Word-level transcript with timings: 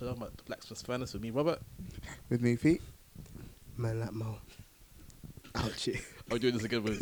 welcome 0.00 0.20
to 0.20 0.24
another 0.24 0.30
episode 0.30 0.38
of 0.38 0.38
my 0.38 0.44
Blacksmith 0.46 0.82
Furnace 0.86 1.12
with 1.12 1.22
me, 1.22 1.30
Robert. 1.30 1.60
With 2.28 2.42
me, 2.42 2.56
Pete. 2.56 2.82
Man 3.76 4.00
like 4.00 4.12
Mo. 4.12 4.38
Ouch. 5.54 5.88
Are 5.88 5.94
we 6.30 6.38
doing 6.38 6.54
this 6.54 6.64
again 6.64 6.82
with 6.82 7.00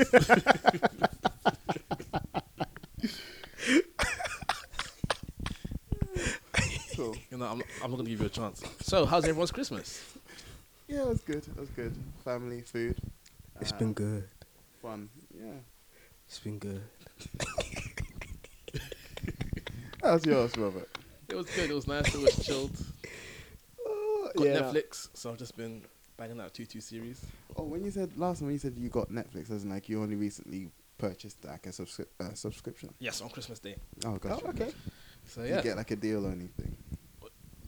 Cool. 6.95 7.17
you 7.31 7.39
know, 7.39 7.47
I'm, 7.47 7.63
I'm 7.83 7.91
not 7.91 7.97
gonna 7.99 8.09
give 8.09 8.21
you 8.21 8.27
a 8.27 8.31
chance. 8.31 8.63
So, 8.81 9.05
how's 9.05 9.25
everyone's 9.25 9.51
Christmas? 9.51 10.15
Yeah, 10.89 11.03
it 11.03 11.09
was 11.09 11.23
good. 11.23 11.47
It 11.49 11.59
was 11.59 11.71
good. 11.71 11.95
Family, 12.25 12.63
food. 12.63 12.97
It's 13.61 13.73
uh, 13.73 13.77
been 13.79 13.93
good. 13.93 14.29
fun. 14.81 15.09
Yeah. 15.35 15.53
It's 16.27 16.39
been 16.39 16.59
good. 16.59 16.83
How's 20.03 20.25
yours, 20.25 20.57
Robert? 20.57 20.96
It 21.37 21.41
was 21.41 21.51
good. 21.55 21.71
It 21.71 21.75
was 21.75 21.87
nice. 21.87 22.15
It 22.15 22.21
was 22.23 22.47
chilled. 22.47 22.71
Got 24.37 24.47
yeah. 24.47 24.61
Netflix, 24.61 25.11
so 25.13 25.31
I've 25.31 25.37
just 25.37 25.55
been 25.55 25.83
banging 26.17 26.41
out 26.41 26.55
two 26.55 26.65
two 26.65 26.81
series. 26.81 27.21
Oh, 27.57 27.65
when 27.65 27.85
you 27.85 27.91
said 27.91 28.17
last 28.17 28.39
time 28.39 28.47
when 28.47 28.55
you 28.55 28.59
said 28.59 28.73
you 28.79 28.89
got 28.89 29.11
Netflix, 29.11 29.51
as 29.51 29.63
in 29.65 29.69
like 29.69 29.87
you 29.91 30.01
only 30.03 30.17
recently 30.17 30.71
purchased 30.97 31.45
like 31.45 31.67
a 31.67 31.69
subscri- 31.69 32.07
uh, 32.21 32.33
subscription. 32.33 32.89
Yes, 33.01 33.21
on 33.21 33.29
Christmas 33.29 33.59
Day. 33.59 33.77
Oh, 34.07 34.17
gotcha. 34.17 34.47
Oh, 34.47 34.49
okay. 34.49 34.73
So 35.27 35.43
Did 35.43 35.51
yeah. 35.51 35.57
You 35.59 35.63
get 35.63 35.77
like 35.77 35.91
a 35.91 35.97
deal 35.97 36.27
or 36.27 36.31
anything? 36.31 36.75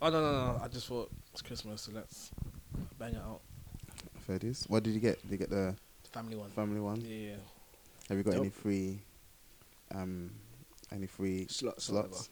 Oh 0.01 0.09
no 0.09 0.23
no 0.23 0.33
no! 0.33 0.61
I 0.63 0.69
just 0.69 0.87
thought 0.87 1.11
it's 1.33 1.43
Christmas, 1.43 1.83
so 1.83 1.93
let's 1.95 2.31
bang 2.99 3.17
it 3.17 3.21
out. 3.21 3.41
Fair 4.21 4.39
dues. 4.39 4.65
What 4.69 4.83
did 4.83 4.95
you 4.95 5.01
get? 5.01 5.21
Did 5.23 5.33
you 5.33 5.39
get 5.39 5.51
the 5.51 5.75
Family 6.11 6.37
one. 6.37 6.49
family 6.51 6.81
one? 6.81 7.03
Yeah. 7.03 7.35
Have 8.09 8.17
you 8.17 8.25
got 8.25 8.37
any 8.37 8.49
free, 8.49 9.03
um, 9.95 10.31
any 10.91 11.07
free 11.07 11.47
Slots 11.51 11.85
slots? 11.85 12.31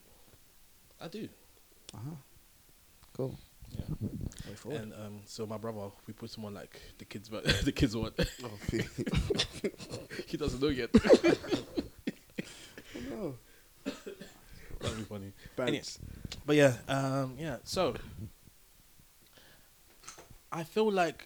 I 1.00 1.08
do. 1.08 1.28
Uh 1.94 1.98
huh. 2.05 2.16
Cool. 3.16 3.39
Yeah. 3.70 3.84
Way 4.48 4.55
forward. 4.55 4.83
And 4.83 4.92
um, 4.94 5.20
so 5.25 5.47
my 5.47 5.56
brother, 5.56 5.89
we 6.06 6.12
put 6.12 6.36
him 6.36 6.44
on 6.44 6.55
like 6.55 6.80
the 6.98 7.05
kids, 7.05 7.28
but 7.28 7.44
the 7.64 7.72
kids 7.72 7.97
one. 7.97 8.12
Oh, 8.44 8.50
he 10.27 10.36
doesn't 10.36 10.61
know 10.61 10.69
yet. 10.69 10.91
no. 13.11 13.34
That'd 14.80 14.98
be 14.98 15.05
funny. 15.05 15.33
Bands. 15.56 15.98
But 16.44 16.56
yeah, 16.56 16.74
um, 16.89 17.34
yeah. 17.39 17.56
So 17.64 17.94
I 20.52 20.64
feel 20.64 20.91
like 20.91 21.24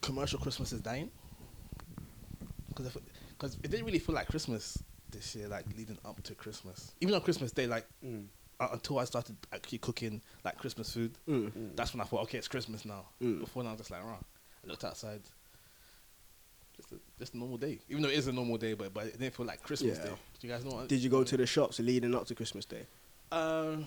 commercial 0.00 0.38
Christmas 0.38 0.72
is 0.72 0.80
dying 0.80 1.10
because 2.68 2.96
because 3.30 3.54
it 3.62 3.70
didn't 3.70 3.86
really 3.86 3.98
feel 3.98 4.14
like 4.14 4.28
Christmas 4.28 4.82
this 5.10 5.34
year, 5.34 5.48
like 5.48 5.64
leading 5.76 5.98
up 6.04 6.22
to 6.24 6.34
Christmas. 6.34 6.92
Even 7.00 7.14
on 7.14 7.20
Christmas 7.20 7.52
Day, 7.52 7.66
like 7.66 7.86
Mm. 8.04 8.26
uh, 8.60 8.68
until 8.72 8.98
I 8.98 9.04
started 9.04 9.36
actually 9.52 9.78
cooking 9.78 10.20
like 10.44 10.56
Christmas 10.58 10.92
food, 10.92 11.12
Mm. 11.28 11.50
Mm. 11.52 11.76
that's 11.76 11.92
when 11.94 12.00
I 12.00 12.04
thought, 12.04 12.22
okay, 12.24 12.38
it's 12.38 12.48
Christmas 12.48 12.84
now. 12.84 13.06
Mm. 13.22 13.40
Before 13.40 13.62
now, 13.62 13.70
I 13.70 13.72
was 13.72 13.80
just 13.80 13.90
like, 13.90 14.04
right. 14.04 14.18
I 14.64 14.66
looked 14.66 14.84
outside. 14.84 15.22
Just 16.76 16.92
a, 16.92 16.96
just 17.18 17.34
a 17.34 17.38
normal 17.38 17.58
day, 17.58 17.78
even 17.90 18.02
though 18.02 18.08
it 18.08 18.16
is 18.16 18.26
a 18.26 18.32
normal 18.32 18.56
day, 18.56 18.72
but 18.74 18.94
but 18.94 19.06
it 19.06 19.18
didn't 19.18 19.34
feel 19.34 19.44
like 19.46 19.62
Christmas 19.62 19.98
Yeah. 19.98 20.04
Day. 20.04 20.14
Do 20.40 20.46
you 20.46 20.52
guys 20.52 20.64
know? 20.64 20.70
What 20.76 20.88
Did 20.88 21.00
you 21.00 21.10
go 21.10 21.24
to 21.24 21.36
the 21.36 21.46
shops 21.46 21.78
leading 21.78 22.14
up 22.14 22.26
to 22.26 22.34
Christmas 22.34 22.64
Day? 22.64 22.86
Um, 23.32 23.86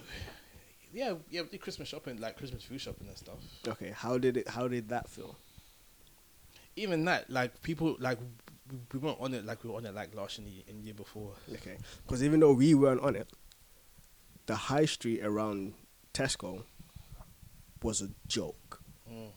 yeah, 0.94 1.16
yeah, 1.32 1.42
we 1.42 1.48
did 1.50 1.60
Christmas 1.62 1.88
shopping, 1.90 2.20
like 2.20 2.38
Christmas 2.38 2.64
food 2.64 2.80
shopping 2.80 3.08
and 3.08 3.18
stuff. 3.18 3.38
Okay. 3.68 3.90
How 3.96 4.18
did 4.20 4.38
it? 4.38 4.48
How 4.48 4.68
did 4.68 4.90
that 4.90 5.10
feel? 5.10 5.36
Even 6.76 7.06
that, 7.06 7.30
like 7.30 7.62
people, 7.62 7.96
like 8.00 8.18
we, 8.72 8.78
we 8.92 9.00
weren't 9.00 9.20
on 9.20 9.34
it 9.34 9.46
like 9.46 9.64
we 9.64 9.70
were 9.70 9.78
on 9.78 9.86
it 9.86 9.94
like 9.94 10.16
last 10.16 10.40
year 10.40 10.64
and 10.68 10.80
the 10.80 10.86
year 10.86 10.94
before. 10.94 11.34
Okay. 11.54 11.78
Because 12.06 12.24
even 12.24 12.40
though 12.40 12.54
we 12.54 12.74
weren't 12.74 13.02
on 13.02 13.16
it, 13.16 13.28
the 14.46 14.56
high 14.56 14.86
street 14.86 15.22
around 15.24 15.74
Tesco 16.14 16.64
was 17.82 18.02
a 18.02 18.10
joke. 18.28 18.82
Mm. 19.12 19.30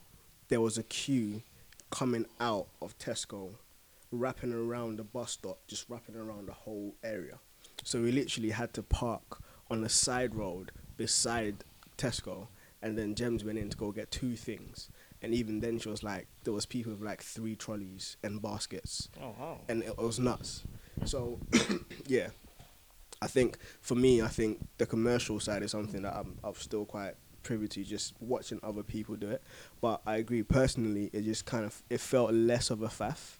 There 0.49 0.61
was 0.61 0.79
a 0.79 0.83
queue 0.83 1.43
coming 1.91 2.27
out 2.41 2.69
of 2.81 2.97
Tesco, 2.99 3.51
wrapping 4.11 4.53
around 4.53 4.99
the 4.99 5.05
bus 5.05 5.33
stop, 5.33 5.59
just 5.67 5.89
wrapping 5.89 6.17
around 6.17 6.49
the 6.49 6.53
whole 6.53 6.95
area. 7.03 7.39
So 7.85 8.03
we 8.03 8.13
literally 8.13 8.51
had 8.51 8.73
to 8.75 8.83
park 8.83 9.43
on 9.71 9.85
a 9.85 9.89
side 9.89 10.35
road 10.35 10.73
beside 10.97 11.65
Tesco, 11.99 12.49
and 12.83 12.97
then 12.97 13.15
Gems 13.15 13.45
went 13.45 13.59
in 13.59 13.71
to 13.71 13.77
go 13.77 13.93
get 13.93 14.11
two 14.11 14.37
things. 14.37 14.89
And 15.23 15.33
even 15.35 15.61
then, 15.61 15.79
she 15.79 15.89
was 15.89 16.03
like, 16.03 16.27
there 16.45 16.53
was 16.53 16.67
people 16.67 16.93
with 16.93 17.03
like 17.03 17.23
three 17.23 17.57
trolleys 17.57 18.17
and 18.23 18.41
baskets 18.41 19.09
Oh 19.21 19.35
wow! 19.39 19.61
and 19.69 19.83
it 19.83 19.97
was 19.97 20.19
nuts. 20.19 20.65
So, 21.05 21.41
yeah, 22.07 22.29
I 23.23 23.27
think 23.27 23.59
for 23.81 23.95
me, 23.95 24.21
I 24.23 24.29
think 24.29 24.67
the 24.79 24.87
commercial 24.87 25.41
side 25.41 25.63
is 25.63 25.71
something 25.71 26.03
that 26.03 26.15
I'm, 26.15 26.39
I'm 26.45 26.55
still 26.55 26.85
quite 26.85 27.15
privy 27.43 27.69
to, 27.69 27.85
just 27.85 28.15
watching 28.21 28.61
other 28.63 28.83
people 28.83 29.15
do 29.17 29.31
it. 29.31 29.43
But 29.81 30.03
I 30.07 30.17
agree 30.17 30.43
personally, 30.43 31.11
it 31.13 31.23
just 31.23 31.47
kind 31.47 31.65
of 31.65 31.83
it 31.89 32.01
felt 32.01 32.33
less 32.35 32.71
of 32.71 32.83
a 32.83 32.89
faff. 32.89 33.37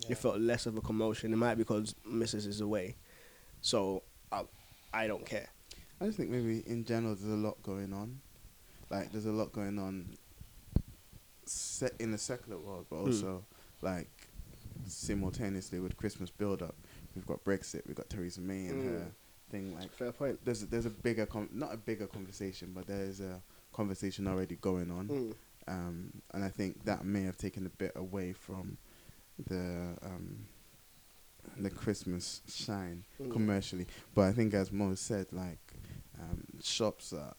Yeah. 0.00 0.12
It 0.12 0.18
felt 0.18 0.40
less 0.40 0.66
of 0.66 0.76
a 0.76 0.80
commotion. 0.80 1.32
It 1.32 1.36
might 1.36 1.54
be 1.54 1.64
because 1.64 1.94
Mrs. 2.08 2.46
is 2.46 2.60
away, 2.62 2.96
so 3.60 4.02
I, 4.32 4.42
I 4.92 5.06
don't 5.06 5.24
care. 5.26 5.48
I 6.00 6.06
just 6.06 6.16
think 6.16 6.30
maybe 6.30 6.62
in 6.66 6.84
general 6.84 7.14
there's 7.14 7.32
a 7.32 7.36
lot 7.36 7.62
going 7.62 7.92
on. 7.92 8.20
Like 8.90 9.12
there's 9.12 9.26
a 9.26 9.32
lot 9.32 9.52
going 9.52 9.78
on 9.78 10.16
set 11.52 11.92
in 12.00 12.10
the 12.12 12.18
secular 12.18 12.58
world, 12.58 12.86
but 12.90 12.96
Mm. 12.96 13.06
also 13.06 13.44
like 13.82 14.08
simultaneously 14.86 15.78
with 15.80 15.96
Christmas 15.96 16.30
build 16.30 16.62
up. 16.62 16.74
We've 17.14 17.26
got 17.26 17.44
Brexit, 17.44 17.86
we've 17.86 17.96
got 17.96 18.08
Theresa 18.08 18.40
May 18.40 18.66
and 18.66 18.82
Mm. 18.82 18.88
her 18.90 19.12
thing 19.50 19.74
like 19.74 19.92
Fair 19.92 20.12
point. 20.12 20.40
there's 20.44 20.62
a, 20.62 20.66
there's 20.66 20.86
a 20.86 20.90
bigger 20.90 21.26
com- 21.26 21.50
not 21.52 21.72
a 21.74 21.76
bigger 21.76 22.06
conversation, 22.06 22.72
but 22.72 22.86
there's 22.86 23.20
a 23.20 23.42
conversation 23.72 24.26
already 24.26 24.56
going 24.56 24.90
on. 24.90 25.08
Mm. 25.08 25.34
Um, 25.68 26.22
and 26.32 26.42
I 26.44 26.48
think 26.48 26.84
that 26.84 27.04
may 27.04 27.22
have 27.22 27.36
taken 27.36 27.66
a 27.66 27.70
bit 27.70 27.92
away 27.94 28.32
from 28.32 28.78
the 29.46 29.96
um, 30.02 30.46
the 31.56 31.70
Christmas 31.70 32.40
shine 32.48 33.04
Mm. 33.20 33.30
commercially. 33.32 33.86
But 34.14 34.22
I 34.22 34.32
think, 34.32 34.54
as 34.54 34.72
Mo 34.72 34.94
said, 34.94 35.26
like 35.32 35.74
um, 36.18 36.44
shops 36.62 37.12
are 37.12 37.34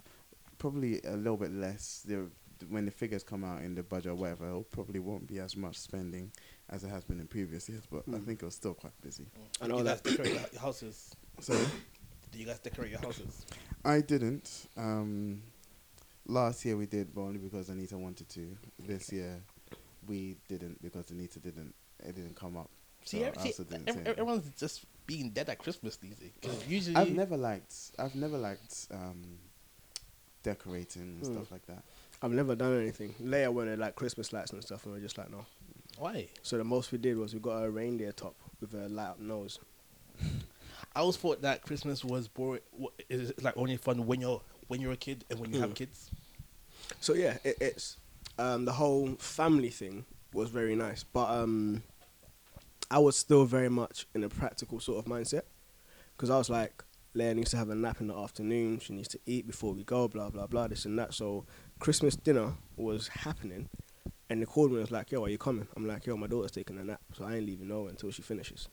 probably 0.58 1.02
a 1.04 1.16
little 1.16 1.38
bit 1.38 1.52
less. 1.52 2.04
They're, 2.06 2.28
when 2.70 2.86
the 2.86 2.92
figures 2.92 3.24
come 3.24 3.44
out 3.44 3.62
in 3.62 3.76
the 3.76 3.84
budget 3.84 4.12
or 4.12 4.16
whatever, 4.16 4.58
it 4.58 4.72
probably 4.72 5.00
won't 5.00 5.28
be 5.28 5.40
as 5.40 5.56
much 5.56 5.78
spending 5.78 6.32
as 6.70 6.84
it 6.84 6.90
has 6.90 7.04
been 7.04 7.20
in 7.20 7.28
previous 7.28 7.68
years. 7.70 7.84
But 7.90 8.04
I 8.08 8.12
Mm. 8.18 8.26
think 8.26 8.42
it 8.42 8.46
was 8.46 8.56
still 8.56 8.74
quite 8.74 9.00
busy. 9.02 9.26
I 9.62 9.66
Did 9.66 9.72
know 9.72 9.78
you 9.80 9.84
that. 9.86 10.04
decorate 10.04 10.34
your 10.54 10.60
houses. 10.62 11.16
So 11.40 11.54
do 12.32 12.40
you 12.40 12.46
guys 12.46 12.60
decorate 12.60 12.92
your 12.92 13.00
houses? 13.02 13.46
I 13.86 14.02
didn't. 14.02 14.68
Um, 14.78 15.44
last 16.26 16.64
year 16.66 16.78
we 16.78 16.86
did, 16.86 17.14
but 17.14 17.22
only 17.22 17.40
because 17.40 17.70
Anita 17.70 17.98
wanted 17.98 18.30
to. 18.30 18.58
This 18.80 19.12
year 19.12 19.42
we 20.08 20.38
didn't 20.48 20.82
because 20.82 21.10
Anita 21.12 21.40
didn't. 21.40 21.74
It 22.00 22.16
didn't 22.16 22.36
come 22.36 22.58
up. 22.58 22.70
See, 23.06 23.20
So 23.20 23.26
every- 23.26 23.42
see, 23.42 23.48
also 23.50 23.64
didn't 23.64 23.90
ev- 23.90 24.08
everyone's 24.08 24.50
just 24.58 24.86
being 25.06 25.30
dead 25.32 25.50
at 25.50 25.60
Christmas 25.60 25.98
these 25.98 26.16
days. 26.16 26.32
usually, 26.68 26.96
I've 26.96 27.12
never 27.12 27.36
liked. 27.36 27.76
I've 28.00 28.16
never 28.16 28.38
liked 28.38 28.88
um, 28.92 29.38
decorating 30.44 31.02
and 31.02 31.26
Hmm. 31.26 31.34
stuff 31.34 31.52
like 31.52 31.66
that. 31.68 31.84
I've 32.24 32.32
never 32.32 32.56
done 32.56 32.80
anything. 32.80 33.14
Leia 33.22 33.50
wanted 33.54 33.78
like 33.80 33.96
Christmas 33.96 34.32
lights 34.34 34.52
and 34.54 34.64
stuff, 34.64 34.86
and 34.86 34.94
we 34.94 35.00
are 35.00 35.04
just 35.04 35.18
like, 35.18 35.30
no. 35.30 35.46
Why? 35.98 36.30
So 36.42 36.58
the 36.58 36.64
most 36.64 36.92
we 36.92 36.98
did 36.98 37.18
was 37.18 37.34
we 37.34 37.40
got 37.42 37.62
a 37.64 37.70
reindeer 37.70 38.14
top 38.14 38.34
with 38.62 38.74
a 38.74 38.88
light 38.88 39.10
up 39.10 39.20
nose. 39.20 39.60
I 40.96 41.00
always 41.02 41.18
thought 41.18 41.42
that 41.42 41.62
Christmas 41.64 42.04
was 42.04 42.28
boring. 42.30 42.62
Is 43.10 43.34
like 43.42 43.58
only 43.58 43.76
fun 43.78 44.08
when 44.08 44.22
you're 44.22 44.42
when 44.70 44.80
you're 44.80 44.94
a 44.94 44.98
kid 44.98 45.26
and 45.30 45.40
when 45.40 45.52
you 45.52 45.60
have 45.60 45.72
Mm. 45.72 45.76
kids. 45.76 46.10
So 47.02 47.14
yeah, 47.14 47.38
it, 47.44 47.58
it's 47.60 47.98
um, 48.40 48.66
the 48.66 48.72
whole 48.72 49.10
family 49.20 49.70
thing 49.70 50.06
was 50.34 50.50
very 50.50 50.76
nice, 50.76 51.04
but 51.04 51.30
um, 51.30 51.84
I 52.90 53.00
was 53.00 53.18
still 53.18 53.46
very 53.46 53.70
much 53.70 54.08
in 54.16 54.24
a 54.24 54.30
practical 54.30 54.80
sort 54.80 55.04
of 55.06 55.12
mindset 55.12 55.44
because 56.16 56.30
I 56.30 56.38
was 56.38 56.50
like, 56.50 56.84
Leia 57.16 57.36
needs 57.36 57.52
to 57.52 57.58
have 57.58 57.70
a 57.70 57.76
nap 57.76 58.02
in 58.02 58.08
the 58.08 58.18
afternoon. 58.18 58.80
She 58.80 58.94
needs 58.94 59.08
to 59.10 59.20
eat 59.26 59.46
before 59.46 59.74
we 59.74 59.84
go. 59.84 60.08
Blah 60.08 60.30
blah 60.30 60.48
blah. 60.48 60.68
This 60.68 60.86
and 60.86 60.98
that. 60.98 61.14
So 61.14 61.46
Christmas 61.80 62.16
dinner 62.16 62.54
was 62.76 63.08
happening, 63.08 63.70
and 64.30 64.42
they 64.42 64.46
called 64.46 64.72
me 64.72 64.78
and 64.78 64.84
was 64.84 64.92
like, 64.92 65.12
"Yo, 65.12 65.24
are 65.24 65.30
you 65.30 65.38
coming?" 65.38 65.68
I'm 65.76 65.88
like, 65.88 66.06
"Yo, 66.06 66.18
my 66.18 66.28
daughter's 66.28 66.52
taking 66.52 66.78
a 66.80 66.84
nap, 66.84 67.02
so 67.14 67.26
I 67.26 67.36
ain't 67.36 67.46
leaving 67.46 67.68
nowhere 67.68 67.92
until 67.92 68.12
she 68.12 68.22
finishes." 68.22 68.68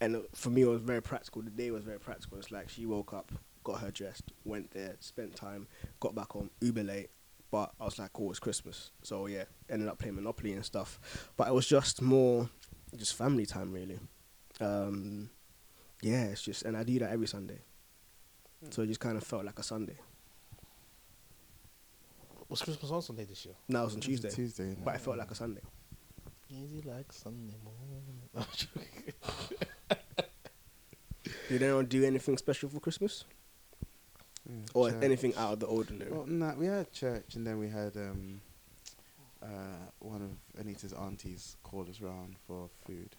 And 0.00 0.16
uh, 0.16 0.20
for 0.34 0.50
me, 0.50 0.62
it 0.62 0.68
was 0.68 0.82
very 0.82 1.02
practical. 1.02 1.42
The 1.42 1.50
day 1.50 1.70
was 1.70 1.84
very 1.84 1.98
practical. 1.98 2.38
It's 2.38 2.52
like 2.52 2.68
she 2.68 2.86
woke 2.86 3.12
up, 3.12 3.32
got 3.64 3.80
her 3.80 3.90
dressed, 3.90 4.32
went 4.44 4.70
there, 4.70 4.94
spent 5.00 5.34
time, 5.34 5.66
got 6.00 6.14
back 6.14 6.32
home, 6.32 6.50
uber 6.60 6.84
late. 6.84 7.10
But 7.50 7.72
I 7.80 7.84
was 7.84 7.98
like, 7.98 8.10
oh, 8.18 8.30
it's 8.30 8.38
Christmas. 8.38 8.90
So 9.02 9.26
yeah, 9.26 9.44
ended 9.68 9.88
up 9.88 9.98
playing 9.98 10.16
Monopoly 10.16 10.52
and 10.52 10.64
stuff. 10.64 11.30
But 11.36 11.48
it 11.48 11.54
was 11.54 11.66
just 11.66 12.02
more, 12.02 12.48
just 12.96 13.14
family 13.14 13.46
time 13.46 13.72
really. 13.72 13.98
Um, 14.60 15.30
yeah, 16.02 16.24
it's 16.24 16.42
just, 16.42 16.62
and 16.62 16.76
I 16.76 16.82
do 16.84 16.98
that 17.00 17.10
every 17.10 17.26
Sunday. 17.26 17.58
So 18.70 18.82
it 18.82 18.88
just 18.88 19.00
kind 19.00 19.16
of 19.16 19.24
felt 19.24 19.44
like 19.44 19.58
a 19.58 19.62
Sunday. 19.62 19.96
Was 22.48 22.62
Christmas 22.62 22.90
on 22.90 23.02
Sunday 23.02 23.24
this 23.24 23.44
year? 23.44 23.54
No, 23.68 23.82
it 23.82 23.84
was 23.84 23.94
on 23.94 24.00
Tuesday, 24.00 24.30
Tuesday. 24.30 24.74
but 24.82 24.94
it 24.94 25.00
felt 25.00 25.18
like 25.18 25.30
a 25.30 25.34
Sunday. 25.34 25.60
Easy 26.48 26.82
like 26.82 27.12
Sunday 27.12 27.56
morning. 27.62 28.22
Did 31.48 31.62
anyone 31.62 31.86
do 31.86 32.04
anything 32.04 32.38
special 32.38 32.68
for 32.68 32.80
Christmas? 32.80 33.24
Yeah, 34.48 34.56
or 34.74 34.90
church. 34.90 35.04
anything 35.04 35.34
out 35.36 35.54
of 35.54 35.60
the 35.60 35.66
ordinary. 35.66 36.10
Well, 36.10 36.26
nah, 36.26 36.54
we 36.54 36.66
had 36.66 36.90
church, 36.90 37.34
and 37.34 37.46
then 37.46 37.58
we 37.58 37.68
had 37.68 37.96
um, 37.96 38.40
uh, 39.42 39.90
one 39.98 40.22
of 40.22 40.30
Anita's 40.58 40.94
aunties 40.94 41.56
called 41.62 41.90
us 41.90 42.00
round 42.00 42.36
for 42.46 42.70
food. 42.86 43.14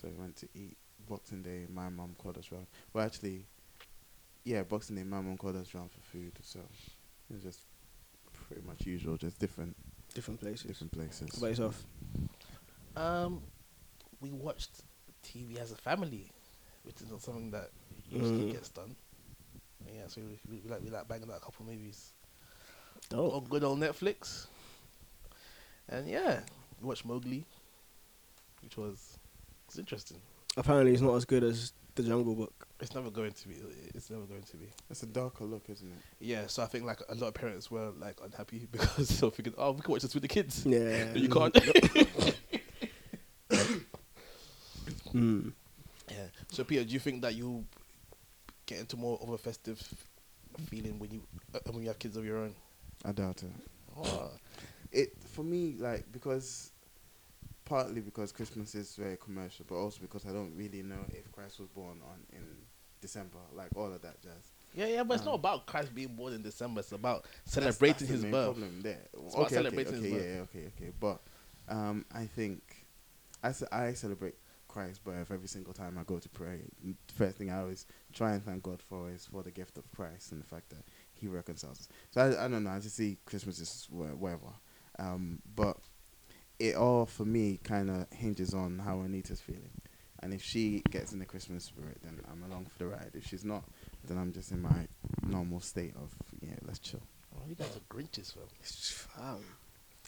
So 0.00 0.08
we 0.08 0.14
went 0.14 0.36
to 0.36 0.48
eat 0.54 0.76
Boxing 1.10 1.42
Day. 1.42 1.66
My 1.68 1.88
mum 1.88 2.14
called 2.16 2.38
us 2.38 2.50
round. 2.52 2.66
Well, 2.94 3.04
actually, 3.04 3.44
yeah, 4.44 4.62
Boxing 4.62 4.96
Day. 4.96 5.02
My 5.02 5.20
mum 5.20 5.36
called 5.36 5.56
us 5.56 5.74
round 5.74 5.90
for 5.90 6.00
food. 6.00 6.32
So 6.42 6.60
it 7.28 7.34
was 7.34 7.42
just 7.42 7.60
pretty 8.32 8.62
much 8.66 8.86
usual, 8.86 9.16
just 9.16 9.38
different 9.38 9.76
different 10.14 10.40
places. 10.40 10.62
different 10.66 10.92
places. 10.92 11.28
How 11.32 11.38
about 11.38 11.48
yourself? 11.48 11.84
Um, 12.96 13.42
we 14.20 14.30
watched 14.30 14.82
TV 15.24 15.58
as 15.58 15.72
a 15.72 15.76
family, 15.76 16.30
which 16.84 17.00
is 17.02 17.10
not 17.10 17.20
something 17.22 17.50
that 17.50 17.70
usually 18.08 18.44
Mhm. 18.46 18.52
gets 18.52 18.68
done. 18.70 18.94
Yeah, 19.92 20.06
so 20.06 20.20
we, 20.20 20.38
we, 20.48 20.60
we 20.64 20.70
like 20.70 20.82
we 20.82 20.90
like 20.90 21.08
banging 21.08 21.30
out 21.30 21.38
a 21.38 21.40
couple 21.40 21.66
movies 21.66 22.12
Oh, 23.12 23.30
on 23.32 23.44
good 23.46 23.64
old 23.64 23.80
Netflix. 23.80 24.46
And 25.88 26.06
yeah, 26.08 26.40
we 26.80 26.86
watched 26.86 27.04
Mowgli, 27.04 27.44
which 28.62 28.76
was 28.76 29.18
it's 29.66 29.78
interesting. 29.78 30.20
Apparently 30.60 30.92
it's 30.92 31.02
not 31.02 31.14
as 31.16 31.24
good 31.24 31.42
as 31.42 31.72
the 31.96 32.02
Jungle 32.04 32.34
Book. 32.34 32.66
It's 32.78 32.94
never 32.94 33.10
going 33.10 33.32
to 33.32 33.48
be. 33.48 33.56
It's 33.94 34.08
never 34.10 34.22
going 34.24 34.42
to 34.42 34.56
be. 34.56 34.66
It's 34.88 35.02
a 35.02 35.06
darker 35.06 35.44
look, 35.44 35.64
isn't 35.68 35.86
it? 35.88 35.98
Yeah, 36.20 36.46
so 36.46 36.62
I 36.62 36.66
think 36.66 36.84
like 36.84 37.00
a 37.08 37.14
lot 37.14 37.28
of 37.28 37.34
parents 37.34 37.70
were 37.70 37.90
like 37.98 38.18
unhappy 38.24 38.68
because 38.72 39.08
they're 39.20 39.30
thinking, 39.30 39.54
oh, 39.58 39.72
we 39.72 39.80
can 39.80 39.92
watch 39.92 40.02
this 40.02 40.14
with 40.14 40.22
the 40.22 40.28
kids. 40.28 40.64
Yeah, 40.64 41.08
But 41.12 41.20
you 41.22 41.28
can't. 41.28 41.54
Mm. 45.12 45.52
yeah. 46.08 46.26
So 46.52 46.62
Peter, 46.62 46.84
do 46.84 46.92
you 46.92 47.00
think 47.00 47.22
that 47.22 47.34
you 47.34 47.64
get 48.66 48.78
into 48.78 48.96
more 48.96 49.18
of 49.20 49.30
a 49.30 49.38
festive 49.38 49.82
feeling 50.66 51.00
when 51.00 51.10
you 51.10 51.22
uh, 51.52 51.58
when 51.72 51.82
you 51.82 51.88
have 51.88 51.98
kids 51.98 52.16
of 52.16 52.24
your 52.24 52.38
own? 52.38 52.54
I 53.04 53.10
doubt 53.10 53.42
it. 53.42 53.50
Oh, 53.98 54.30
It 54.92 55.12
for 55.34 55.42
me 55.42 55.74
like 55.78 56.04
because 56.12 56.70
partly 57.70 58.00
because 58.00 58.32
Christmas 58.32 58.74
is 58.74 58.96
very 58.96 59.16
commercial, 59.16 59.64
but 59.68 59.76
also 59.76 59.98
because 60.02 60.26
I 60.26 60.32
don't 60.32 60.52
really 60.56 60.82
know 60.82 61.04
if 61.12 61.30
Christ 61.32 61.60
was 61.60 61.68
born 61.68 61.98
on 62.02 62.18
in 62.32 62.42
December, 63.00 63.38
like 63.54 63.68
all 63.76 63.92
of 63.92 64.02
that 64.02 64.20
jazz. 64.20 64.50
yeah, 64.74 64.86
yeah, 64.86 65.02
but 65.04 65.14
it's 65.14 65.24
not 65.24 65.34
Um, 65.34 65.40
about 65.40 65.66
Christ 65.66 65.94
being 65.94 66.14
born 66.16 66.32
in 66.34 66.42
December. 66.42 66.80
It's 66.80 66.92
about 66.92 67.22
That's- 67.22 67.52
celebrating 67.54 68.08
that's 68.08 68.08
the 68.08 68.12
his 68.14 68.22
main 68.24 68.32
birth. 68.32 68.46
Problem 68.56 68.82
there. 68.82 69.06
It's 69.14 69.34
okay, 69.36 69.54
celebrating 69.54 69.94
okay, 69.98 70.12
okay, 70.14 70.34
yeah, 70.34 70.40
okay, 70.42 70.66
okay. 70.76 70.92
But 70.98 71.20
um, 71.68 72.04
I 72.12 72.26
think 72.26 72.60
I, 73.42 73.52
ce- 73.52 73.72
I 73.72 73.92
celebrate 73.94 74.34
Christ's 74.68 74.98
birth 74.98 75.30
every 75.30 75.48
single 75.48 75.72
time 75.72 75.96
I 75.98 76.02
go 76.02 76.18
to 76.18 76.28
pray. 76.28 76.60
N- 76.84 76.96
First 77.14 77.36
thing 77.38 77.50
I 77.50 77.60
always 77.60 77.86
try 78.12 78.32
and 78.34 78.44
thank 78.44 78.62
God 78.64 78.82
for 78.82 79.10
is 79.10 79.26
for 79.26 79.42
the 79.44 79.50
gift 79.52 79.78
of 79.78 79.90
Christ 79.92 80.32
and 80.32 80.40
the 80.42 80.46
fact 80.46 80.70
that 80.70 80.84
He 81.14 81.26
reconciles 81.28 81.78
us. 81.80 81.88
So 82.10 82.20
I, 82.20 82.44
I 82.44 82.48
don't 82.48 82.64
know. 82.64 82.70
I 82.70 82.80
just 82.80 82.96
see 82.96 83.16
Christmas 83.24 83.60
as 83.60 83.86
wha- 83.90 84.16
whatever. 84.22 84.52
Um, 84.98 85.40
but 85.54 85.78
it 86.60 86.76
all 86.76 87.06
for 87.06 87.24
me 87.24 87.58
kind 87.64 87.90
of 87.90 88.06
hinges 88.12 88.54
on 88.54 88.78
how 88.78 89.00
Anita's 89.00 89.40
feeling. 89.40 89.70
And 90.22 90.34
if 90.34 90.42
she 90.42 90.82
gets 90.90 91.12
in 91.12 91.18
the 91.18 91.24
Christmas 91.24 91.64
spirit, 91.64 91.96
then 92.04 92.20
I'm 92.30 92.42
along 92.42 92.66
for 92.66 92.78
the 92.78 92.86
ride. 92.88 93.12
If 93.14 93.26
she's 93.26 93.44
not, 93.44 93.64
then 94.04 94.18
I'm 94.18 94.32
just 94.32 94.52
in 94.52 94.60
my 94.60 94.86
normal 95.26 95.60
state 95.60 95.94
of 95.96 96.14
yeah, 96.40 96.56
let's 96.66 96.78
chill. 96.78 97.00
Oh, 97.34 97.42
you 97.48 97.54
guys 97.54 97.74
are 97.74 97.94
Grinches, 97.94 98.34
fam. 98.34 98.42
It's 98.60 98.76
just. 98.76 99.08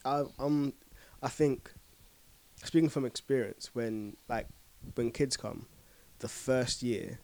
I 0.04 0.25
um 0.38 0.75
I 1.22 1.28
think 1.28 1.72
speaking 2.62 2.90
from 2.90 3.06
experience 3.06 3.70
when 3.72 4.16
like 4.28 4.46
when 4.94 5.10
kids 5.10 5.37
come, 5.38 5.66
the 6.19 6.28
first 6.28 6.82
year 6.82 7.19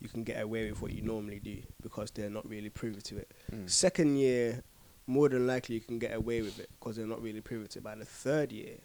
you 0.00 0.08
can 0.08 0.22
get 0.22 0.42
away 0.42 0.68
with 0.68 0.82
what 0.82 0.92
you 0.92 1.02
normally 1.02 1.40
do 1.40 1.58
because 1.82 2.10
they're 2.10 2.30
not 2.30 2.48
really 2.48 2.68
privy 2.68 3.00
to 3.00 3.16
it. 3.16 3.32
Mm. 3.52 3.68
Second 3.68 4.16
year, 4.16 4.62
more 5.08 5.28
than 5.28 5.46
likely 5.46 5.74
you 5.74 5.80
can 5.80 5.98
get 5.98 6.14
away 6.14 6.42
with 6.42 6.60
it 6.60 6.68
because 6.78 6.94
they're 6.96 7.06
not 7.06 7.20
really 7.22 7.40
privy 7.40 7.66
to 7.66 7.78
it. 7.78 7.82
By 7.82 7.96
the 7.96 8.04
third 8.04 8.52
year, 8.52 8.76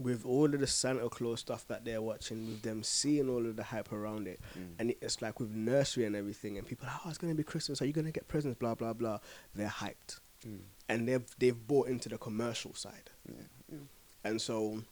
with 0.00 0.24
all 0.24 0.46
of 0.52 0.58
the 0.58 0.66
Santa 0.66 1.08
Claus 1.08 1.38
stuff 1.40 1.68
that 1.68 1.84
they're 1.84 2.02
watching, 2.02 2.46
with 2.46 2.62
them 2.62 2.82
seeing 2.82 3.28
all 3.28 3.46
of 3.46 3.54
the 3.54 3.62
hype 3.62 3.92
around 3.92 4.26
it, 4.26 4.40
Mm. 4.58 4.74
and 4.80 4.90
it's 5.00 5.22
like 5.22 5.38
with 5.38 5.50
nursery 5.50 6.04
and 6.06 6.16
everything, 6.16 6.58
and 6.58 6.66
people 6.66 6.88
are, 6.88 7.00
oh, 7.04 7.08
it's 7.10 7.18
gonna 7.18 7.34
be 7.34 7.44
Christmas. 7.44 7.80
Are 7.80 7.86
you 7.86 7.92
gonna 7.92 8.10
get 8.10 8.26
presents? 8.26 8.58
Blah 8.58 8.74
blah 8.74 8.92
blah. 8.94 9.18
They're 9.54 9.68
hyped, 9.68 10.18
Mm. 10.44 10.60
and 10.88 11.06
they've 11.06 11.26
they've 11.38 11.66
bought 11.68 11.88
into 11.88 12.08
the 12.08 12.18
commercial 12.18 12.74
side, 12.74 13.10
Yeah. 13.28 13.34
yeah. 13.70 13.78
and 14.24 14.40
so, 14.40 14.82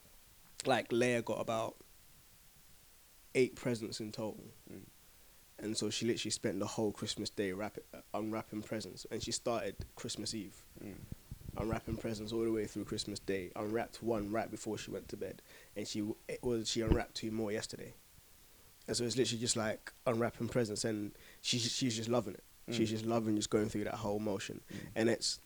like 0.66 0.90
Leia 0.90 1.24
got 1.24 1.40
about 1.40 1.76
eight 3.34 3.56
presents 3.56 3.98
in 4.00 4.12
total, 4.12 4.44
Mm. 4.70 4.84
And 5.62 5.76
so 5.76 5.88
she 5.90 6.06
literally 6.06 6.30
spent 6.30 6.58
the 6.58 6.66
whole 6.66 6.92
Christmas 6.92 7.30
day 7.30 7.52
wrap 7.52 7.78
uh, 7.94 7.98
unwrapping 8.14 8.62
presents, 8.62 9.06
and 9.10 9.22
she 9.22 9.32
started 9.32 9.76
Christmas 9.96 10.34
Eve 10.34 10.56
Mm. 10.84 10.94
unwrapping 11.58 11.96
presents 11.96 12.32
all 12.32 12.44
the 12.44 12.50
way 12.52 12.66
through 12.66 12.84
Christmas 12.84 13.18
Day. 13.18 13.50
Unwrapped 13.56 14.02
one 14.02 14.30
right 14.32 14.50
before 14.50 14.78
she 14.78 14.90
went 14.90 15.08
to 15.08 15.16
bed, 15.16 15.42
and 15.76 15.86
she 15.86 16.02
it 16.28 16.42
was 16.42 16.68
she 16.68 16.80
unwrapped 16.82 17.14
two 17.14 17.30
more 17.30 17.52
yesterday. 17.52 17.92
And 18.88 18.96
so 18.96 19.04
it's 19.04 19.16
literally 19.16 19.40
just 19.40 19.56
like 19.56 19.92
unwrapping 20.06 20.48
presents, 20.48 20.84
and 20.84 21.12
she's 21.40 21.70
she's 21.70 21.96
just 21.96 22.08
loving 22.08 22.34
it. 22.34 22.44
She's 22.72 22.88
Mm. 22.88 22.92
just 22.92 23.06
loving 23.06 23.36
just 23.36 23.50
going 23.50 23.68
through 23.68 23.84
that 23.84 23.94
whole 23.94 24.18
motion, 24.18 24.60
Mm. 24.72 24.76
and 24.96 25.08
it's 25.10 25.38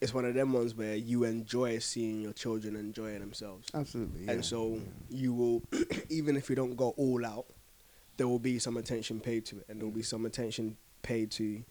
it's 0.00 0.12
one 0.12 0.24
of 0.26 0.34
them 0.34 0.52
ones 0.52 0.74
where 0.74 0.94
you 0.94 1.24
enjoy 1.24 1.78
seeing 1.78 2.20
your 2.20 2.34
children 2.34 2.76
enjoying 2.76 3.18
themselves, 3.20 3.66
Absolutely. 3.72 4.24
Yeah. 4.24 4.32
and 4.32 4.44
so 4.44 4.74
yeah. 4.74 4.80
you 5.22 5.32
will 5.32 5.62
even 6.10 6.36
if 6.36 6.50
you 6.50 6.56
don't 6.56 6.76
go 6.76 6.90
all 6.98 7.24
out, 7.24 7.46
there 8.16 8.28
will 8.28 8.38
be 8.38 8.58
some 8.58 8.76
attention 8.76 9.20
paid 9.20 9.44
to 9.46 9.58
it, 9.58 9.66
and 9.68 9.80
there 9.80 9.86
will 9.86 9.94
be 9.94 10.02
some 10.02 10.24
attention 10.26 10.76
paid 11.02 11.30
to 11.32 11.62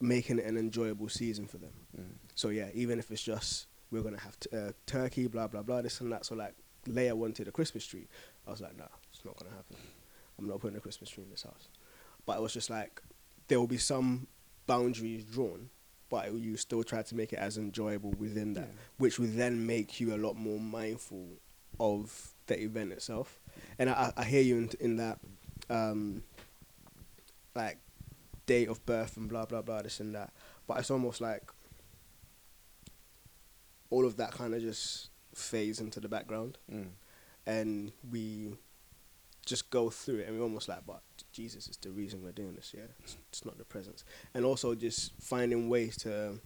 making 0.00 0.38
it 0.38 0.44
an 0.46 0.56
enjoyable 0.56 1.08
season 1.08 1.46
for 1.46 1.58
them. 1.58 1.72
Mm. 1.98 2.04
So 2.34 2.48
yeah, 2.48 2.68
even 2.74 2.98
if 2.98 3.10
it's 3.10 3.22
just 3.22 3.66
we're 3.90 4.02
gonna 4.02 4.20
have 4.20 4.38
t- 4.40 4.56
uh, 4.56 4.72
turkey, 4.86 5.26
blah 5.26 5.46
blah 5.48 5.62
blah, 5.62 5.82
this 5.82 6.00
and 6.00 6.12
that. 6.12 6.24
So 6.24 6.34
like 6.34 6.54
Leia 6.86 7.12
wanted 7.14 7.48
a 7.48 7.52
Christmas 7.52 7.86
tree. 7.86 8.08
I 8.46 8.50
was 8.50 8.60
like, 8.60 8.76
nah, 8.78 8.84
it's 9.12 9.24
not 9.24 9.36
gonna 9.38 9.54
happen. 9.54 9.76
I'm 10.38 10.48
not 10.48 10.60
putting 10.60 10.76
a 10.76 10.80
Christmas 10.80 11.10
tree 11.10 11.24
in 11.24 11.30
this 11.30 11.42
house. 11.42 11.68
But 12.24 12.38
it 12.38 12.42
was 12.42 12.52
just 12.54 12.70
like 12.70 13.02
there 13.48 13.58
will 13.60 13.66
be 13.66 13.78
some 13.78 14.26
boundaries 14.66 15.24
drawn, 15.24 15.68
but 16.08 16.32
you 16.32 16.56
still 16.56 16.82
try 16.84 17.02
to 17.02 17.14
make 17.16 17.32
it 17.32 17.38
as 17.38 17.58
enjoyable 17.58 18.12
within 18.12 18.54
that, 18.54 18.68
Yeah. 18.68 18.80
which 18.98 19.18
would 19.18 19.34
then 19.36 19.66
make 19.66 20.00
you 20.00 20.14
a 20.14 20.16
lot 20.18 20.36
more 20.36 20.60
mindful 20.60 21.26
of 21.78 22.34
the 22.46 22.60
event 22.62 22.92
itself. 22.92 23.40
And 23.78 23.90
I, 23.90 24.12
I 24.16 24.24
hear 24.24 24.42
you 24.42 24.56
in, 24.58 24.70
in 24.80 24.96
that, 24.96 25.18
um, 25.70 26.22
like 27.54 27.78
date 28.46 28.68
of 28.68 28.84
birth 28.84 29.16
and 29.16 29.28
blah 29.28 29.46
blah 29.46 29.62
blah 29.62 29.80
this 29.82 30.00
and 30.00 30.14
that. 30.14 30.32
But 30.66 30.78
it's 30.78 30.90
almost 30.90 31.20
like 31.20 31.50
all 33.90 34.06
of 34.06 34.16
that 34.16 34.32
kind 34.32 34.54
of 34.54 34.60
just 34.60 35.10
fades 35.34 35.80
into 35.80 36.00
the 36.00 36.08
background, 36.08 36.58
Mm. 36.70 36.90
and 37.46 37.92
we 38.10 38.56
just 39.46 39.70
go 39.70 39.90
through 39.90 40.18
it, 40.18 40.28
and 40.28 40.36
we're 40.36 40.44
almost 40.44 40.68
like, 40.68 40.84
but 40.86 41.02
Jesus 41.32 41.66
is 41.68 41.76
the 41.78 41.90
reason 41.90 42.22
we're 42.22 42.30
doing 42.32 42.54
this. 42.54 42.72
Yeah, 42.76 42.84
it's, 43.00 43.16
it's 43.30 43.44
not 43.44 43.58
the 43.58 43.64
presence, 43.64 44.04
and 44.34 44.44
also 44.44 44.74
just 44.74 45.12
finding 45.20 45.68
ways 45.68 45.96
to 45.98 46.38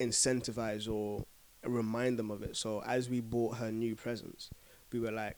incentivize 0.00 0.88
or 0.92 1.24
remind 1.64 2.18
them 2.18 2.30
of 2.30 2.42
it. 2.42 2.56
So 2.56 2.82
as 2.84 3.08
we 3.08 3.20
bought 3.20 3.56
her 3.58 3.70
new 3.70 3.94
presents, 3.94 4.50
we 4.92 4.98
were 5.00 5.12
like, 5.12 5.36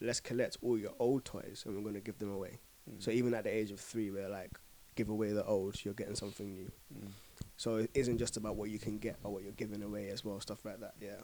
let's 0.00 0.20
collect 0.20 0.58
all 0.62 0.78
your 0.78 0.92
old 0.98 1.24
toys, 1.24 1.64
and 1.66 1.76
we're 1.76 1.82
gonna 1.82 2.00
give 2.00 2.18
them 2.18 2.32
away. 2.32 2.58
Mm. 2.90 3.02
So 3.02 3.10
even 3.10 3.34
at 3.34 3.44
the 3.44 3.54
age 3.54 3.70
of 3.70 3.80
three, 3.80 4.10
we're 4.10 4.28
like, 4.28 4.50
give 4.94 5.08
away 5.08 5.32
the 5.32 5.44
old, 5.44 5.84
you're 5.84 5.94
getting 5.94 6.14
something 6.14 6.52
new. 6.52 6.70
Mm. 6.94 7.08
So 7.56 7.76
it 7.76 7.90
isn't 7.94 8.18
just 8.18 8.36
about 8.36 8.56
what 8.56 8.70
you 8.70 8.78
can 8.78 8.98
get, 8.98 9.16
but 9.22 9.30
what 9.30 9.42
you're 9.42 9.52
giving 9.52 9.82
away 9.82 10.08
as 10.08 10.24
well, 10.24 10.40
stuff 10.40 10.64
like 10.64 10.80
that. 10.80 10.94
Yeah. 11.00 11.20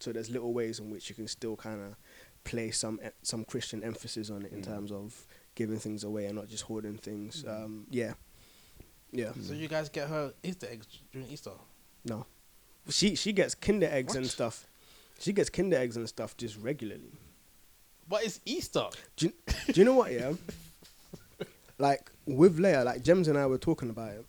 So 0.00 0.12
there's 0.12 0.30
little 0.30 0.52
ways 0.52 0.80
in 0.80 0.90
which 0.90 1.08
you 1.08 1.14
can 1.14 1.28
still 1.28 1.56
kind 1.56 1.80
of 1.80 1.94
place 2.44 2.78
some 2.78 2.98
e- 3.04 3.08
some 3.22 3.44
Christian 3.44 3.82
emphasis 3.84 4.28
on 4.30 4.44
it 4.44 4.52
in 4.52 4.60
Mm. 4.60 4.64
terms 4.64 4.92
of 4.92 5.26
giving 5.54 5.78
things 5.78 6.04
away 6.04 6.26
and 6.26 6.34
not 6.36 6.48
just 6.48 6.64
hoarding 6.64 6.98
things. 6.98 7.42
Mm. 7.44 7.64
Um, 7.64 7.86
yeah. 7.90 8.14
Yeah. 9.12 9.32
So 9.40 9.52
you 9.54 9.68
guys 9.68 9.88
get 9.88 10.08
her 10.08 10.34
Easter 10.42 10.66
eggs 10.68 10.86
during 11.12 11.28
Easter. 11.28 11.52
No. 12.04 12.26
She 12.90 13.14
she 13.14 13.32
gets 13.32 13.54
Kinder 13.54 13.88
eggs 13.90 14.14
and 14.16 14.26
stuff. 14.26 14.66
She 15.20 15.32
gets 15.32 15.48
Kinder 15.48 15.76
eggs 15.78 15.96
and 15.96 16.08
stuff 16.08 16.36
just 16.36 16.58
regularly. 16.58 17.12
But 18.08 18.24
it's 18.24 18.40
Easter. 18.44 18.86
Do 19.16 19.26
you, 19.26 19.32
do 19.72 19.80
you 19.80 19.84
know 19.84 19.94
what? 19.94 20.12
Yeah. 20.12 20.32
like 21.78 22.10
with 22.26 22.58
Leia, 22.58 22.84
like 22.84 23.02
Gems 23.02 23.28
and 23.28 23.38
I 23.38 23.46
were 23.46 23.58
talking 23.58 23.90
about 23.90 24.12
it. 24.12 24.26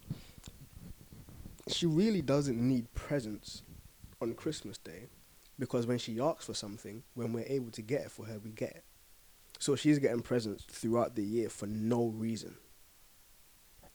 She 1.68 1.86
really 1.86 2.22
doesn't 2.22 2.58
need 2.58 2.94
presents 2.94 3.64
on 4.22 4.34
Christmas 4.34 4.78
Day, 4.78 5.08
because 5.58 5.88
when 5.88 5.98
she 5.98 6.20
asks 6.20 6.46
for 6.46 6.54
something, 6.54 7.04
when 7.16 7.34
we're 7.34 7.46
able 7.48 7.72
to 7.72 7.82
get 7.82 8.02
it 8.02 8.12
for 8.12 8.26
her, 8.26 8.40
we 8.44 8.52
get 8.52 8.72
it. 8.72 8.84
So 9.60 9.76
she's 9.76 10.00
getting 10.00 10.22
presents 10.22 10.64
throughout 10.66 11.16
the 11.16 11.24
year 11.24 11.50
for 11.50 11.66
no 11.66 12.08
reason. 12.08 12.56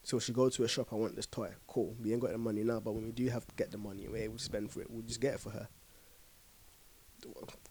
So 0.02 0.18
she 0.18 0.32
go 0.32 0.48
to 0.48 0.64
a 0.64 0.68
shop, 0.68 0.88
I 0.92 0.96
want 0.96 1.14
this 1.14 1.26
toy. 1.26 1.50
Cool. 1.66 1.94
We 2.02 2.12
ain't 2.12 2.22
got 2.22 2.32
the 2.32 2.38
money 2.38 2.64
now, 2.64 2.80
but 2.80 2.92
when 2.92 3.04
we 3.04 3.12
do 3.12 3.28
have 3.28 3.46
to 3.46 3.54
get 3.54 3.70
the 3.70 3.78
money, 3.78 4.08
we're 4.08 4.22
able 4.22 4.38
to 4.38 4.42
spend 4.42 4.70
for 4.70 4.80
it. 4.80 4.90
We'll 4.90 5.02
just 5.02 5.20
get 5.20 5.34
it 5.34 5.40
for 5.40 5.50
her. 5.50 5.68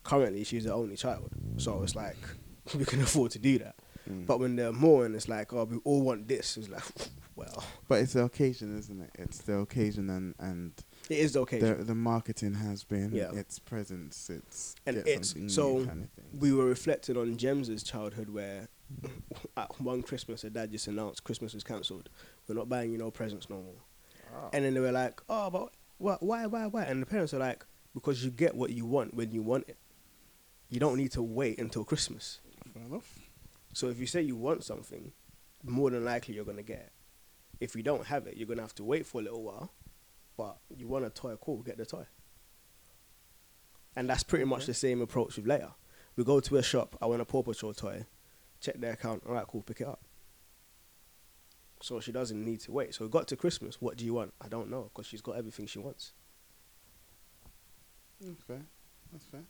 Currently, 0.03 0.43
she's 0.43 0.63
the 0.63 0.73
only 0.73 0.95
child, 0.95 1.29
so 1.57 1.83
it's 1.83 1.95
like 1.95 2.17
we 2.77 2.85
can 2.85 3.01
afford 3.01 3.31
to 3.31 3.39
do 3.39 3.59
that. 3.59 3.75
Mm. 4.09 4.25
But 4.25 4.39
when 4.39 4.55
there 4.55 4.69
are 4.69 4.73
more 4.73 5.05
and 5.05 5.13
it's 5.15 5.27
like, 5.29 5.53
oh, 5.53 5.65
we 5.65 5.77
all 5.83 6.01
want 6.01 6.27
this, 6.27 6.57
it's 6.57 6.69
like, 6.69 6.81
well, 7.35 7.63
But 7.87 7.99
it's 8.01 8.13
the 8.13 8.23
occasion, 8.23 8.77
isn't 8.77 9.01
it? 9.01 9.11
It's 9.19 9.39
the 9.39 9.57
occasion 9.57 10.09
and 10.09 10.33
and 10.39 10.71
it 11.09 11.17
is 11.19 11.33
the 11.33 11.41
occasion. 11.41 11.77
the 11.77 11.83
the 11.83 11.95
marketing 11.95 12.55
has 12.55 12.83
been 12.83 13.11
Yeah. 13.13 13.31
its 13.33 13.59
presence. 13.59 14.29
It's 14.29 14.75
And 14.85 14.97
it's- 14.97 15.35
so 15.53 15.85
kind 15.85 16.03
of 16.03 16.41
we 16.41 16.53
were 16.53 16.65
reflected 16.65 17.17
on 17.17 17.37
Gems's 17.37 17.83
childhood 17.83 18.29
where 18.29 18.67
at 19.57 19.79
one 19.79 20.01
Christmas 20.01 20.41
her 20.41 20.49
dad 20.49 20.71
just 20.71 20.87
announced 20.87 21.23
Christmas 21.23 21.53
was 21.53 21.63
cancelled. 21.63 22.09
We're 22.47 22.55
not 22.55 22.67
buying 22.69 22.91
you 22.91 22.97
no 22.97 23.11
presents 23.11 23.49
no 23.49 23.57
more. 23.57 23.83
Ah. 24.33 24.49
And 24.53 24.65
then 24.65 24.73
they 24.73 24.79
were 24.79 24.91
like, 24.91 25.21
oh, 25.29 25.49
but 25.51 25.69
why, 25.99 26.17
why, 26.21 26.45
why, 26.47 26.65
why? 26.67 26.83
And 26.83 27.01
the 27.01 27.05
parents 27.05 27.33
are 27.33 27.39
like, 27.39 27.65
because 27.93 28.24
you 28.24 28.31
get 28.31 28.55
what 28.55 28.72
you 28.72 28.86
want 28.86 29.13
when 29.13 29.31
you 29.31 29.41
want 29.41 29.67
it. 29.67 29.77
You 30.69 30.79
don't 30.79 30.98
need 30.98 31.12
to 31.13 31.24
wait 31.24 31.60
until 31.60 31.84
Christmas. 31.84 32.39
Fair 32.74 32.84
enough. 32.84 33.17
So 33.74 33.89
if 33.89 34.00
you 34.00 34.05
say 34.05 34.22
you 34.22 34.36
want 34.36 34.63
something, 34.63 35.12
more 35.63 35.89
than 35.89 36.05
likely 36.05 36.36
you're 36.36 36.46
gonna 36.46 36.63
get 36.63 36.79
it. 36.79 36.91
If 37.60 37.75
you 37.75 37.84
don't 37.84 38.05
have 38.05 38.27
it, 38.27 38.38
you're 38.38 38.48
gonna 38.48 38.62
have 38.62 38.75
to 38.75 38.84
wait 38.84 39.05
for 39.05 39.19
a 39.19 39.24
little 39.24 39.43
while. 39.43 39.72
But 40.38 40.58
you 40.75 40.88
want 40.88 41.05
a 41.05 41.10
toy, 41.10 41.36
cool, 41.41 41.62
get 41.63 41.77
the 41.77 41.86
toy. 41.86 42.05
And 43.96 44.10
that's 44.10 44.24
pretty 44.24 44.46
much 44.46 44.65
the 44.65 44.74
same 44.74 45.01
approach 45.01 45.36
with 45.36 45.46
Leia. 45.46 45.74
We 46.15 46.24
go 46.24 46.39
to 46.39 46.58
a 46.58 46.63
shop, 46.63 46.98
I 47.01 47.08
want 47.08 47.22
a 47.22 47.25
Paw 47.25 47.43
Patrol 47.43 47.74
toy, 47.74 48.05
check 48.62 48.79
their 48.79 48.93
account, 48.93 49.24
alright, 49.25 49.48
cool, 49.48 49.62
pick 49.62 49.81
it 49.81 49.88
up. 49.88 50.01
So 51.81 52.00
she 52.00 52.12
doesn't 52.12 52.43
need 52.43 52.60
to 52.62 52.72
wait. 52.72 52.93
So 52.93 53.05
we 53.05 53.12
got 53.12 53.27
to 53.29 53.36
Christmas, 53.36 53.81
what 53.81 53.98
do 53.98 54.05
you 54.05 54.13
want? 54.13 54.34
I 54.41 54.48
don't 54.48 54.69
know, 54.69 54.84
because 54.84 55.08
she's 55.08 55.22
got 55.22 55.38
everything 55.38 55.65
she 55.65 55.79
wants. 55.79 56.13
That's 58.21 58.41
fair. 58.43 58.61
That's 59.11 59.25
fair. 59.25 59.41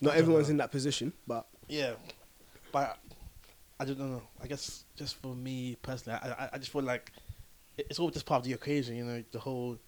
Not 0.00 0.16
everyone's 0.16 0.48
know. 0.48 0.52
in 0.52 0.56
that 0.58 0.70
position, 0.70 1.12
but 1.26 1.46
Yeah, 1.68 1.94
but 2.72 2.98
I 3.80 3.84
don't 3.84 3.98
know. 3.98 4.22
I 4.42 4.46
guess 4.46 4.84
just 4.96 5.16
for 5.16 5.34
me 5.34 5.76
personally, 5.82 6.18
I 6.22 6.28
I, 6.44 6.50
I 6.54 6.58
just 6.58 6.70
feel 6.72 6.82
like 6.82 7.12
it- 7.76 7.86
it's 7.90 7.98
all 7.98 8.10
just 8.10 8.26
part 8.26 8.40
of 8.40 8.44
the 8.44 8.52
occasion. 8.52 8.96
You 8.96 9.04
know, 9.04 9.24
the 9.32 9.38
whole 9.38 9.78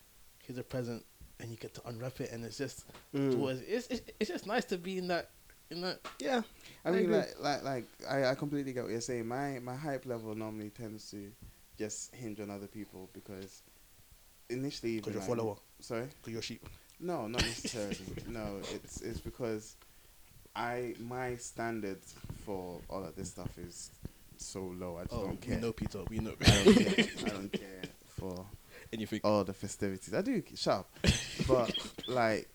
here's 0.45 0.59
a 0.59 0.63
present 0.63 1.05
and 1.41 1.51
you 1.51 1.57
get 1.57 1.75
to 1.75 1.83
unwrap 1.87 2.21
it, 2.21 2.31
and 2.33 2.45
it's 2.45 2.57
just 2.59 2.85
it's, 3.13 3.35
mm, 3.35 3.63
it's, 3.69 3.87
it's 3.89 4.01
it's 4.21 4.31
just 4.31 4.47
nice 4.47 4.65
to 4.67 4.79
be 4.79 4.99
in 4.99 5.09
that 5.09 5.31
in 5.71 5.81
that. 5.83 5.99
yeah. 6.21 6.43
I 6.85 6.89
I 6.89 6.93
mean, 6.93 7.03
agree. 7.05 7.17
like, 7.17 7.35
like, 7.41 7.63
like, 7.65 7.85
I, 8.09 8.27
I 8.31 8.35
completely 8.37 8.73
get 8.73 8.85
what 8.85 8.93
you're 8.93 9.01
saying. 9.01 9.27
My, 9.27 9.59
my 9.59 9.75
hype 9.75 10.07
level 10.07 10.33
normally 10.37 10.71
tends 10.71 11.11
to 11.11 11.33
just 11.77 12.15
hinge 12.15 12.39
on 12.41 12.49
other 12.51 12.69
people 12.69 13.11
because 13.13 13.63
initially, 14.49 14.97
Because 15.01 15.09
even, 15.11 15.13
you're 15.13 15.17
a 15.17 15.19
like- 15.19 15.39
follower. 15.39 15.57
Sorry, 15.81 16.07
Because 16.21 16.33
you're 16.33 16.43
sheep. 16.43 16.69
No, 17.01 17.27
not 17.27 17.43
necessarily. 17.43 17.97
no, 18.29 18.59
it's 18.75 19.01
it's 19.01 19.21
because 19.21 19.77
I 20.55 20.95
my 21.01 21.37
standards 21.37 22.15
for 22.45 22.81
all 22.89 23.05
of 23.05 23.15
this 23.17 23.31
stuff 23.31 23.57
is 23.59 23.91
so 24.37 24.61
low. 24.79 24.97
I 24.99 25.03
just 25.03 25.13
Oh, 25.15 25.23
don't 25.27 25.31
we 25.33 25.37
care. 25.53 25.61
know 25.61 25.73
Peter. 25.73 25.99
We 26.09 26.19
know. 26.19 26.33
I 26.41 26.63
don't 26.65 26.75
care. 26.75 27.07
I 27.27 27.29
don't 27.31 27.53
care 27.53 27.83
for 28.07 28.47
Anything. 28.93 29.21
all 29.25 29.45
the 29.45 29.53
festivities. 29.53 30.15
I 30.15 30.23
do 30.23 30.43
shop, 30.55 30.89
but 31.47 31.77
like 32.09 32.49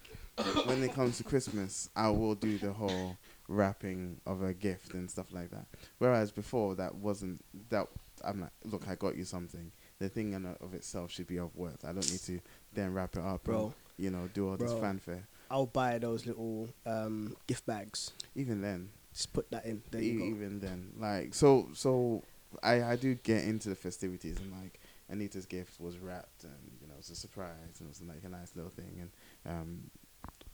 when 0.66 0.82
it 0.84 0.94
comes 0.94 1.18
to 1.18 1.24
Christmas, 1.24 1.90
I 1.96 2.10
will 2.10 2.36
do 2.36 2.58
the 2.58 2.74
whole 2.74 3.18
wrapping 3.48 4.22
of 4.26 4.42
a 4.44 4.54
gift 4.54 4.94
and 4.94 5.10
stuff 5.12 5.28
like 5.34 5.52
that. 5.52 5.66
Whereas 6.00 6.32
before, 6.32 6.76
that 6.76 6.96
wasn't 6.96 7.44
that. 7.70 7.88
I'm 8.24 8.42
like, 8.42 8.52
look, 8.64 8.88
I 8.88 8.96
got 8.96 9.16
you 9.18 9.26
something. 9.26 9.72
The 10.00 10.08
thing 10.10 10.34
in 10.34 10.46
of 10.46 10.74
itself 10.74 11.12
should 11.12 11.28
be 11.28 11.38
of 11.38 11.56
worth. 11.56 11.84
I 11.84 11.88
don't 11.92 12.10
need 12.12 12.22
to 12.22 12.40
then 12.74 12.94
wrap 12.94 13.16
it 13.16 13.22
up, 13.24 13.44
Bro. 13.44 13.74
You 13.98 14.10
know, 14.10 14.30
do 14.34 14.50
all 14.50 14.58
this 14.58 14.74
fanfare. 14.74 15.28
I'll 15.50 15.66
buy 15.66 15.98
those 15.98 16.26
little 16.26 16.70
um, 16.86 17.36
gift 17.48 17.66
bags. 17.66 18.12
Even 18.36 18.62
then, 18.62 18.90
Just 19.14 19.34
put 19.34 19.50
that 19.52 19.66
in. 19.66 19.82
There 19.92 20.02
e- 20.02 20.12
you 20.12 20.20
go. 20.20 20.26
even 20.26 20.60
then, 20.60 20.94
like 20.98 21.34
so, 21.34 21.68
so 21.74 22.24
I 22.64 22.84
I 22.84 22.96
do 22.96 23.16
get 23.16 23.44
into 23.44 23.70
the 23.70 23.76
festivities 23.76 24.38
and 24.40 24.52
like 24.62 24.80
Anita's 25.10 25.46
gift 25.46 25.80
was 25.82 25.98
wrapped 25.98 26.44
and 26.46 26.54
you 26.82 26.88
know 26.88 26.94
it 26.94 26.98
was 26.98 27.10
a 27.10 27.16
surprise 27.16 27.80
and 27.80 27.88
it 27.88 27.90
was 27.90 28.02
like 28.02 28.24
a 28.24 28.30
nice 28.30 28.56
little 28.56 28.72
thing 28.72 29.00
and 29.02 29.12
um, 29.46 29.92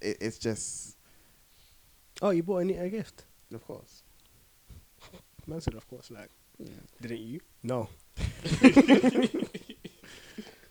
it, 0.02 0.18
it's 0.20 0.40
just 0.40 0.98
Oh, 2.22 2.32
you 2.32 2.42
bought 2.42 2.60
Anita 2.64 2.82
a 2.84 2.90
gift? 2.90 3.26
of 3.54 3.64
course, 3.68 4.02
Man 5.46 5.62
said, 5.62 5.76
of 5.76 5.88
course. 5.88 6.10
Like, 6.10 6.32
yeah. 6.58 6.70
didn't 7.00 7.20
you? 7.22 7.40
No. 7.64 7.88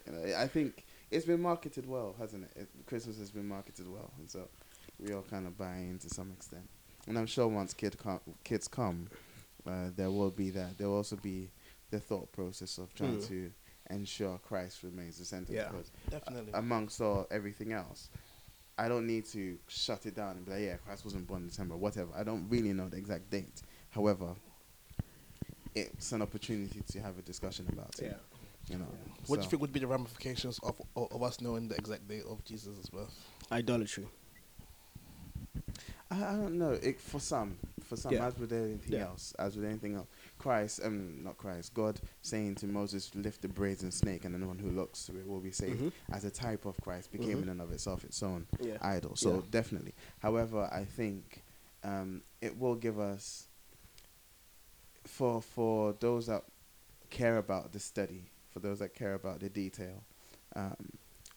You 0.06 0.12
know, 0.12 0.37
I 0.38 0.46
think 0.46 0.85
it's 1.10 1.26
been 1.26 1.40
marketed 1.42 1.86
well, 1.88 2.14
hasn't 2.18 2.44
it? 2.44 2.52
it? 2.62 2.68
Christmas 2.86 3.18
has 3.18 3.30
been 3.30 3.46
marketed 3.48 3.88
well, 3.90 4.10
and 4.18 4.28
so 4.28 4.48
we 4.98 5.12
all 5.12 5.22
kind 5.22 5.46
of 5.46 5.56
buy 5.56 5.75
in 5.76 5.98
to 6.00 6.08
some 6.08 6.30
extent. 6.32 6.68
And 7.08 7.18
I'm 7.18 7.26
sure 7.26 7.46
once 7.48 7.72
kid 7.75 7.96
com- 7.98 8.20
kids 8.44 8.66
come, 8.68 9.08
uh, 9.66 9.90
there 9.96 10.10
will 10.10 10.30
be 10.30 10.50
that. 10.50 10.78
There 10.78 10.88
will 10.88 10.96
also 10.96 11.16
be 11.16 11.50
the 11.90 12.00
thought 12.00 12.32
process 12.32 12.78
of 12.78 12.92
trying 12.94 13.18
Mm. 13.18 13.28
to 13.28 13.52
ensure 13.90 14.38
Christ 14.38 14.82
remains 14.82 15.18
the 15.18 15.25
center. 15.25 15.52
Yeah. 15.52 15.68
Because 15.68 15.90
Definitely. 16.10 16.52
amongst 16.54 17.00
all 17.00 17.26
everything 17.30 17.72
else, 17.72 18.10
I 18.78 18.88
don't 18.88 19.06
need 19.06 19.25
to 19.26 19.58
shut 19.68 20.04
it 20.06 20.16
down 20.16 20.36
and 20.36 20.44
be 20.44 20.50
like, 20.52 20.62
yeah, 20.62 20.76
Christ 20.78 21.04
wasn't 21.04 21.26
born 21.28 21.42
in 21.42 21.48
December, 21.48 21.76
whatever. 21.76 22.10
I 22.16 22.25
don't 22.25 22.48
really 22.48 22.72
know 22.72 22.88
the 22.88 22.96
exact 22.96 23.30
date. 23.30 23.62
However, 23.90 24.34
it's 25.75 26.12
an 26.12 26.22
opportunity 26.22 26.82
to 26.92 27.00
have 27.00 27.18
a 27.18 27.22
discussion 27.22 27.66
about 27.72 27.98
it. 28.00 28.16
You 28.68 28.78
know. 28.78 28.87
What 29.26 29.37
do 29.37 29.40
you 29.40 29.42
so- 29.44 29.50
think 29.50 29.61
would 29.62 29.73
be 29.73 29.80
the 29.80 29.87
ramifications 29.87 30.58
of, 30.62 30.80
of 30.96 31.12
of 31.12 31.23
us 31.23 31.40
knowing 31.40 31.68
the 31.68 31.76
exact 31.76 32.06
date 32.08 32.25
of 32.28 32.44
Jesus' 32.44 32.88
birth? 32.90 33.14
Idolatry. 33.52 34.06
I, 36.11 36.16
I 36.25 36.32
don't 36.37 36.56
know. 36.58 36.70
It, 36.70 37.00
for 37.00 37.18
some, 37.18 37.58
for 37.85 37.96
some, 37.96 38.12
Yeah. 38.12 38.26
as 38.26 38.38
with 38.38 38.52
anything 38.52 38.92
Yeah. 38.92 39.06
else, 39.06 39.35
as 39.40 39.56
with 39.56 39.64
anything 39.64 39.94
else, 39.96 40.06
Christ, 40.38 40.80
um, 40.85 41.25
not 41.25 41.37
Christ, 41.37 41.75
God 41.75 42.00
saying 42.23 42.56
to 42.56 42.66
Moses, 42.66 43.12
"Lift 43.14 43.42
the 43.42 43.49
brazen 43.49 43.90
snake, 43.90 44.25
and 44.25 44.35
anyone 44.35 44.58
who 44.58 44.70
looks 44.70 45.06
to 45.06 45.18
it 45.18 45.26
will 45.26 45.40
be 45.40 45.50
saved." 45.50 45.80
Mhm. 45.80 45.92
As 46.12 46.25
a 46.25 46.30
type 46.30 46.64
of 46.64 46.80
Christ, 46.80 47.11
became 47.11 47.38
Mhm. 47.38 47.42
in 47.42 47.49
and 47.50 47.61
of 47.61 47.73
itself 47.73 48.04
its 48.04 48.23
own 48.23 48.46
Yeah. 48.61 48.78
idol. 48.80 49.16
So 49.16 49.37
Yeah. 49.37 49.40
definitely. 49.50 49.94
However, 50.20 50.68
I 50.73 50.85
think 50.85 51.42
um, 51.82 52.23
it 52.40 52.56
will 52.58 52.75
give 52.75 52.99
us 52.99 53.46
for 55.04 55.40
for 55.40 55.92
those 56.00 56.26
that 56.26 56.44
care 57.11 57.37
about 57.38 57.73
the 57.73 57.78
study, 57.78 58.30
for 58.56 58.60
those 58.66 58.78
that 58.78 58.94
care 58.94 59.12
about 59.12 59.40
the 59.40 59.50
detail. 59.50 60.02
Um, 60.54 60.88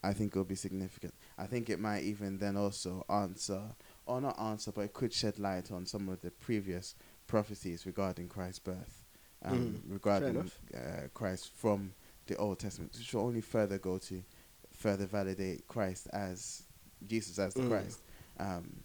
I 0.02 0.14
think 0.14 0.32
it'll 0.32 0.46
be 0.46 0.56
significant. 0.56 1.14
I 1.38 1.48
think 1.48 1.70
it 1.70 1.78
might 1.78 2.04
even 2.04 2.38
then 2.38 2.56
also 2.56 3.04
answer, 3.10 3.62
or 4.06 4.22
not 4.22 4.40
answer, 4.40 4.72
but 4.72 4.82
it 4.86 4.94
could 4.94 5.12
shed 5.12 5.38
light 5.38 5.70
on 5.70 5.86
some 5.86 6.08
of 6.08 6.22
the 6.22 6.32
previous 6.32 6.96
prophecies 7.28 7.86
regarding 7.86 8.30
Christ's 8.30 8.60
birth, 8.60 9.04
um, 9.44 9.82
Mm, 9.86 9.94
regarding 9.94 10.50
uh, 10.74 11.08
Christ 11.14 11.52
from 11.54 11.92
the 12.28 12.38
Old 12.38 12.60
Testament, 12.60 12.96
which 12.98 13.14
will 13.14 13.24
only 13.26 13.42
further 13.42 13.78
go 13.78 13.98
to 13.98 14.24
further 14.72 15.06
validate 15.06 15.68
Christ 15.68 16.08
as 16.14 16.64
Jesus 17.06 17.38
as 17.38 17.54
the 17.54 17.64
Mm. 17.64 17.68
Christ. 17.68 18.00
Um, 18.40 18.80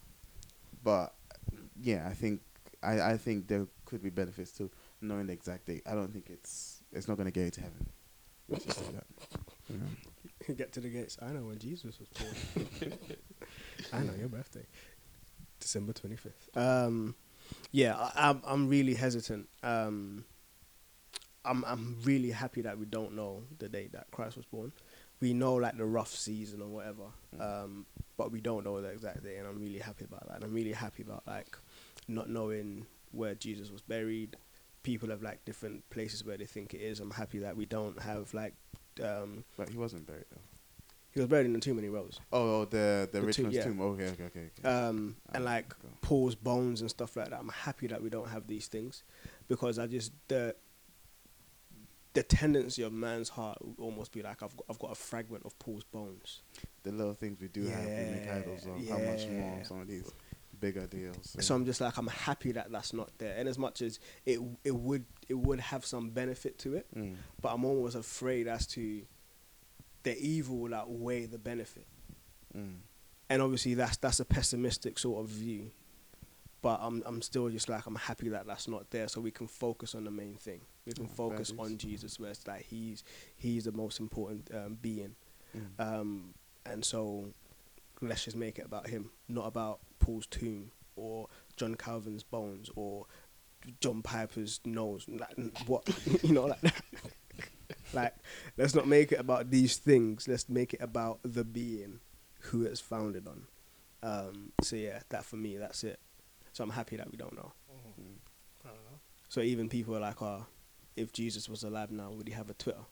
but 0.83 1.15
yeah, 1.81 2.09
I 2.11 2.15
think 2.15 2.41
I, 2.83 3.13
I 3.13 3.17
think 3.17 3.47
there 3.47 3.69
could 3.85 4.03
be 4.03 4.11
benefits 4.11 4.51
to 4.59 4.69
knowing 5.01 5.29
the 5.29 5.33
exact 5.33 5.67
date. 5.67 5.83
I 5.87 5.95
don't 5.95 6.13
think 6.13 6.31
it's 6.31 6.83
it's 6.91 7.07
not 7.07 7.17
going 7.17 7.27
to 7.27 7.33
get 7.33 7.45
you 7.45 7.51
to 7.53 7.61
heaven. 7.61 7.87
Let's 8.49 8.65
just 8.65 8.79
say 8.79 8.93
that. 8.93 9.07
You 9.69 9.79
know? 9.79 10.55
Get 10.55 10.73
to 10.73 10.81
the 10.81 10.91
gates. 10.91 11.17
I 11.23 11.31
know 11.33 11.47
when 11.47 11.59
Jesus 11.59 11.99
was 11.99 12.09
born. 12.09 12.99
I 13.93 14.01
know 14.01 14.13
your 14.19 14.29
birthday, 14.29 14.67
December 15.59 15.95
twenty 15.95 16.17
fifth. 16.17 16.51
Um, 16.55 17.15
yeah, 17.73 17.97
I, 17.97 18.29
I'm 18.29 18.43
I'm 18.47 18.69
really 18.69 18.95
hesitant. 18.95 19.49
Um, 19.63 20.25
I'm 21.45 21.65
I'm 21.65 21.97
really 22.05 22.31
happy 22.31 22.61
that 22.63 22.79
we 22.79 22.85
don't 22.85 23.15
know 23.15 23.43
the 23.59 23.69
date 23.69 23.93
that 23.93 24.11
Christ 24.11 24.37
was 24.37 24.47
born. 24.47 24.73
We 25.21 25.33
know 25.33 25.55
like 25.55 25.77
the 25.79 25.87
rough 25.87 26.11
season 26.11 26.61
or 26.61 26.69
whatever, 26.69 27.05
um, 27.41 27.87
but 28.19 28.31
we 28.31 28.41
don't 28.41 28.65
know 28.65 28.81
the 28.81 28.89
exact 28.89 29.23
date, 29.23 29.37
and 29.39 29.47
I'm 29.47 29.61
really 29.61 29.79
happy 29.79 30.05
about 30.05 30.27
that. 30.29 30.37
And 30.37 30.45
I'm 30.45 30.53
really 30.53 30.73
happy 30.73 31.03
about 31.03 31.23
like 31.27 31.57
not 32.07 32.29
knowing 32.29 32.87
where 33.13 33.35
Jesus 33.35 33.71
was 33.71 33.81
buried. 33.81 34.37
People 34.85 35.09
have 35.11 35.23
like 35.23 35.45
different 35.45 35.89
places 35.91 36.25
where 36.25 36.37
they 36.37 36.47
think 36.47 36.73
it 36.75 36.81
is. 36.81 37.01
I'm 37.01 37.11
happy 37.11 37.41
that 37.41 37.57
we 37.57 37.67
don't 37.67 38.01
have 38.01 38.33
like 38.33 38.55
um, 39.03 39.43
But 39.57 39.69
he 39.71 39.77
wasn't 39.77 40.07
buried 40.07 40.27
though. 40.31 40.41
he 41.11 41.19
was 41.21 41.29
buried 41.29 41.47
in 41.47 41.59
too 41.61 41.75
many 41.75 41.89
rows. 41.89 42.21
Oh, 42.33 42.61
oh 42.61 42.65
the 42.67 43.09
the, 43.11 43.19
The 43.21 43.27
rich 43.27 43.37
tomb, 43.37 43.51
yeah. 43.51 43.65
tomb. 43.65 43.81
Okay, 43.81 44.09
okay, 44.11 44.25
okay. 44.25 44.51
okay. 44.61 44.69
Um, 44.69 45.17
and 45.33 45.43
Ah, 45.45 45.51
like 45.53 45.71
cool. 45.71 45.91
Paul's 46.03 46.35
bones 46.37 46.81
and 46.83 46.89
stuff 46.91 47.17
like 47.17 47.31
that. 47.31 47.41
I'm 47.41 47.49
happy 47.49 47.89
that 47.89 48.01
we 48.03 48.11
don't 48.11 48.29
have 48.29 48.47
these 48.47 48.69
things 48.69 49.03
because 49.49 49.79
I 49.81 49.87
just 49.89 50.13
the 50.29 50.55
the 52.13 52.23
tendency 52.23 52.83
of 52.83 52.93
man's 52.93 53.29
heart 53.31 53.59
would 53.61 53.75
almost 53.83 54.13
be 54.13 54.23
like 54.23 54.41
I've 54.43 54.57
got, 54.57 54.67
I've 54.71 54.79
got 54.79 54.93
a 54.93 54.95
fragment 54.95 55.45
of 55.45 55.59
Paul's 55.59 55.83
bones. 55.85 56.43
the 56.85 56.93
little 56.93 57.15
things 57.15 57.41
we 57.41 57.49
do 57.49 57.65
have, 57.67 57.85
we 57.85 57.91
make 58.15 58.25
Yeah, 58.27 58.37
idols 58.37 58.67
of. 58.67 58.89
How 58.89 58.99
much 58.99 59.27
more 59.27 59.57
yeah. 59.59 59.63
some 59.65 59.81
of 59.81 59.89
these 59.89 60.09
bigger 60.65 60.87
deals. 60.87 61.37
So 61.41 61.55
I'm 61.55 61.65
just 61.71 61.81
like 61.81 61.97
I'm 61.99 62.07
happy 62.29 62.53
that 62.53 62.67
that's 62.75 62.93
not 63.01 63.11
there. 63.19 63.35
And 63.39 63.49
as 63.49 63.59
much 63.59 63.83
as 63.83 63.99
it 64.27 64.39
it 64.65 64.75
would 64.87 65.05
it 65.29 65.35
would 65.47 65.61
have 65.61 65.85
some 65.85 66.11
benefit 66.21 66.59
to 66.65 66.69
it, 66.81 66.87
Mm. 66.97 67.17
but 67.43 67.49
I'm 67.55 67.65
almost 67.65 67.97
afraid 67.97 68.47
as 68.49 68.67
to 68.75 68.83
the 70.05 70.15
evil 70.19 70.57
will 70.59 70.75
outweigh 70.75 71.27
the 71.27 71.39
benefit. 71.39 71.87
Mm. 72.57 72.77
and 73.31 73.43
obviously 73.43 73.75
that's 73.75 73.97
that's 74.05 74.21
a 74.21 74.25
pessimistic 74.25 74.95
sort 74.99 75.19
of 75.25 75.29
view 75.29 75.71
but 76.63 76.79
I'm 76.81 77.03
I'm 77.05 77.21
still 77.21 77.49
just 77.51 77.69
like 77.69 77.85
I'm 77.87 77.97
happy 77.97 78.29
that 78.31 78.47
that's 78.47 78.69
not 78.69 78.91
there, 78.91 79.07
so 79.09 79.21
we 79.21 79.31
can 79.31 79.49
focus 79.49 79.95
on 79.95 80.05
the 80.05 80.11
main 80.11 80.37
thing. 80.47 80.61
We 80.87 80.93
can 80.95 81.05
Yeah, 81.05 81.15
focus 81.23 81.53
on. 81.59 81.77
Jesus, 81.77 82.19
where 82.21 82.31
it's 82.31 82.47
like 82.47 82.63
he's 82.75 83.05
he's 83.37 83.65
the 83.65 83.73
most 83.73 84.01
important 84.01 84.43
um, 84.55 84.79
being, 84.81 85.15
Mm. 85.55 85.71
um, 85.79 86.35
and 86.65 86.83
so 86.83 87.01
let's 88.01 88.25
just 88.25 88.37
make 88.37 88.59
it 88.59 88.65
about 88.65 88.87
him, 88.89 89.11
not 89.29 89.47
about 89.47 89.81
Paul's 90.05 90.27
tomb 90.27 90.71
or 90.97 91.29
John 91.57 91.75
Calvin's 91.75 92.23
bones 92.23 92.71
or 92.77 93.07
John 93.81 94.03
Piper's 94.03 94.61
nose. 94.65 95.07
Like, 95.09 95.67
what 95.67 95.89
you 96.23 96.33
know, 96.33 96.47
like 96.47 96.61
that. 96.61 96.83
like 97.93 98.15
let's 98.57 98.75
not 98.75 98.87
make 98.87 99.13
it 99.13 99.21
about 99.21 99.51
these 99.51 99.77
things. 99.77 100.29
Let's 100.29 100.49
make 100.49 100.75
it 100.75 100.81
about 100.83 101.21
the 101.23 101.45
being 101.45 102.01
who 102.41 102.65
it's 102.65 102.81
founded 102.81 103.27
on. 103.27 103.47
Um, 104.03 104.53
so 104.61 104.77
yeah, 104.77 105.01
that 105.09 105.25
for 105.25 105.37
me, 105.37 105.57
that's 105.57 105.83
it. 105.85 105.99
So 106.53 106.63
I'm 106.63 106.71
happy 106.71 106.97
that 106.97 107.11
we 107.11 107.17
don't 107.17 107.35
know. 107.35 107.53
Mm. 108.01 108.17
Fair 108.63 108.73
enough. 108.73 109.01
So 109.29 109.41
even 109.41 109.69
people 109.69 109.97
are 109.97 110.01
like, 110.01 110.21
oh, 110.21 110.47
if 110.97 111.13
Jesus 111.13 111.49
was 111.49 111.63
alive 111.63 111.91
now, 111.91 112.11
would 112.11 112.29
he 112.29 112.35
have 112.35 112.51
a 112.51 112.55
Twitter? 112.55 112.85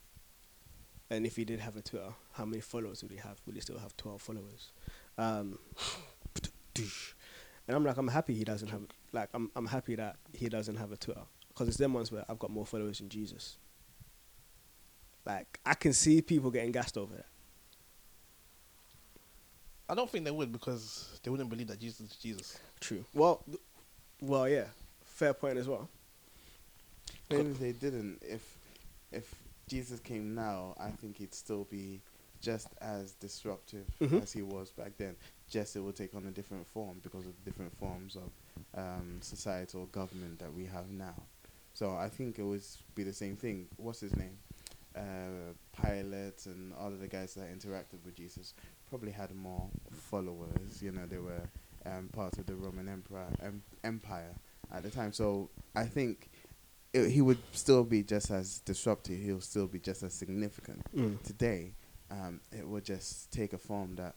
And 1.10 1.26
if 1.26 1.36
he 1.36 1.44
did 1.44 1.60
have 1.60 1.76
a 1.76 1.82
Twitter, 1.82 2.14
how 2.32 2.46
many 2.46 2.62
followers 2.62 3.02
would 3.02 3.12
he 3.12 3.18
have? 3.18 3.40
Would 3.44 3.54
he 3.54 3.60
still 3.60 3.78
have 3.78 3.94
12 3.98 4.22
followers? 4.22 4.72
Um, 5.18 5.58
and 6.78 7.76
I'm 7.76 7.84
like, 7.84 7.96
I'm 7.96 8.08
happy 8.08 8.34
he 8.34 8.44
doesn't 8.44 8.68
have, 8.68 8.82
like, 9.12 9.28
I'm, 9.34 9.50
I'm 9.56 9.66
happy 9.66 9.94
that 9.96 10.16
he 10.32 10.48
doesn't 10.48 10.76
have 10.76 10.92
a 10.92 10.96
Twitter. 10.96 11.22
Because 11.48 11.68
it's 11.68 11.76
them 11.76 11.92
ones 11.92 12.10
where 12.10 12.24
I've 12.28 12.38
got 12.38 12.50
more 12.50 12.64
followers 12.64 12.98
than 12.98 13.08
Jesus. 13.08 13.58
Like, 15.24 15.60
I 15.64 15.74
can 15.74 15.92
see 15.92 16.22
people 16.22 16.50
getting 16.50 16.72
gassed 16.72 16.96
over 16.96 17.14
that. 17.14 17.26
I 19.88 19.94
don't 19.94 20.08
think 20.08 20.24
they 20.24 20.30
would 20.30 20.50
because 20.50 21.20
they 21.22 21.30
wouldn't 21.30 21.50
believe 21.50 21.68
that 21.68 21.78
Jesus 21.78 22.12
is 22.12 22.16
Jesus. 22.16 22.58
True. 22.80 23.04
Well, 23.12 23.42
th- 23.46 23.60
well, 24.20 24.48
yeah. 24.48 24.64
Fair 25.04 25.34
point 25.34 25.58
as 25.58 25.68
well. 25.68 25.88
Even 27.30 27.50
if 27.50 27.58
they 27.58 27.72
didn't, 27.72 28.18
if 28.22 28.56
if 29.10 29.34
Jesus 29.68 30.00
came 30.00 30.34
now, 30.34 30.74
I 30.80 30.88
think 30.90 31.18
he'd 31.18 31.34
still 31.34 31.64
be 31.70 32.00
just 32.42 32.68
as 32.80 33.12
disruptive 33.12 33.86
Mhm. 34.00 34.22
as 34.22 34.32
he 34.32 34.42
was 34.42 34.70
back 34.70 34.92
then. 34.98 35.16
Just 35.48 35.76
it 35.76 35.80
would 35.80 35.96
take 35.96 36.14
on 36.14 36.26
a 36.26 36.30
different 36.30 36.66
form 36.66 37.00
because 37.02 37.24
of 37.26 37.32
the 37.36 37.50
different 37.50 37.74
forms 37.78 38.16
of 38.16 38.30
um, 38.74 39.18
societal 39.22 39.86
government 39.86 40.38
that 40.40 40.52
we 40.52 40.64
have 40.66 40.90
now. 40.90 41.14
So 41.74 41.94
I 41.96 42.08
think 42.10 42.38
it 42.38 42.42
would 42.42 42.62
be 42.94 43.02
the 43.04 43.12
same 43.12 43.36
thing. 43.36 43.68
What's 43.78 44.00
his 44.00 44.14
name? 44.16 44.36
Uh, 44.94 45.54
Pilate 45.82 46.44
and 46.46 46.72
all 46.74 46.88
of 46.92 47.00
the 47.00 47.08
guys 47.08 47.32
that 47.34 47.50
interacted 47.50 48.04
with 48.04 48.14
Jesus 48.14 48.52
probably 48.90 49.10
had 49.12 49.34
more 49.34 49.70
followers. 49.90 50.82
You 50.82 50.92
know, 50.92 51.06
they 51.06 51.18
were 51.18 51.48
um, 51.86 52.08
part 52.12 52.38
of 52.38 52.46
the 52.46 52.54
Roman 52.54 52.88
Emperor 52.88 53.26
em- 53.42 53.62
Empire 53.84 54.34
at 54.70 54.82
the 54.82 54.90
time. 54.90 55.12
So 55.12 55.48
I 55.74 55.84
think 55.84 56.28
it, 56.92 57.08
he 57.10 57.20
would 57.22 57.38
still 57.52 57.84
be 57.84 58.02
just 58.02 58.30
as 58.30 58.60
disruptive. 58.60 59.18
He'll 59.18 59.40
still 59.40 59.66
be 59.66 59.78
just 59.78 60.02
as 60.02 60.12
significant. 60.12 60.82
Mm. 60.94 61.22
Today, 61.22 61.72
um, 62.12 62.40
it 62.56 62.66
would 62.66 62.84
just 62.84 63.32
take 63.32 63.52
a 63.54 63.58
form 63.58 63.96
that 63.96 64.14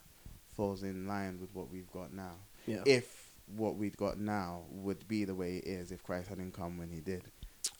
falls 0.56 0.84
in 0.84 1.08
line 1.08 1.40
with 1.40 1.50
what 1.54 1.72
we've 1.72 1.92
got 1.92 2.14
now. 2.14 2.34
Yeah. 2.68 2.82
If 2.86 3.30
what 3.56 3.76
we've 3.76 3.96
got 3.96 4.20
now 4.20 4.64
would 4.72 5.08
be 5.08 5.24
the 5.24 5.36
way 5.36 5.58
it 5.58 5.66
is, 5.68 5.92
if 5.92 6.04
Christ 6.04 6.28
hadn't 6.30 6.54
come 6.54 6.78
when 6.78 6.90
he 6.90 7.00
did, 7.00 7.24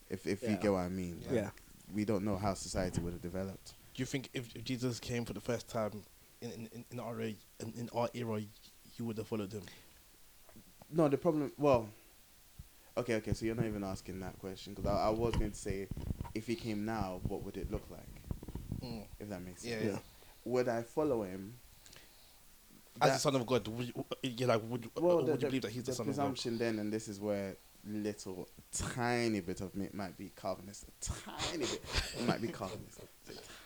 if 0.08 0.26
if 0.26 0.42
you 0.42 0.56
get 0.56 0.72
what 0.72 0.78
I 0.80 0.88
mean, 0.88 1.20
like, 1.26 1.34
Yeah. 1.34 1.50
we 1.92 2.04
don't 2.04 2.24
know 2.24 2.36
how 2.36 2.54
society 2.54 3.00
would 3.00 3.12
have 3.12 3.22
developed. 3.22 3.74
Do 3.94 4.02
you 4.02 4.06
think 4.06 4.30
if, 4.32 4.54
if 4.54 4.64
Jesus 4.64 5.00
came 5.00 5.24
for 5.24 5.32
the 5.32 5.40
first 5.40 5.68
time 5.68 6.02
in 6.40 6.50
in, 6.50 6.68
in, 6.72 6.84
in 6.92 7.00
our 7.00 7.20
in, 7.20 7.36
in 7.60 7.88
our 7.94 8.08
era, 8.14 8.40
you 8.96 9.04
would 9.04 9.18
have 9.18 9.26
followed 9.26 9.52
him? 9.52 9.62
No, 10.90 11.08
the 11.08 11.18
problem. 11.18 11.52
Well, 11.58 11.88
okay, 12.96 13.16
okay. 13.16 13.32
So 13.32 13.44
you're 13.44 13.56
not 13.56 13.66
even 13.66 13.82
asking 13.84 14.20
that 14.20 14.38
question 14.38 14.74
because 14.74 14.88
I, 14.90 15.08
I 15.08 15.10
was 15.10 15.34
going 15.34 15.50
to 15.50 15.56
say, 15.56 15.88
if 16.34 16.46
he 16.46 16.54
came 16.54 16.84
now, 16.84 17.20
what 17.24 17.42
would 17.42 17.56
it 17.56 17.70
look 17.72 17.84
like? 17.90 18.15
Mm. 18.86 19.06
If 19.20 19.28
that 19.28 19.42
makes 19.42 19.62
sense. 19.62 19.74
Yeah, 19.74 19.86
yeah. 19.88 19.92
Yeah. 19.94 19.98
Would 20.44 20.68
I 20.68 20.82
follow 20.82 21.22
him? 21.22 21.54
As 23.00 23.08
That- 23.08 23.14
the 23.14 23.18
son 23.20 23.36
of 23.36 23.46
God, 23.46 23.68
would 23.68 23.86
you, 23.88 24.04
you 24.22 24.46
like 24.46 24.62
would, 24.68 24.88
well, 24.96 25.16
would 25.16 25.26
the, 25.26 25.32
you 25.32 25.38
believe 25.38 25.62
that 25.62 25.72
he's 25.72 25.82
the, 25.84 25.90
the 25.90 25.96
son 25.96 26.08
of 26.08 26.16
God? 26.16 26.22
presumption 26.22 26.58
then, 26.58 26.78
and 26.78 26.92
this 26.92 27.08
is 27.08 27.20
where 27.20 27.56
little 27.88 28.48
tiny 28.72 29.40
bit 29.40 29.60
of 29.60 29.74
me 29.76 29.88
might 29.92 30.16
be 30.16 30.32
Calvinist, 30.40 30.84
a 30.88 31.04
tiny 31.04 31.58
bit 31.66 31.80
might 32.26 32.40
be 32.40 32.48
Calvinist, 32.48 33.00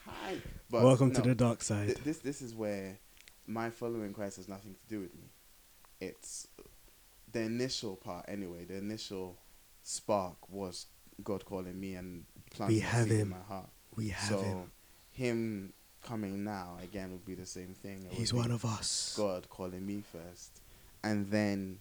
tiny. 0.05 0.41
But 0.69 0.83
Welcome 0.83 1.11
to 1.13 1.21
the 1.21 1.33
dark 1.33 1.63
side. 1.63 1.87
th- 1.87 1.99
this 1.99 2.17
this 2.19 2.41
is 2.41 2.53
where 2.53 2.99
my 3.47 3.69
following 3.69 4.13
Christ 4.13 4.35
has 4.37 4.47
nothing 4.49 4.73
to 4.75 4.87
do 4.89 4.99
with 5.01 5.15
me. 5.15 5.29
It's 5.99 6.47
the 7.31 7.41
initial 7.41 7.95
part 7.95 8.25
anyway. 8.27 8.65
The 8.65 8.75
initial 8.77 9.37
spark 9.83 10.49
was 10.49 10.87
God 11.23 11.45
calling 11.45 11.79
me 11.79 11.95
and 11.95 12.25
planting 12.51 12.75
We 12.77 12.81
have 12.81 13.07
seed 13.07 13.19
in 13.21 13.29
my 13.29 13.37
heart. 13.47 13.69
we 13.95 14.09
have 14.09 14.29
so 14.29 14.39
him. 14.41 14.71
Him 15.21 15.73
coming 16.03 16.43
now 16.43 16.77
again 16.83 17.11
would 17.11 17.25
be 17.25 17.35
the 17.35 17.45
same 17.45 17.73
thing. 17.83 18.05
It 18.11 18.13
He's 18.17 18.33
one 18.33 18.51
of 18.51 18.65
us. 18.65 19.13
God 19.15 19.47
calling 19.49 19.85
me 19.85 20.01
first, 20.01 20.59
and 21.03 21.29
then 21.29 21.77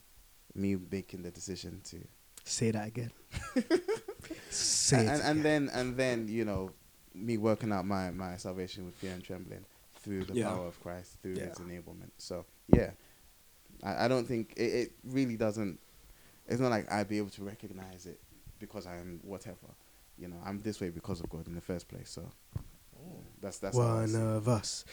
me 0.54 0.76
making 0.90 1.22
the 1.22 1.30
decision 1.30 1.80
to. 1.90 1.96
Say 2.44 2.70
that 2.70 2.86
again. 2.88 3.10
Say 4.50 4.98
and, 4.98 5.08
it. 5.08 5.12
and, 5.12 5.22
and 5.22 5.44
then 5.44 5.70
and 5.72 5.96
then 5.96 6.28
you 6.28 6.44
know 6.44 6.70
me 7.14 7.38
working 7.38 7.72
out 7.72 7.86
my 7.86 8.10
my 8.10 8.36
salvation 8.36 8.84
with 8.86 8.94
fear 8.96 9.12
and 9.12 9.22
trembling 9.24 9.64
through 10.02 10.24
the 10.24 10.34
Yeah. 10.34 10.48
power 10.48 10.66
of 10.66 10.80
Christ 10.82 11.16
through 11.22 11.34
Yeah. 11.34 11.46
His 11.48 11.58
enablement. 11.58 12.10
So 12.18 12.44
yeah, 12.68 12.90
I, 13.82 14.04
I 14.04 14.08
don't 14.08 14.26
think 14.26 14.52
it, 14.56 14.62
it 14.82 14.92
really 15.04 15.36
doesn't. 15.36 15.78
It's 16.48 16.60
not 16.60 16.70
like 16.70 16.90
I'd 16.92 17.08
be 17.08 17.18
able 17.18 17.30
to 17.30 17.44
recognize 17.44 18.06
it 18.06 18.18
because 18.58 18.86
I 18.86 18.96
am 18.96 19.20
whatever. 19.22 19.68
You 20.18 20.28
know, 20.28 20.36
I'm 20.44 20.60
this 20.60 20.80
way 20.80 20.90
because 20.90 21.20
of 21.20 21.28
God 21.30 21.46
in 21.46 21.54
the 21.54 21.60
first 21.60 21.88
place. 21.88 22.10
So 22.10 22.22
that's 23.40 23.58
that's 23.58 23.76
one 23.76 24.14
of 24.14 24.48
us. 24.48 24.84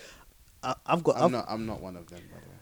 I, 0.64 0.76
I've 0.86 1.04
got. 1.04 1.18
I'm 1.18 1.26
I've, 1.26 1.32
not. 1.32 1.46
I'm 1.48 1.66
not 1.66 1.82
one 1.82 1.96
of 1.96 2.08
them. 2.08 2.22
By 2.32 2.40
the 2.40 2.50
way, 2.50 2.56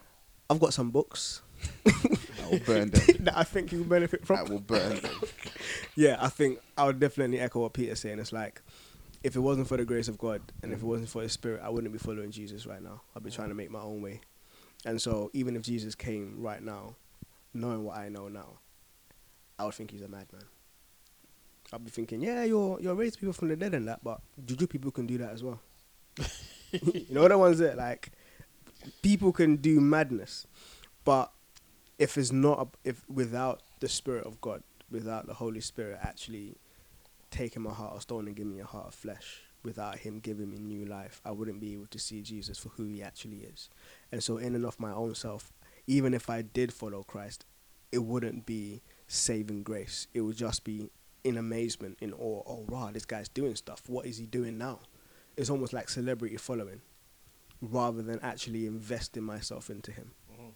I've 0.50 0.60
got 0.60 0.74
some 0.74 0.92
books 0.92 1.42
I 1.86 2.50
will 2.50 2.60
burn 2.60 2.90
them. 2.90 3.02
that 3.22 3.38
I 3.38 3.44
think 3.44 3.72
you 3.72 3.80
will 3.80 3.86
benefit 3.86 4.26
from. 4.26 4.38
I 4.38 4.44
will 4.44 4.60
burn 4.60 4.98
them. 4.98 5.22
yeah, 5.96 6.18
I 6.20 6.30
think 6.30 6.60
I 6.78 6.86
would 6.86 7.00
definitely 7.00 7.40
echo 7.40 7.62
what 7.62 7.74
Peter's 7.74 8.00
saying. 8.00 8.20
It's 8.20 8.34
like, 8.34 8.62
if 9.24 9.36
it 9.36 9.40
wasn't 9.40 9.68
for 9.68 9.78
the 9.78 9.86
grace 9.86 10.08
of 10.08 10.18
God 10.18 10.42
and 10.62 10.72
if 10.72 10.80
it 10.80 10.86
wasn't 10.86 11.10
for 11.10 11.22
His 11.22 11.32
Spirit, 11.32 11.62
I 11.64 11.70
wouldn't 11.70 11.94
be 11.94 12.00
following 12.00 12.32
Jesus 12.32 12.66
right 12.66 12.82
now. 12.82 13.02
I'd 13.16 13.24
be 13.24 13.32
trying 13.32 13.50
to 13.50 13.56
make 13.56 13.72
my 13.72 13.82
own 13.82 14.02
way. 14.02 14.22
And 14.86 15.02
so, 15.02 15.32
even 15.34 15.56
if 15.56 15.64
Jesus 15.64 15.96
came 15.96 16.36
right 16.42 16.62
now, 16.62 16.96
knowing 17.54 17.84
what 17.84 17.98
I 17.98 18.10
know 18.10 18.28
now, 18.28 18.60
I 19.58 19.66
would 19.66 19.74
think 19.74 19.92
he's 19.92 20.02
a 20.02 20.08
madman. 20.08 20.44
I'd 21.74 21.84
be 21.84 21.92
thinking, 21.92 22.22
yeah, 22.22 22.44
you're 22.44 22.80
you're 22.80 22.96
raised 22.96 23.20
people 23.20 23.34
from 23.34 23.50
the 23.50 23.56
dead 23.56 23.74
and 23.74 23.88
that, 23.88 24.04
but 24.04 24.22
juju 24.46 24.68
people 24.68 24.92
can 24.92 25.06
do 25.06 25.18
that 25.18 25.32
as 25.32 25.44
well. 25.44 25.60
you 26.72 27.06
know 27.10 27.28
the 27.28 27.38
ones 27.38 27.58
that 27.60 27.78
like 27.78 28.12
people 29.02 29.32
can 29.32 29.58
do 29.58 29.80
madness, 29.80 30.46
but 31.04 31.32
if 31.98 32.18
it's 32.18 32.32
not 32.32 32.60
a- 32.68 32.90
if 32.90 33.04
without 33.10 33.62
the 33.80 33.90
Spirit 33.90 34.26
of 34.26 34.40
God, 34.42 34.64
without 34.92 35.28
the 35.28 35.34
Holy 35.36 35.62
Spirit 35.62 36.00
actually 36.02 36.56
taking 37.32 37.62
my 37.64 37.72
heart 37.74 37.96
of 37.96 38.02
stone 38.02 38.28
and 38.28 38.36
giving 38.36 38.54
me 38.54 38.60
a 38.60 38.66
heart 38.66 38.88
of 38.88 38.94
flesh, 38.96 39.42
without 39.64 40.00
Him 40.00 40.20
giving 40.20 40.50
me 40.50 40.58
new 40.58 40.86
life, 40.86 41.22
I 41.26 41.32
wouldn't 41.32 41.60
be 41.60 41.74
able 41.74 41.88
to 41.88 42.00
see 42.00 42.22
Jesus 42.22 42.58
for 42.58 42.70
who 42.70 42.86
He 42.86 43.02
actually 43.02 43.38
is. 43.38 43.70
And 44.12 44.24
so, 44.24 44.38
in 44.38 44.56
and 44.56 44.66
of 44.66 44.80
my 44.80 44.92
own 44.92 45.16
self, 45.16 45.52
even 45.88 46.14
if 46.14 46.30
I 46.30 46.42
did 46.42 46.74
follow 46.74 47.04
Christ, 47.04 47.46
it 47.92 48.00
wouldn't 48.00 48.46
be 48.46 48.82
saving 49.08 49.64
grace. 49.64 50.08
It 50.14 50.22
would 50.22 50.38
just 50.38 50.64
be 50.64 50.90
in 51.26 51.38
amazement, 51.38 51.98
in 52.02 52.14
awe. 52.14 52.44
Oh, 52.48 52.66
wow, 52.70 52.90
this 52.94 53.06
guy's 53.06 53.28
doing 53.30 53.56
stuff. 53.56 53.82
What 53.88 54.06
is 54.06 54.18
he 54.18 54.26
doing 54.26 54.58
now? 54.58 54.80
It's 55.36 55.50
almost 55.50 55.74
like 55.74 55.90
celebrity 55.90 56.38
following, 56.38 56.82
rather 57.62 58.02
than 58.02 58.20
actually 58.22 58.66
investing 58.68 59.24
myself 59.24 59.70
into 59.70 59.92
Him. 59.92 60.12
Mhm. 60.32 60.52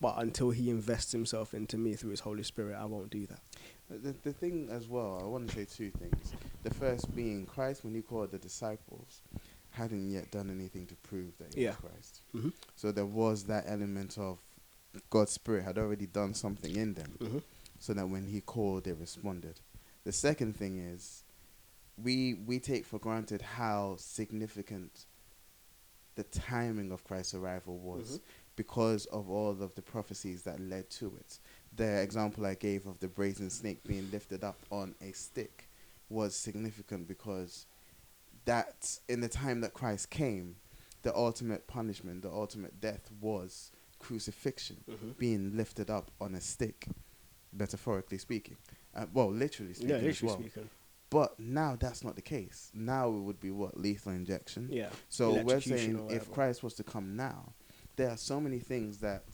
But 0.00 0.16
until 0.18 0.50
He 0.50 0.68
invests 0.70 1.12
Himself 1.12 1.54
into 1.54 1.78
me 1.78 1.94
through 1.94 2.10
His 2.10 2.20
Holy 2.20 2.42
Spirit, 2.42 2.76
I 2.76 2.84
won't 2.84 3.10
do 3.10 3.26
that. 3.26 3.40
The, 3.88 4.14
the 4.22 4.32
thing 4.32 4.68
as 4.70 4.86
well, 4.88 5.18
I 5.22 5.26
want 5.26 5.48
to 5.50 5.56
say 5.56 5.64
two 5.64 5.90
things. 5.90 6.32
The 6.62 6.74
first 6.74 7.14
being 7.16 7.46
Christ, 7.46 7.84
when 7.84 7.94
he 7.94 8.02
called 8.02 8.30
the 8.30 8.38
disciples, 8.38 9.22
hadn't 9.70 10.10
yet 10.10 10.30
done 10.30 10.50
anything 10.50 10.86
to 10.88 10.94
prove 10.96 11.36
that 11.38 11.54
he 11.54 11.62
Yeah. 11.62 11.70
was 11.70 11.76
Christ. 11.78 12.20
Mm-hmm. 12.34 12.48
So 12.76 12.92
there 12.92 13.06
was 13.06 13.44
that 13.44 13.64
element 13.66 14.18
of 14.18 14.38
God's 15.10 15.32
Spirit 15.32 15.64
had 15.64 15.78
already 15.78 16.06
done 16.06 16.34
something 16.34 16.74
in 16.76 16.94
them, 16.94 17.16
Mm-hmm. 17.20 17.38
So 17.80 17.92
that 17.94 18.08
when 18.08 18.26
he 18.26 18.40
called, 18.40 18.84
they 18.84 18.92
responded. 18.92 19.58
The 20.04 20.12
second 20.12 20.54
thing 20.56 20.78
is, 20.78 21.24
we 21.96 22.34
we 22.34 22.58
take 22.60 22.84
for 22.86 22.98
granted 23.00 23.42
how 23.42 23.96
significant 23.98 25.06
the 26.14 26.22
timing 26.24 26.92
of 26.92 27.02
Christ's 27.04 27.34
arrival 27.34 27.78
was 27.78 28.18
Mhm. 28.18 28.20
because 28.56 29.06
of 29.06 29.28
all 29.30 29.60
of 29.62 29.74
the 29.74 29.82
prophecies 29.82 30.42
that 30.42 30.60
led 30.60 30.88
to 30.90 31.16
it. 31.16 31.38
The 31.74 32.00
example 32.02 32.44
I 32.46 32.54
gave 32.54 32.86
of 32.86 33.00
the 33.00 33.08
brazen 33.08 33.50
snake 33.50 33.82
being 33.84 34.10
lifted 34.10 34.44
up 34.44 34.64
on 34.70 34.94
a 35.00 35.12
stick 35.12 35.68
was 36.08 36.34
significant 36.36 37.06
because 37.08 37.66
that 38.44 38.98
in 39.08 39.20
the 39.20 39.28
time 39.28 39.60
that 39.60 39.72
Christ 39.74 40.10
came, 40.10 40.56
the 41.02 41.14
ultimate 41.14 41.66
punishment, 41.66 42.22
the 42.22 42.30
ultimate 42.30 42.80
death 42.80 43.10
was 43.20 43.70
crucifixion, 43.98 44.82
Mhm. 44.88 45.16
being 45.18 45.56
lifted 45.56 45.88
up 45.90 46.10
on 46.20 46.34
a 46.34 46.40
stick. 46.40 46.88
Metaphorically 47.52 48.18
speaking. 48.18 48.56
Uh, 48.94 49.06
well, 49.12 49.30
literally 49.30 49.74
speaking 49.74 49.90
Yeah, 49.90 49.96
as 49.96 50.02
literally 50.04 50.28
well. 50.32 50.40
speaking. 50.40 50.70
But 51.10 51.40
now 51.40 51.76
that's 51.78 52.04
not 52.04 52.14
the 52.14 52.22
case. 52.22 52.70
Now 52.72 53.08
it 53.08 53.18
would 53.20 53.40
be 53.40 53.50
what 53.50 53.76
lethal 53.78 54.12
injection. 54.12 54.68
Yeah. 54.70 54.90
So 55.08 55.42
we're 55.42 55.60
saying 55.60 56.06
if. 56.10 56.30
Christ 56.30 56.62
was 56.62 56.74
to 56.74 56.84
come 56.84 57.16
now, 57.16 57.52
there 57.96 58.10
are 58.10 58.16
so 58.16 58.40
many 58.40 58.60
things 58.60 58.98
that, 58.98 59.24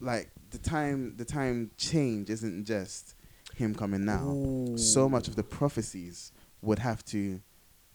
like 0.00 0.30
the 0.50 0.58
time, 0.58 1.14
the 1.16 1.24
time 1.24 1.72
change 1.76 2.30
isn't 2.30 2.66
just 2.66 3.14
him 3.54 3.74
coming 3.74 4.04
now. 4.04 4.76
So 4.76 5.08
much 5.08 5.26
of 5.28 5.34
the 5.34 5.42
prophecies 5.42 6.32
would 6.62 6.78
have 6.78 7.04
to 7.06 7.40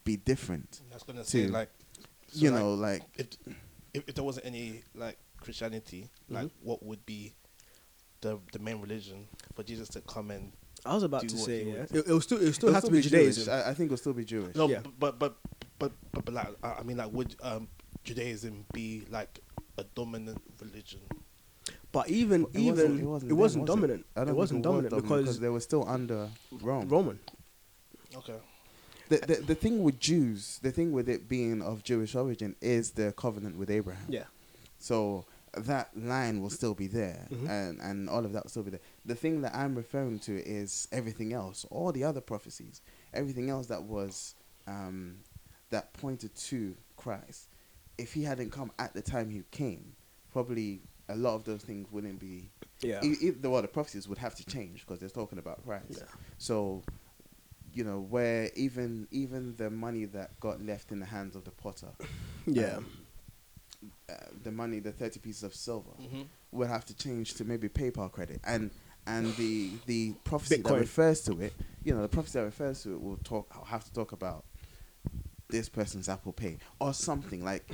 be 0.04 0.18
different. 0.18 0.82
That's 0.90 1.06
was 1.08 1.14
gonna 1.16 1.26
say 1.26 1.48
like, 1.48 1.70
so, 2.28 2.40
you 2.40 2.52
like, 2.52 2.60
know, 2.60 2.74
like 2.74 3.02
if, 3.16 3.28
if 3.94 4.08
if 4.10 4.16
there 4.16 4.24
wasn't 4.24 4.46
any 4.48 4.82
like 4.96 5.18
Christianity, 5.38 6.10
like 6.30 6.48
Mhm. 6.48 6.52
what 6.62 6.84
would 6.84 7.06
be 7.06 7.34
the 8.22 8.40
the 8.54 8.60
main 8.60 8.80
religion 8.82 9.28
for 9.56 9.64
Jesus 9.64 9.90
to 9.90 10.02
come 10.02 10.32
and 10.32 10.52
I 10.86 10.94
was 10.96 11.04
about 11.04 11.22
do 11.22 11.28
to 11.30 11.38
say, 11.38 11.64
yeah. 11.66 11.74
It, 11.84 11.96
it'll 12.08 12.22
still, 12.22 12.40
it'll 12.40 12.54
still 12.54 12.70
it'll 12.70 12.76
have 12.76 12.84
to 12.86 12.92
be 12.92 13.02
Jewish. 13.02 13.12
Judaism. 13.12 13.54
I, 13.54 13.70
I 13.70 13.74
think 13.76 13.88
it'll 13.88 13.98
still 13.98 14.14
be 14.14 14.26
Jewish. 14.26 14.56
no, 14.56 14.68
Yeah. 14.68 14.80
but, 15.00 15.20
but 15.20 15.36
but 15.78 15.92
but 16.14 16.26
but 16.26 16.34
like 16.34 16.48
I 16.64 16.74
I 16.80 16.84
mean 16.84 16.98
like 16.98 17.12
would 17.12 17.36
um 17.44 17.68
Judaism 18.04 18.66
be 18.74 19.04
like 19.12 19.40
a 19.78 19.84
dominant 19.96 20.42
religion? 20.60 21.02
But 21.92 22.10
even 22.10 22.46
It 22.54 22.60
even 22.60 22.70
wasn't- 22.70 23.02
it 23.02 23.06
wasn't, 23.06 23.30
then, 23.30 23.38
was 23.38 23.56
it? 23.56 23.66
dominant. 23.66 24.06
I 24.16 24.20
don't 24.22 24.30
It 24.30 24.36
wasn't 24.36 24.60
was 24.60 24.64
dominant 24.64 24.96
because 25.04 25.40
they 25.40 25.50
were 25.50 25.60
still 25.60 25.88
under 25.88 26.30
Rome. 26.62 26.88
Roman. 26.90 27.20
Okay. 28.16 28.38
The, 29.10 29.18
the 29.18 29.36
the 29.48 29.56
thing 29.56 29.84
with 29.84 30.00
Jews, 30.00 30.60
the 30.64 30.72
thing 30.72 30.94
with 30.94 31.10
it 31.10 31.28
being 31.28 31.62
of 31.62 31.84
Jewish 31.84 32.16
origin, 32.16 32.56
is 32.62 32.92
the 32.92 33.12
covenant 33.12 33.58
with 33.58 33.70
Abraham. 33.70 34.06
Yeah. 34.10 34.24
So 34.80 35.26
that 35.54 35.90
line 35.98 36.42
will 36.42 36.50
still 36.50 36.74
be 36.74 36.88
there, 36.88 37.28
Mhm. 37.32 37.50
and 37.50 37.82
and 37.82 38.10
all 38.10 38.26
of 38.26 38.34
that 38.34 38.44
will 38.44 38.50
still 38.50 38.64
be 38.64 38.72
there. 38.72 38.80
The 39.06 39.16
thing 39.16 39.42
that 39.42 39.54
I'm 39.54 39.76
referring 39.76 40.20
to 40.20 40.38
is 40.44 40.88
everything 40.92 41.34
else, 41.34 41.66
all 41.70 41.92
the 41.92 42.04
other 42.04 42.22
prophecies, 42.22 42.82
everything 43.14 43.50
else 43.50 43.68
that 43.68 43.84
was 43.84 44.36
um, 44.68 45.18
that 45.70 45.92
pointed 45.94 46.34
to 46.36 46.76
Christ. 46.98 47.50
If 47.98 48.14
he 48.14 48.24
hadn't 48.24 48.52
come 48.52 48.72
at 48.80 48.94
the 48.94 49.02
time 49.02 49.30
he 49.32 49.44
came, 49.52 49.96
probably 50.32 50.82
a 51.10 51.16
lot 51.16 51.36
of 51.36 51.44
those 51.44 51.64
things 51.64 51.92
wouldn't 51.92 52.20
be. 52.20 52.50
Yeah. 52.82 53.04
e- 53.04 53.16
e- 53.22 53.30
the, 53.32 53.50
well, 53.50 53.62
the 53.62 53.68
prophecies 53.68 54.08
would 54.08 54.18
have 54.20 54.34
to 54.36 54.46
change 54.46 54.82
because 54.86 55.00
they're 55.00 55.10
talking 55.10 55.38
about 55.40 55.64
Christ. 55.64 55.98
Yeah. 56.00 56.04
So, 56.38 56.84
you 57.74 57.84
know, 57.84 58.00
where 58.00 58.50
even 58.56 59.08
even 59.12 59.56
the 59.58 59.70
money 59.70 60.06
that 60.06 60.40
got 60.40 60.62
left 60.66 60.92
in 60.92 61.00
the 61.00 61.06
hands 61.06 61.36
of 61.36 61.44
the 61.44 61.52
potter, 61.52 61.90
Yeah. 62.48 62.78
um, 62.78 62.86
uh, 64.10 64.14
the 64.44 64.52
money, 64.52 64.80
the 64.80 64.92
thirty 64.92 65.20
pieces 65.20 65.44
of 65.44 65.54
silver, 65.56 65.92
Mm-hmm. 66.02 66.22
will 66.52 66.68
have 66.68 66.86
to 66.86 66.96
change 66.96 67.34
to 67.36 67.46
maybe 67.46 67.70
PayPal 67.70 68.12
credit, 68.12 68.40
and 68.44 68.72
and 69.08 69.36
the 69.36 69.72
the 69.88 70.14
prophecy 70.24 70.58
that 70.58 70.64
refers 70.80 71.22
to 71.24 71.42
it, 71.42 71.54
you 71.84 71.94
know, 71.94 72.02
the 72.02 72.08
prophecy 72.08 72.40
that 72.40 72.46
refers 72.46 72.84
to 72.84 72.94
it 72.94 73.02
will 73.02 73.18
talk 73.24 73.48
I'll 73.56 73.66
have 73.66 73.84
to 73.86 73.94
talk 73.94 74.12
about 74.12 74.46
this 75.50 75.68
person's 75.70 76.08
Apple 76.08 76.32
Pay 76.34 76.58
or 76.80 76.94
something 76.94 77.44
like. 77.44 77.66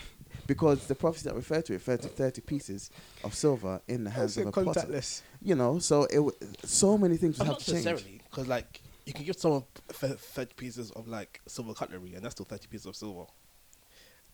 Because 0.46 0.88
the 0.88 0.96
prophecy 0.96 1.28
that 1.30 1.36
referred 1.36 1.65
to 1.65 1.74
it 1.74 1.78
referred 1.78 2.02
to 2.04 2.08
thirty 2.10 2.41
pieces 2.41 2.89
of 3.24 3.34
silver 3.34 3.82
in 3.88 4.04
the 4.04 4.10
hands 4.10 4.38
of 4.38 4.46
it, 4.46 4.50
a 4.50 4.52
potter. 4.52 5.02
You 5.41 5.56
know, 5.56 5.80
so 5.80 6.04
it 6.04 6.15
w- 6.15 6.36
so 6.63 6.98
many 6.98 7.17
things 7.17 7.39
would 7.39 7.48
Not 7.48 7.56
have 7.58 7.65
to 7.65 7.72
change. 7.72 7.86
necessarily, 7.86 8.22
because 8.30 8.48
like 8.48 8.82
you 9.06 9.13
can 9.13 9.26
give 9.26 9.36
someone 9.38 9.63
thirty 9.89 10.54
pieces 10.56 10.91
of 10.91 11.08
like 11.08 11.41
silver 11.48 11.74
cutlery, 11.74 12.13
and 12.13 12.24
that's 12.24 12.36
still 12.36 12.46
thirty 12.46 12.67
pieces 12.67 12.86
of 12.86 12.96
silver. 12.96 13.26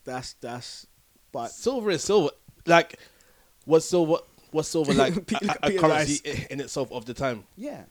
That's 0.04 0.34
that's. 0.34 0.88
But 1.34 1.52
silver 1.52 1.92
is 1.92 2.02
silver. 2.02 2.30
Like, 2.66 2.98
what's 3.66 3.86
silver? 3.86 4.20
What's 4.52 4.70
silver 4.70 4.94
like? 4.94 5.26
Peter- 5.26 5.48
a, 5.64 5.68
a, 5.72 5.76
a 5.76 5.80
currency 5.80 6.48
in 6.50 6.62
itself 6.62 6.90
of 6.94 7.04
the 7.06 7.14
time. 7.14 7.44
Yeah. 7.58 7.82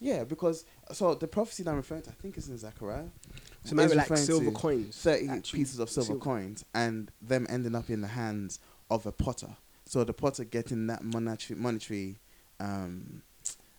Yeah, 0.00 0.24
because 0.24 0.64
so 0.92 1.14
the 1.14 1.26
prophecy 1.26 1.62
that 1.62 1.70
I'm 1.70 1.76
referring 1.76 2.02
to, 2.02 2.10
I 2.10 2.12
think 2.12 2.36
is 2.36 2.48
in 2.48 2.58
Zechariah. 2.58 3.06
so 3.64 3.74
maybe 3.74 3.90
is 3.90 3.96
like 3.96 4.10
referring 4.10 4.26
silver 4.26 4.44
to 4.46 4.50
coins. 4.52 4.96
30 4.96 5.28
actually, 5.28 5.58
pieces 5.58 5.78
of 5.80 5.90
silver, 5.90 6.14
coins 6.16 6.64
and 6.74 7.10
them 7.20 7.46
ending 7.50 7.74
up 7.74 7.90
in 7.90 8.00
the 8.00 8.08
hands 8.08 8.60
of 8.90 9.06
a 9.06 9.12
potter. 9.12 9.56
So 9.86 10.04
the 10.04 10.12
potter 10.12 10.44
getting 10.44 10.86
that 10.88 11.02
monetary, 11.02 11.58
monetary 11.58 12.16
um, 12.60 13.22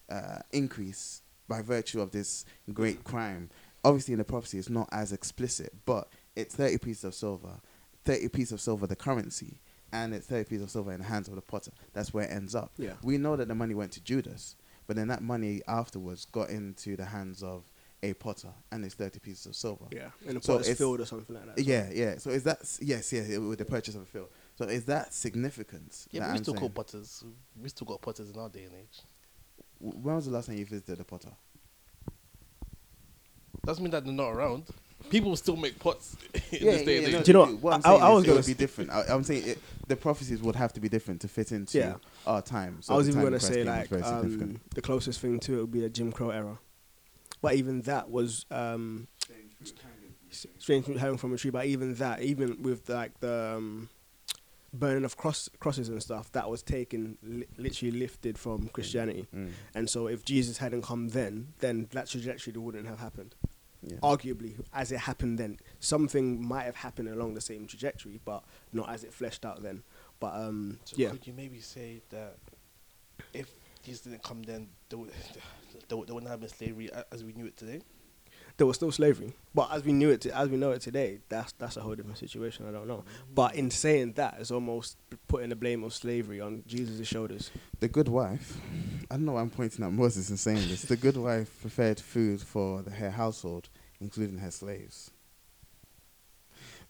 uh, 0.10 0.40
increase 0.52 1.22
by 1.48 1.62
virtue 1.62 2.02
of 2.02 2.12
this 2.12 2.46
great 2.74 3.04
crime. 3.04 3.50
Obviously, 3.84 4.14
in 4.14 4.18
the 4.18 4.26
prophecy, 4.26 4.58
it's 4.58 4.70
not 4.70 4.90
as 4.92 5.14
explicit, 5.14 5.74
but 5.86 6.10
it's 6.36 6.56
30 6.56 6.80
pieces 6.80 7.04
of 7.06 7.14
silver, 7.16 7.62
30 8.06 8.30
pieces 8.30 8.52
of 8.54 8.62
silver, 8.62 8.88
the 8.88 8.96
currency, 8.96 9.60
and 9.92 10.14
it's 10.14 10.28
30 10.28 10.46
pieces 10.50 10.64
of 10.64 10.72
silver 10.72 10.92
in 10.92 11.00
the 11.00 11.06
hands 11.08 11.28
of 11.28 11.36
the 11.36 11.42
potter. 11.42 11.72
That's 11.94 12.14
where 12.14 12.26
it 12.26 12.32
ends 12.32 12.56
up. 12.56 12.72
Yeah. 12.78 12.94
We 13.04 13.18
know 13.18 13.36
that 13.36 13.48
the 13.48 13.56
money 13.56 13.74
went 13.74 13.92
to 13.94 14.04
Judas, 14.04 14.56
but 14.88 14.96
then 14.96 15.08
that 15.10 15.22
money 15.22 15.62
afterwards 15.68 16.26
got 16.26 16.50
into 16.50 16.96
the 16.96 17.06
hands 17.06 17.44
of 17.44 17.64
a 18.02 18.14
potter, 18.14 18.50
and 18.72 18.86
it's 18.86 18.96
30 18.96 19.20
pieces 19.20 19.46
of 19.46 19.56
silver. 19.56 19.86
Yeah. 19.92 20.10
In 20.26 20.38
a 20.38 20.42
So 20.42 20.54
potter's 20.54 20.68
it's- 20.68 20.78
field 20.78 21.02
or 21.02 21.06
something 21.06 21.36
like 21.36 21.56
that. 21.56 21.64
Yeah, 21.64 21.90
yeah. 21.94 22.18
So 22.18 22.30
is 22.30 22.44
that 22.44 22.60
yes, 22.82 23.12
yes, 23.12 23.28
with 23.38 23.60
the 23.60 23.66
purchase 23.66 23.96
of 23.96 24.04
a 24.04 24.06
field. 24.06 24.30
So 24.58 24.66
is 24.66 24.86
that 24.86 25.14
significant? 25.14 26.08
Yeah, 26.12 26.22
that 26.22 26.26
but 26.28 26.32
we 26.34 26.38
I'm 26.38 26.44
still 26.44 26.54
call 26.54 26.62
saying? 26.62 26.72
potters. 26.74 27.24
We 27.62 27.70
still 27.70 27.86
got 27.88 28.02
potters 28.02 28.30
in 28.30 28.38
our 28.40 28.50
day 28.50 28.64
and 28.64 28.76
age. 28.76 29.02
When 29.80 30.16
was 30.16 30.26
the 30.26 30.32
last 30.32 30.48
time 30.48 30.58
you 30.58 30.66
visited 30.66 31.00
a 31.00 31.04
potter? 31.04 31.32
Doesn't 33.66 33.84
mean 33.84 33.92
that 33.92 34.04
they're 34.06 34.14
not 34.14 34.30
around. 34.30 34.66
People 35.10 35.36
still 35.36 35.56
make 35.56 35.80
pots 35.80 36.16
in 36.52 36.66
Yeah, 36.68 36.72
this 36.74 36.84
day 36.84 37.00
yeah, 37.00 37.04
and 37.06 37.14
no, 37.14 37.20
age. 37.20 37.26
Do 37.26 37.30
you 37.32 37.34
know 37.34 37.46
dude, 37.48 37.62
what? 37.62 37.74
I'm 37.74 37.80
I- 37.80 37.84
saying 37.90 38.02
I 38.04 38.10
is 38.10 38.16
was 38.16 38.26
gonna 38.26 38.44
be 38.44 38.54
different. 38.54 38.90
I, 38.92 39.04
I'm 39.10 39.24
saying 39.24 39.44
it, 39.48 39.60
the 39.88 39.96
prophecies 39.96 40.42
would 40.42 40.56
have 40.56 40.74
to 40.74 40.80
be 40.80 40.90
different 40.90 41.22
to 41.22 41.28
fit 41.28 41.52
into 41.52 41.78
Yeah. 41.78 41.96
our 42.28 42.42
time. 42.42 42.78
So 42.82 42.94
I 42.94 42.98
was 42.98 43.10
even 43.10 43.22
gonna 43.24 43.40
say 43.40 43.64
like 43.64 43.92
um, 43.92 44.60
the 44.76 44.82
closest 44.82 45.20
thing 45.20 45.40
to 45.42 45.58
it 45.58 45.62
would 45.62 45.72
be 45.72 45.82
the 45.82 45.90
Jim 45.90 46.12
Crow 46.12 46.30
era, 46.32 46.60
but 47.42 47.56
even 47.56 47.82
that 47.84 48.10
was 48.12 48.46
um, 48.52 49.08
strange 50.58 50.86
fruit 50.86 50.98
hanging 50.98 51.18
from 51.18 51.34
a 51.34 51.38
tree. 51.38 51.52
But 51.52 51.66
even 51.66 51.96
that, 51.96 52.22
even 52.22 52.62
with 52.62 52.90
like 52.90 53.20
the 53.20 53.56
um, 53.58 53.90
burning 54.74 55.06
of 55.06 55.18
cross 55.18 55.50
crosses 55.60 55.90
and 55.90 56.02
stuff, 56.02 56.32
that 56.34 56.50
was 56.50 56.62
taken 56.62 57.18
li- 57.24 57.46
literally 57.58 57.98
lifted 57.98 58.38
from 58.38 58.68
Christianity. 58.70 59.28
Mm, 59.36 59.52
And 59.76 59.90
so, 59.90 60.08
if 60.08 60.24
Jesus 60.26 60.58
hadn't 60.60 60.84
come 60.84 61.10
then, 61.10 61.54
then 61.60 61.88
that 61.92 62.08
trajectory 62.08 62.54
wouldn't 62.54 62.88
have 62.88 63.00
happened. 63.00 63.36
Yeah. 63.82 63.98
Arguably, 64.04 64.60
as 64.74 64.92
it 64.92 65.00
happened 65.00 65.38
then, 65.38 65.58
something 65.80 66.46
might 66.46 66.64
have 66.64 66.76
happened 66.76 67.08
along 67.10 67.34
the 67.34 67.42
same 67.42 67.66
trajectory, 67.68 68.20
but 68.26 68.44
not 68.74 68.90
as 68.90 69.04
it 69.04 69.14
fleshed 69.14 69.46
out 69.46 69.62
then. 69.64 69.84
But 70.20 70.34
um, 70.36 70.80
So 70.86 70.96
yeah, 70.98 71.10
could 71.12 71.26
you 71.26 71.34
maybe 71.34 71.60
say 71.62 72.02
that 72.10 72.36
if 73.34 73.50
these 73.84 74.02
didn't 74.02 74.22
come 74.24 74.44
then, 74.44 74.68
there, 74.90 75.00
would, 75.00 75.12
there, 75.88 75.98
would- 75.98 76.08
there 76.08 76.14
wouldn't 76.16 76.30
have 76.30 76.42
been 76.42 76.50
slavery 76.50 76.90
as 77.12 77.24
we 77.24 77.32
knew 77.34 77.46
it 77.46 77.56
today? 77.58 77.82
There 78.60 78.68
was 78.68 78.76
still 78.76 78.92
slavery, 78.92 79.34
but 79.56 79.72
as 79.72 79.86
we 79.86 79.94
knew 79.94 80.10
it, 80.10 80.26
as 80.26 80.50
we 80.50 80.58
know 80.58 80.72
it 80.72 80.82
today, 80.82 81.20
that's 81.30 81.54
that's 81.54 81.78
a 81.78 81.82
whole 81.82 81.96
different 81.96 82.18
situation. 82.18 82.68
I 82.68 82.72
don't 82.72 82.88
know. 82.88 83.06
But 83.34 83.56
in 83.56 83.72
saying 83.72 84.14
that, 84.14 84.36
it's 84.38 84.52
almost 84.52 84.98
putting 85.30 85.50
the 85.50 85.56
blame 85.56 85.84
of 85.84 85.94
slavery 85.94 86.42
on 86.42 86.64
Jesus' 86.68 87.08
shoulders. 87.08 87.52
The 87.80 87.88
good 87.88 88.10
wife, 88.10 88.58
I 89.10 89.16
don't 89.16 89.26
know 89.26 89.32
why 89.32 89.42
I'm 89.42 89.50
pointing 89.50 89.84
at 89.86 89.92
Moses 89.94 90.30
and 90.30 90.38
saying 90.38 90.68
this. 90.68 90.82
The 90.84 90.98
good 90.98 91.16
wife 91.16 91.50
prepared 91.62 92.02
food 92.02 92.42
for 92.42 92.82
the, 92.82 92.92
her 92.92 93.12
household, 93.12 93.70
including 94.02 94.40
her 94.40 94.52
slaves. 94.52 95.12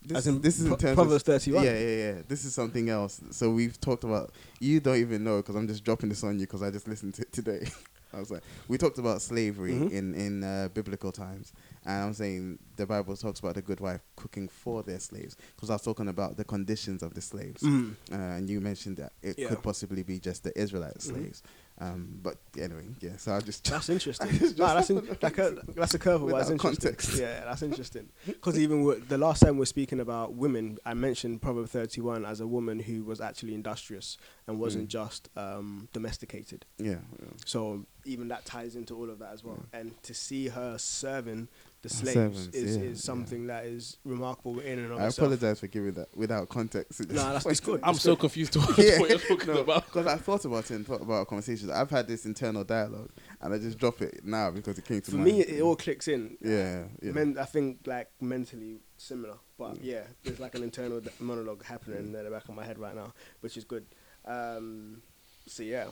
This, 0.02 0.26
in 0.26 0.42
this 0.42 0.60
is 0.60 0.66
in 0.66 0.76
terms 0.76 0.96
Proverbs 0.96 1.24
31. 1.24 1.64
Yeah, 1.64 1.78
yeah, 1.78 1.96
yeah. 1.96 2.22
This 2.28 2.46
is 2.46 2.56
something 2.56 2.90
else. 2.90 3.22
So 3.30 3.52
we've 3.52 3.80
talked 3.80 4.04
about. 4.04 4.32
You 4.60 4.80
don't 4.80 4.98
even 4.98 5.24
know 5.24 5.38
because 5.38 5.56
I'm 5.56 5.68
just 5.68 5.84
dropping 5.84 6.10
this 6.10 6.24
on 6.24 6.40
you 6.40 6.48
because 6.48 6.64
I 6.64 6.72
just 6.72 6.88
listened 6.88 7.14
to 7.16 7.22
it 7.22 7.32
today. 7.32 7.68
I 8.12 8.20
was 8.20 8.32
like, 8.32 8.42
we 8.68 8.78
talked 8.78 8.98
about 8.98 9.22
slavery 9.22 9.74
Mhm. 9.74 9.92
in 9.92 10.16
in 10.16 10.44
uh, 10.44 10.70
biblical 10.74 11.12
times, 11.12 11.54
and 11.86 12.06
I'm 12.06 12.14
saying 12.14 12.58
the 12.76 12.86
Bible 12.88 13.16
talks 13.16 13.40
about 13.40 13.56
the 13.56 13.62
good 13.62 13.80
wife 13.80 14.02
cooking 14.16 14.48
for 14.50 14.82
their 14.84 15.00
slaves 15.00 15.38
because 15.56 15.70
I 15.70 15.74
was 15.74 15.84
talking 15.84 16.08
about 16.08 16.36
the 16.38 16.44
conditions 16.44 17.04
of 17.04 17.14
the 17.14 17.22
slaves, 17.22 17.62
Mm. 17.62 17.96
uh, 18.12 18.16
and 18.16 18.50
you 18.50 18.62
mentioned 18.62 18.98
that 18.98 19.14
it 19.22 19.38
Yeah. 19.38 19.50
could 19.50 19.62
possibly 19.62 20.02
be 20.04 20.20
just 20.20 20.44
the 20.44 20.58
Israelite 20.60 20.98
Mhm. 20.98 21.02
slaves. 21.02 21.44
Um, 21.82 22.20
but 22.22 22.36
anyway, 22.58 22.84
yeah. 23.00 23.16
So 23.18 23.34
I 23.34 23.40
just 23.40 23.64
That's 23.70 23.88
interesting. 23.98 24.30
Just- 24.38 24.58
that's 24.58 24.90
in, 24.90 25.06
that's 25.20 25.94
a 25.94 26.00
curve. 26.00 26.28
That's 26.28 26.52
context. 26.58 27.18
Yeah, 27.18 27.46
that's 27.46 27.62
interesting. 27.62 28.10
Because 28.26 28.60
even 28.60 29.02
the 29.08 29.18
last 29.18 29.42
time 29.42 29.58
we 29.58 29.64
are 29.64 29.66
speaking 29.66 30.00
about 30.00 30.34
women, 30.34 30.78
I 30.86 30.94
mentioned 30.94 31.42
Proverb 31.42 31.70
thirty-one 31.70 32.26
as 32.26 32.42
a 32.42 32.48
woman 32.48 32.80
who 32.80 33.04
was 33.04 33.22
actually 33.22 33.54
industrious 33.54 34.18
and 34.48 34.60
wasn't 34.60 34.86
Mm. 34.86 34.92
just 34.92 35.30
um, 35.38 35.88
domesticated. 35.94 36.66
yeah. 36.78 36.92
yeah. 37.20 37.28
So 37.46 37.86
even 38.06 38.28
that 38.30 38.46
ties 38.46 38.76
into 38.76 38.96
all 38.96 39.10
of 39.10 39.20
that 39.20 39.32
as 39.34 39.44
well. 39.44 39.60
And 39.74 39.92
to 40.04 40.14
see 40.14 40.48
her 40.48 40.78
serving 40.78 41.48
the 41.82 41.88
Her 41.90 41.96
slaves 41.96 42.14
servants, 42.14 42.48
is, 42.58 42.76
yeah, 42.78 42.84
is 42.84 43.04
something 43.04 43.48
that 43.48 43.66
is 43.66 43.98
remarkable 44.04 44.60
in 44.60 44.80
and 44.80 44.92
of 44.92 44.92
itself. 44.92 45.02
I 45.02 45.06
itself. 45.08 45.18
apologize 45.28 45.60
for 45.62 45.68
giving 45.68 45.94
that 45.94 46.10
without 46.16 46.50
context. 46.50 47.00
It 47.00 47.10
No, 47.10 47.16
just- 47.16 47.34
that's 47.34 47.46
it's 47.46 47.60
good. 47.62 47.80
I'm 47.84 47.94
it's 47.96 48.02
so 48.04 48.16
good. 48.16 48.20
confused 48.22 48.54
to 48.54 48.60
what, 48.62 48.78
Yeah. 48.78 49.00
what 49.00 49.10
you're 49.10 49.20
talking 49.20 49.54
No, 49.54 49.60
about. 49.62 49.86
Because 49.86 50.06
I 50.08 50.18
thought 50.18 50.44
about 50.46 50.70
it 50.70 50.76
and 50.76 50.86
thought 50.86 51.02
about 51.02 51.14
our 51.20 51.26
conversations. 51.26 51.72
I've 51.72 51.90
had 51.90 52.08
this 52.08 52.26
internal 52.26 52.64
dialogue, 52.66 53.12
and 53.42 53.54
I 53.54 53.58
just 53.60 53.78
drop 53.78 54.02
it 54.02 54.22
now 54.26 54.52
because 54.52 54.78
it 54.78 54.86
came 54.86 55.00
to 55.02 55.12
For 55.12 55.18
mind. 55.18 55.32
me, 55.32 55.42
it 55.42 55.62
all 55.62 55.76
clicks 55.78 56.08
in. 56.10 56.38
Yeah, 56.42 56.84
yeah. 57.02 57.12
Men, 57.14 57.38
I 57.40 57.46
think 57.46 57.80
like 57.86 58.10
mentally 58.20 58.82
similar, 58.98 59.36
but 59.58 59.82
yeah, 59.82 60.02
there's 60.24 60.40
like 60.42 60.56
an 60.56 60.64
internal 60.64 61.02
monologue 61.20 61.64
happening 61.64 62.00
in 62.00 62.12
the 62.12 62.30
back 62.30 62.50
of 62.50 62.56
my 62.56 62.66
head 62.66 62.78
right 62.78 62.96
now, 62.96 63.14
which 63.40 63.56
is 63.56 63.64
good. 63.64 63.86
Um, 64.26 65.02
so 65.48 65.64
yeah, 65.64 65.86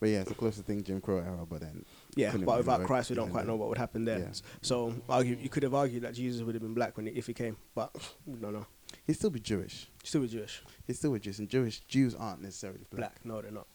But 0.00 0.10
yeah, 0.10 0.20
it's 0.20 0.28
the 0.28 0.34
closest 0.34 0.66
thing 0.66 0.82
Jim 0.84 1.00
Crow 1.00 1.18
era. 1.18 1.44
But 1.48 1.60
then 1.62 1.84
Yeah, 2.16 2.30
couldn't 2.30 2.46
but 2.46 2.58
without 2.58 2.78
work 2.80 2.86
Christ, 2.86 3.10
we 3.10 3.16
don't 3.16 3.26
behind 3.28 3.46
quite 3.46 3.52
know 3.52 3.56
what 3.56 3.68
would 3.68 3.78
happen 3.78 4.04
there. 4.04 4.18
Yeah. 4.20 4.32
So 4.62 4.94
argue, 5.08 5.36
you 5.40 5.48
could 5.48 5.62
have 5.62 5.74
argued 5.74 6.02
that 6.02 6.14
Jesus 6.14 6.42
would 6.42 6.54
have 6.54 6.62
been 6.62 6.74
black 6.74 6.96
when 6.96 7.06
he, 7.06 7.12
if 7.12 7.26
he 7.26 7.34
came, 7.34 7.56
but 7.74 7.90
we 8.26 8.38
don't 8.38 8.52
know. 8.52 8.66
he'd 9.06 9.14
still 9.14 9.30
be 9.30 9.40
Jewish. 9.40 9.88
Still 10.02 10.22
be 10.22 10.28
Jewish. 10.28 10.62
He's 10.86 10.98
still 10.98 11.14
a 11.14 11.18
Jewish, 11.18 11.38
and 11.38 11.48
Jewish 11.48 11.80
Jews 11.80 12.14
aren't 12.14 12.42
necessarily 12.42 12.80
black. 12.90 13.20
Black. 13.22 13.24
No, 13.24 13.40
they're 13.42 13.50
not. 13.50 13.66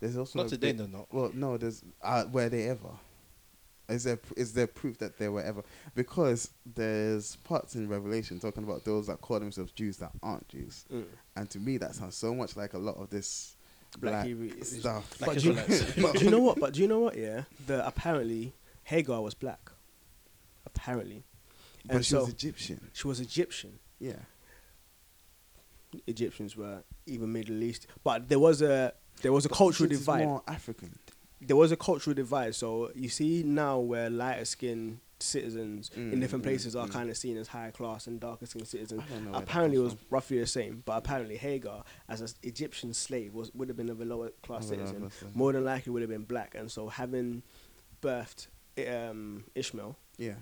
There's 0.00 0.16
also 0.16 0.38
Not 0.38 0.46
a 0.46 0.50
today, 0.50 0.72
they're 0.72 0.88
not. 0.88 1.12
Well, 1.12 1.30
no, 1.34 1.56
there's 1.58 1.82
uh, 2.02 2.24
were 2.30 2.48
they 2.48 2.68
ever? 2.68 2.90
Is 3.88 4.04
there 4.04 4.20
is 4.36 4.52
there 4.52 4.68
proof 4.68 4.98
that 4.98 5.18
they 5.18 5.28
were 5.28 5.42
ever? 5.42 5.64
Because 5.96 6.52
there's 6.64 7.34
parts 7.36 7.74
in 7.74 7.88
Revelation 7.88 8.38
talking 8.38 8.62
about 8.62 8.84
those 8.84 9.08
that 9.08 9.20
call 9.20 9.40
themselves 9.40 9.72
Jews 9.72 9.96
that 9.96 10.12
aren't 10.22 10.48
Jews, 10.48 10.84
Mm. 10.92 11.04
and 11.36 11.50
to 11.50 11.58
me 11.58 11.76
that 11.78 11.96
sounds 11.96 12.14
so 12.14 12.32
much 12.32 12.56
like 12.56 12.74
a 12.74 12.78
lot 12.78 12.96
of 12.98 13.10
this 13.10 13.56
Black 13.98 14.12
black, 14.12 14.26
Hebrew 14.26 14.62
stuff. 14.62 15.14
But 15.18 15.38
do, 15.38 15.48
you, 15.48 15.54
but 16.02 16.14
do 16.14 16.24
you 16.24 16.30
know 16.30 16.40
what? 16.40 16.60
But 16.60 16.74
do 16.74 16.80
you 16.80 16.88
know 16.88 17.00
what? 17.00 17.16
Yeah, 17.16 17.42
the 17.66 17.86
apparently 17.86 18.54
Hagar 18.84 19.20
was 19.20 19.34
black. 19.34 19.70
Apparently, 20.66 21.24
but 21.84 22.04
she 22.04 22.10
so 22.10 22.20
was 22.20 22.28
Egyptian. 22.28 22.90
she 22.92 23.08
was 23.08 23.20
Egyptian. 23.20 23.78
Yeah, 23.98 24.12
Egyptians 26.06 26.56
were 26.56 26.82
even 27.06 27.32
Middle 27.32 27.62
East, 27.62 27.86
but 28.04 28.28
there 28.28 28.38
was 28.38 28.62
a 28.62 28.92
there 29.22 29.32
was 29.32 29.44
a 29.44 29.48
cultural 29.48 29.88
divide. 29.88 30.24
More 30.24 30.42
African. 30.46 30.98
There 31.40 31.56
was 31.56 31.72
a 31.72 31.76
cultural 31.76 32.14
divide. 32.14 32.54
So 32.54 32.90
you 32.94 33.08
see 33.08 33.42
now 33.42 33.78
where 33.78 34.10
lighter 34.10 34.44
skinned 34.44 35.00
citizens 35.22 35.90
in 35.94 36.12
Mm, 36.12 36.20
different 36.20 36.42
mm, 36.44 36.48
places 36.48 36.74
are 36.76 36.86
mm. 36.86 36.92
kind 36.92 37.10
of 37.10 37.16
seen 37.16 37.36
as 37.36 37.48
high 37.48 37.70
class 37.70 38.06
and 38.06 38.20
darker 38.20 38.46
skinned 38.46 38.68
citizens. 38.68 39.02
I 39.02 39.12
don't 39.12 39.24
know 39.24 39.30
where 39.32 39.40
that 39.40 39.48
Apparently, 39.48 39.76
it 39.78 39.82
was 39.82 39.96
roughly 40.10 40.38
the 40.38 40.46
same. 40.46 40.82
But 40.84 40.98
apparently, 40.98 41.36
Hagar, 41.36 41.84
as 42.08 42.20
an 42.20 42.28
Egyptian 42.42 42.92
slave, 42.94 43.34
was 43.34 43.52
would 43.54 43.68
have 43.68 43.76
been 43.76 43.90
of 43.90 44.00
a 44.00 44.04
lower 44.04 44.30
class 44.42 44.70
lower 44.70 44.78
citizen. 44.86 45.10
More 45.34 45.52
than 45.52 45.64
likely, 45.64 45.92
would 45.92 46.02
have 46.02 46.10
been 46.10 46.24
black. 46.24 46.54
And 46.54 46.70
so, 46.70 46.88
having 46.88 47.42
birthed 48.02 48.48
um, 48.88 49.44
Ishmael, 49.54 49.96
Yeah, 50.18 50.34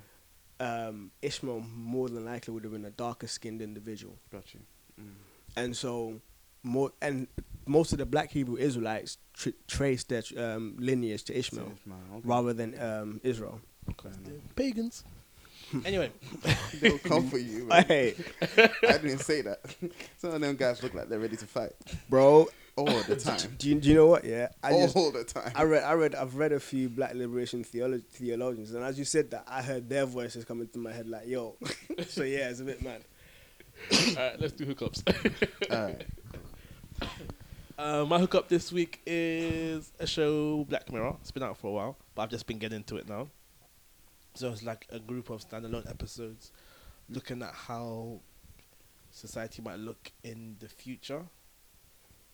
um, 0.60 1.10
Ishmael 1.22 1.60
more 1.60 2.08
than 2.08 2.24
likely 2.24 2.54
would 2.54 2.64
have 2.64 2.72
been 2.72 2.84
a 2.84 2.90
darker 2.90 3.26
skinned 3.26 3.62
individual. 3.62 4.18
got 4.30 4.54
you. 4.54 4.60
Mm. 5.00 5.14
And 5.56 5.76
so, 5.76 6.20
more 6.62 6.92
and 7.00 7.26
most 7.66 7.92
of 7.92 7.98
the 7.98 8.06
black 8.06 8.30
Hebrew 8.30 8.56
Israelites 8.56 9.18
tr- 9.34 9.50
trace 9.66 10.04
their 10.04 10.22
um, 10.36 10.76
lineage 10.78 11.24
to 11.24 11.38
Ishmael 11.38 11.72
Ishmael, 11.80 11.98
okay. 12.14 12.20
rather 12.24 12.52
than 12.52 12.80
um, 12.80 13.20
Israel. 13.22 13.60
Fair 14.02 14.12
enough. 14.12 14.56
Pagans. 14.56 15.04
anyway, 15.84 16.10
They'll 16.80 16.98
come 16.98 17.28
for 17.28 17.38
you. 17.38 17.64
Man. 17.66 17.84
Hey, 17.86 18.14
I 18.56 18.92
didn't 18.98 19.18
say 19.18 19.42
that. 19.42 19.60
Some 20.16 20.32
of 20.32 20.40
them 20.40 20.56
guys 20.56 20.82
look 20.82 20.94
like 20.94 21.08
they're 21.08 21.18
ready 21.18 21.36
to 21.36 21.46
fight 21.46 21.72
bro, 22.08 22.48
all 22.76 22.86
the 22.86 23.16
time. 23.16 23.38
do 23.58 23.68
you, 23.68 23.74
do 23.74 23.88
you 23.90 23.94
know 23.94 24.06
what? 24.06 24.24
Yeah, 24.24 24.48
I 24.62 24.72
just 24.72 24.96
all 24.96 25.10
the 25.10 25.24
time. 25.24 25.52
I 25.54 25.64
read, 25.64 25.84
I 25.84 25.92
read, 25.92 26.14
I've 26.14 26.36
read 26.36 26.52
a 26.52 26.60
few 26.60 26.88
Black 26.88 27.14
liberation 27.14 27.64
theolo- 27.64 28.02
theologians, 28.02 28.72
and 28.72 28.82
as 28.82 28.98
you 28.98 29.04
said 29.04 29.30
that, 29.32 29.44
I 29.46 29.60
heard 29.60 29.88
their 29.90 30.06
voices 30.06 30.44
coming 30.46 30.68
through 30.68 30.82
my 30.82 30.92
head 30.92 31.06
like, 31.06 31.26
"Yo," 31.26 31.56
so 32.08 32.22
yeah, 32.22 32.48
it's 32.48 32.60
a 32.60 32.64
bit 32.64 32.82
mad. 32.82 33.02
alright, 33.92 34.40
let's 34.40 34.52
do 34.54 34.64
hookups. 34.64 35.02
all 35.70 35.82
right. 35.84 36.06
Uh, 37.78 38.04
my 38.06 38.18
hookup 38.18 38.48
this 38.48 38.72
week 38.72 39.00
is 39.06 39.92
a 40.00 40.06
show, 40.06 40.64
Black 40.64 40.90
Mirror. 40.90 41.14
It's 41.20 41.30
been 41.30 41.42
out 41.42 41.58
for 41.58 41.68
a 41.68 41.72
while, 41.72 41.96
but 42.14 42.22
I've 42.22 42.30
just 42.30 42.46
been 42.46 42.58
getting 42.58 42.76
into 42.76 42.96
it 42.96 43.08
now. 43.08 43.28
So 44.38 44.52
it's 44.52 44.62
like 44.62 44.86
a 44.90 45.00
group 45.00 45.30
of 45.30 45.40
standalone 45.48 45.90
episodes 45.90 46.52
looking 47.08 47.42
at 47.42 47.52
how 47.54 48.20
society 49.10 49.62
might 49.62 49.78
look 49.80 50.12
in 50.24 50.56
the 50.60 50.68
future. 50.68 51.24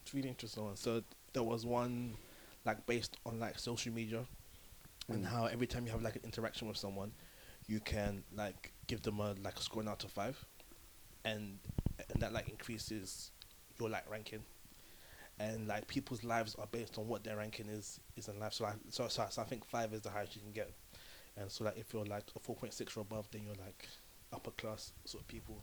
It's 0.02 0.14
really 0.14 0.28
interesting. 0.28 0.70
So 0.74 1.02
there 1.32 1.42
was 1.42 1.64
one 1.64 2.16
like 2.64 2.86
based 2.86 3.16
on 3.26 3.40
like 3.40 3.58
social 3.58 3.92
media 3.92 4.26
and 5.10 5.24
Mm. 5.24 5.28
how 5.28 5.46
every 5.46 5.66
time 5.66 5.86
you 5.86 5.92
have 5.92 6.02
like 6.02 6.16
an 6.16 6.22
interaction 6.24 6.68
with 6.68 6.76
someone, 6.78 7.12
you 7.66 7.80
can 7.80 8.24
like 8.34 8.72
give 8.86 9.02
them 9.02 9.20
a 9.20 9.34
like 9.42 9.58
a 9.58 9.62
score 9.62 9.86
out 9.88 10.04
of 10.04 10.10
five, 10.10 10.44
and 11.24 11.58
and 12.10 12.22
that 12.22 12.32
like 12.32 12.48
increases 12.48 13.30
your 13.78 13.90
like 13.90 14.08
ranking 14.10 14.44
and 15.38 15.66
like 15.66 15.86
people's 15.88 16.24
lives 16.24 16.54
are 16.56 16.66
based 16.70 16.98
on 16.98 17.08
what 17.08 17.24
their 17.24 17.36
ranking 17.36 17.68
is 17.68 18.00
is 18.16 18.28
in 18.28 18.38
life. 18.38 18.54
So 18.54 18.64
like 18.64 18.74
so, 18.90 19.08
so, 19.08 19.26
so 19.30 19.42
I 19.42 19.44
think 19.44 19.64
five 19.64 19.92
is 19.92 20.02
the 20.02 20.10
highest 20.10 20.36
you 20.36 20.42
can 20.42 20.52
get, 20.52 20.72
and 21.36 21.50
so 21.50 21.64
like 21.64 21.76
if 21.76 21.92
you're 21.92 22.04
like 22.04 22.24
a 22.36 22.38
four 22.38 22.56
point 22.56 22.72
six 22.72 22.96
or 22.96 23.00
above, 23.00 23.28
then 23.30 23.42
you're 23.44 23.64
like 23.64 23.88
upper 24.32 24.50
class 24.52 24.92
sort 25.04 25.22
of 25.22 25.28
people. 25.28 25.62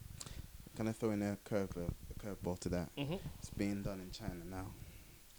Can 0.76 0.88
I 0.88 0.92
throw 0.92 1.12
in 1.12 1.22
a 1.22 1.38
curve 1.44 1.70
a 1.78 2.26
curveball 2.26 2.60
to 2.60 2.70
that? 2.70 2.96
Mm-hmm. 2.98 3.16
It's 3.40 3.50
being 3.50 3.82
done 3.82 4.00
in 4.00 4.12
China 4.12 4.44
now. 4.50 4.68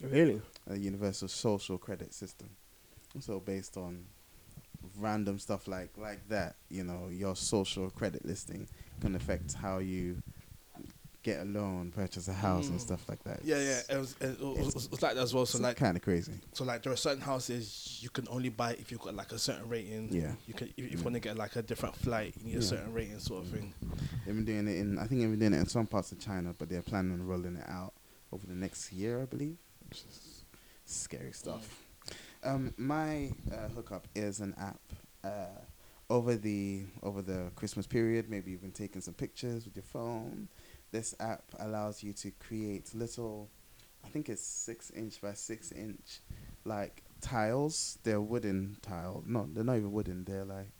Really? 0.01 0.41
A 0.69 0.77
universal 0.77 1.27
social 1.27 1.77
credit 1.77 2.13
system. 2.13 2.49
So 3.19 3.39
based 3.39 3.77
on 3.77 4.05
random 4.97 5.39
stuff 5.39 5.67
like 5.67 5.91
like 5.97 6.27
that, 6.29 6.55
you 6.69 6.83
know, 6.83 7.09
your 7.09 7.35
social 7.35 7.89
credit 7.89 8.25
listing 8.25 8.67
can 9.01 9.15
affect 9.15 9.53
how 9.53 9.79
you 9.79 10.21
get 11.23 11.39
a 11.41 11.45
loan, 11.45 11.91
purchase 11.91 12.27
a 12.27 12.33
house, 12.33 12.67
and 12.67 12.77
Mm. 12.77 12.81
stuff 12.81 13.07
like 13.07 13.23
that. 13.23 13.39
Yeah, 13.45 13.57
yeah, 13.59 13.79
it 13.95 13.97
was, 13.97 14.15
it 14.19 14.39
was, 14.41 14.57
it 14.57 14.75
was, 14.75 14.85
it 14.85 14.91
was 14.91 15.01
like 15.01 15.15
that 15.15 15.23
as 15.23 15.33
well. 15.33 15.45
So 15.45 15.57
It's 15.57 15.63
like, 15.63 15.77
kind 15.77 15.95
of 15.95 16.03
crazy. 16.03 16.33
so 16.53 16.65
like 16.65 16.83
there 16.83 16.91
are 16.91 16.97
certain 16.97 17.21
houses 17.21 17.97
you 18.01 18.09
can 18.09 18.27
only 18.29 18.49
buy 18.49 18.71
if 18.73 18.91
you've 18.91 18.99
got 18.99 19.15
like 19.15 19.31
a 19.31 19.39
certain 19.39 19.67
rating. 19.69 20.09
Yeah. 20.11 20.33
You 20.45 20.53
can 20.53 20.67
if, 20.77 20.85
if 20.85 20.91
you 20.91 20.97
want 21.03 21.13
to 21.15 21.19
get 21.21 21.37
like 21.37 21.55
a 21.55 21.61
different 21.61 21.95
flight, 21.95 22.35
you 22.37 22.45
need 22.45 22.57
a 22.57 22.61
certain 22.61 22.93
rating 22.93 23.19
sort 23.19 23.43
of 23.45 23.49
thing. 23.51 23.73
They've 24.25 24.35
been 24.35 24.45
doing 24.45 24.67
it 24.67 24.77
in, 24.77 24.99
I 24.99 25.07
think 25.07 25.21
they've 25.21 25.29
been 25.29 25.39
doing 25.39 25.53
it 25.53 25.59
in 25.59 25.67
some 25.67 25.87
parts 25.87 26.11
of 26.11 26.19
China, 26.19 26.53
but 26.57 26.67
they're 26.69 26.81
planning 26.81 27.13
on 27.13 27.25
rolling 27.25 27.55
it 27.55 27.69
out 27.69 27.93
over 28.31 28.45
the 28.45 28.53
next 28.55 28.91
year, 28.91 29.21
I 29.21 29.25
believe. 29.25 29.57
Which 29.89 30.03
is 30.09 30.43
scary 30.85 31.31
stuff. 31.31 31.81
Um, 32.43 32.73
my 32.77 33.31
uh, 33.49 33.69
hookup 33.69 34.07
is 34.13 34.41
an 34.41 34.53
app. 34.57 34.81
Uh, 35.23 35.45
over 36.09 36.35
the 36.35 36.83
over 37.01 37.21
the 37.21 37.49
Christmas 37.55 37.87
period, 37.87 38.29
maybe 38.29 38.51
you've 38.51 38.61
been 38.61 38.71
taking 38.73 39.01
some 39.01 39.13
pictures 39.13 39.63
with 39.65 39.75
your 39.77 39.83
phone. 39.83 40.49
This 40.93 41.15
app 41.19 41.43
allows 41.59 42.03
you 42.03 42.13
to 42.13 42.31
create 42.39 42.93
little, 42.93 43.49
I 44.05 44.09
think 44.09 44.29
it's 44.29 44.45
six 44.45 44.91
inch 44.91 45.19
by 45.21 45.33
six 45.33 45.71
inch, 45.71 46.19
like 46.65 47.01
tiles. 47.19 47.97
They're 48.03 48.21
wooden 48.21 48.77
tile. 48.83 49.23
No, 49.25 49.49
they're 49.51 49.63
not 49.63 49.77
even 49.77 49.91
wooden. 49.91 50.23
They're 50.23 50.45
like 50.45 50.71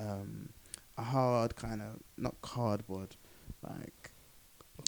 um, 0.00 0.48
a 0.96 1.02
hard 1.02 1.54
kind 1.54 1.82
of 1.82 2.00
not 2.16 2.34
cardboard, 2.40 3.16
like 3.62 4.10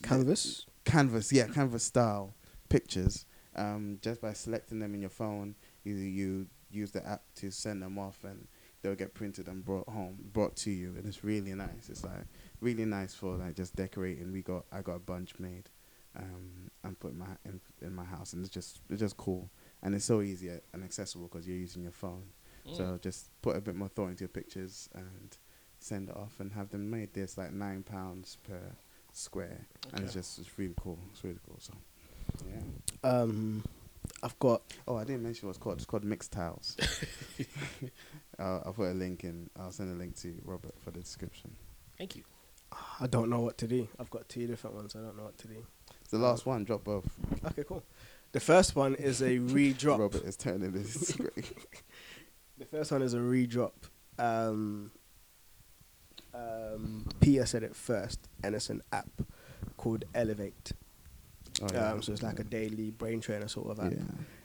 Canvas. 0.02 0.64
canvas. 0.86 1.30
Yeah, 1.30 1.46
canvas 1.48 1.84
style 1.84 2.32
pictures. 2.70 3.26
Um, 3.56 3.98
just 4.00 4.22
by 4.22 4.32
selecting 4.32 4.78
them 4.78 4.94
in 4.94 5.02
your 5.02 5.10
phone, 5.10 5.56
you 5.84 5.94
you 5.94 6.46
use 6.70 6.90
the 6.92 7.06
app 7.06 7.22
to 7.36 7.50
send 7.50 7.82
them 7.82 7.98
off, 7.98 8.24
and 8.24 8.46
they'll 8.80 8.94
get 8.94 9.12
printed 9.12 9.46
and 9.48 9.62
brought 9.62 9.88
home, 9.88 10.16
brought 10.32 10.56
to 10.56 10.70
you, 10.70 10.94
and 10.96 11.04
it's 11.06 11.22
really 11.22 11.52
nice. 11.54 11.90
It's 11.90 12.02
like 12.04 12.24
really 12.60 12.84
nice 12.84 13.14
for 13.14 13.36
like 13.36 13.56
just 13.56 13.76
decorating. 13.76 14.32
We 14.32 14.42
got 14.42 14.64
I 14.72 14.82
got 14.82 14.96
a 14.96 15.00
bunch 15.00 15.38
made, 15.38 15.68
um, 16.16 16.70
and 16.84 16.98
put 16.98 17.12
in 17.12 17.18
my 17.18 17.26
in, 17.44 17.60
in 17.82 17.94
my 17.94 18.04
house, 18.04 18.32
and 18.32 18.44
it's 18.44 18.52
just 18.52 18.80
it's 18.90 19.00
just 19.00 19.16
cool, 19.16 19.50
and 19.82 19.94
it's 19.94 20.04
so 20.04 20.20
easy 20.20 20.50
and 20.72 20.84
accessible 20.84 21.28
because 21.28 21.46
you're 21.46 21.56
using 21.56 21.82
your 21.82 21.92
phone. 21.92 22.24
Mm. 22.66 22.76
So 22.76 22.98
just 23.00 23.30
put 23.42 23.56
a 23.56 23.60
bit 23.60 23.74
more 23.74 23.88
thought 23.88 24.08
into 24.08 24.22
your 24.22 24.28
pictures 24.28 24.88
and 24.94 25.36
send 25.78 26.10
it 26.10 26.16
off 26.16 26.40
and 26.40 26.52
have 26.52 26.70
them 26.70 26.90
made. 26.90 27.14
There's 27.14 27.38
like 27.38 27.52
nine 27.52 27.82
pounds 27.82 28.36
per 28.46 28.60
square, 29.12 29.66
and 29.92 30.04
it's 30.04 30.14
just 30.14 30.38
it's 30.38 30.58
really 30.58 30.74
cool. 30.80 30.98
It's 31.12 31.24
really 31.24 31.40
cool. 31.46 31.58
So 31.58 31.74
yeah. 32.48 33.10
Um, 33.10 33.64
I've 34.22 34.38
got. 34.38 34.62
Oh, 34.86 34.96
I 34.96 35.04
didn't 35.04 35.22
mention 35.22 35.48
what 35.48 35.56
it's 35.56 35.62
called. 35.62 35.76
It's 35.76 35.86
called 35.86 36.04
Mixtiles. 36.04 36.76
uh, 38.38 38.60
I'll 38.64 38.72
put 38.72 38.90
a 38.90 38.94
link 38.94 39.24
in. 39.24 39.48
I'll 39.58 39.72
send 39.72 39.94
a 39.94 39.98
link 39.98 40.16
to 40.20 40.34
Robert 40.44 40.74
for 40.78 40.90
the 40.90 41.00
description. 41.00 41.54
Thank 41.96 42.16
you. 42.16 42.24
I 43.00 43.06
don't 43.06 43.30
know 43.30 43.40
what 43.40 43.58
to 43.58 43.66
do. 43.66 43.88
I've 43.98 44.10
got 44.10 44.28
two 44.28 44.46
different 44.46 44.76
ones. 44.76 44.94
I 44.94 45.00
don't 45.00 45.16
know 45.16 45.24
what 45.24 45.38
to 45.38 45.48
do. 45.48 45.64
The 46.10 46.18
last 46.18 46.46
one. 46.46 46.64
Drop 46.64 46.84
both. 46.84 47.08
Okay, 47.46 47.64
cool. 47.64 47.82
The 48.32 48.40
first 48.40 48.76
one 48.76 48.94
is 48.94 49.22
a 49.22 49.38
redrop. 49.38 49.98
Robert 50.00 50.24
is 50.24 50.36
turning 50.36 50.72
this. 50.72 51.16
The 52.58 52.66
first 52.66 52.92
one 52.92 53.00
is 53.00 53.14
a 53.14 53.20
redrop. 53.22 53.86
Um, 54.18 54.90
um, 56.34 57.08
Peter 57.18 57.46
said 57.46 57.62
it 57.62 57.74
first, 57.74 58.28
and 58.44 58.54
it's 58.54 58.68
an 58.68 58.82
app 58.92 59.08
called 59.78 60.04
Elevate. 60.14 60.72
Oh, 61.62 61.68
yeah. 61.72 61.92
Um, 61.92 62.02
so 62.02 62.12
it's 62.12 62.22
like 62.22 62.38
a 62.38 62.44
daily 62.44 62.90
brain 62.90 63.22
trainer 63.22 63.48
sort 63.48 63.70
of 63.70 63.82
app. 63.84 63.92
Yeah. 63.92 64.02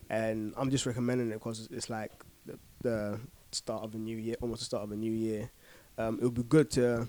and 0.10 0.54
I'm 0.56 0.70
just 0.72 0.86
recommending 0.86 1.30
it 1.30 1.34
because 1.34 1.68
it's 1.72 1.90
like 1.90 2.12
the, 2.46 2.58
the 2.82 3.20
start 3.52 3.84
of 3.84 3.94
a 3.96 3.98
new 3.98 4.16
year, 4.16 4.36
almost 4.40 4.62
the 4.62 4.66
start 4.66 4.84
of 4.84 4.94
a 4.94 4.96
new 4.96 5.12
year. 5.12 5.50
Um, 5.98 6.18
it 6.22 6.24
would 6.24 6.36
be 6.36 6.44
good 6.44 6.72
to, 6.72 7.08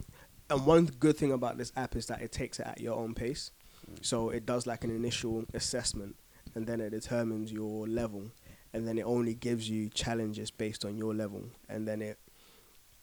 and 0.50 0.66
one 0.66 0.86
good 0.86 1.16
thing 1.16 1.32
about 1.32 1.58
this 1.58 1.72
app 1.76 1.96
is 1.96 2.06
that 2.06 2.22
it 2.22 2.32
takes 2.32 2.60
it 2.60 2.66
at 2.66 2.80
your 2.80 2.96
own 2.96 3.14
pace. 3.14 3.50
So 4.00 4.30
it 4.30 4.46
does 4.46 4.66
like 4.66 4.84
an 4.84 4.90
initial 4.90 5.44
assessment, 5.54 6.16
and 6.54 6.66
then 6.66 6.80
it 6.80 6.90
determines 6.90 7.52
your 7.52 7.86
level, 7.86 8.30
and 8.72 8.86
then 8.86 8.98
it 8.98 9.04
only 9.04 9.34
gives 9.34 9.70
you 9.70 9.88
challenges 9.88 10.50
based 10.50 10.84
on 10.84 10.96
your 10.96 11.14
level, 11.14 11.44
and 11.68 11.86
then 11.86 12.02
it 12.02 12.18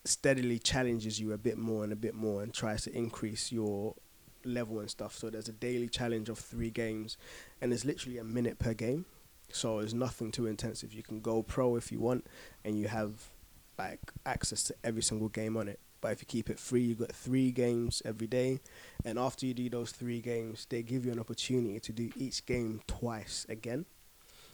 steadily 0.06 0.60
challenges 0.60 1.20
you 1.20 1.32
a 1.32 1.38
bit 1.38 1.58
more 1.58 1.84
and 1.84 1.94
a 1.94 1.96
bit 1.96 2.14
more, 2.14 2.44
and 2.44 2.54
tries 2.54 2.84
to 2.84 2.96
increase 2.96 3.52
your 3.52 3.96
level 4.44 4.80
and 4.80 4.90
stuff. 4.90 5.16
So 5.16 5.30
there's 5.30 5.48
a 5.48 5.54
daily 5.54 5.88
challenge 5.88 6.28
of 6.28 6.38
three 6.38 6.70
games, 6.70 7.18
and 7.62 7.72
it's 7.72 7.86
literally 7.86 8.18
a 8.18 8.24
minute 8.24 8.60
per 8.60 8.74
game. 8.74 9.06
So 9.52 9.80
it's 9.80 9.94
nothing 9.94 10.32
too 10.32 10.48
intensive. 10.48 10.94
You 10.94 11.04
can 11.04 11.22
go 11.22 11.44
pro 11.44 11.76
if 11.76 11.92
you 11.92 12.00
want, 12.00 12.28
and 12.66 12.78
you 12.78 12.90
have 12.90 13.30
like 13.78 14.00
access 14.26 14.64
to 14.64 14.76
every 14.84 15.02
single 15.02 15.30
game 15.30 15.56
on 15.56 15.68
it. 15.70 15.80
But 16.04 16.12
if 16.12 16.22
you 16.22 16.26
keep 16.26 16.50
it 16.50 16.60
free, 16.60 16.82
you've 16.82 17.00
got 17.00 17.14
three 17.14 17.52
games 17.52 18.02
every 18.04 18.28
day, 18.28 18.60
and 19.06 19.18
after 19.18 19.46
you 19.46 19.54
do 19.54 19.70
those 19.70 19.92
three 19.92 20.20
games, 20.20 20.68
they 20.70 20.84
give 20.84 21.06
you 21.06 21.14
an 21.14 21.20
opportunity 21.20 21.80
to 21.80 21.94
do 21.94 22.12
each 22.18 22.46
game 22.46 22.82
twice 22.88 23.46
again. 23.48 23.86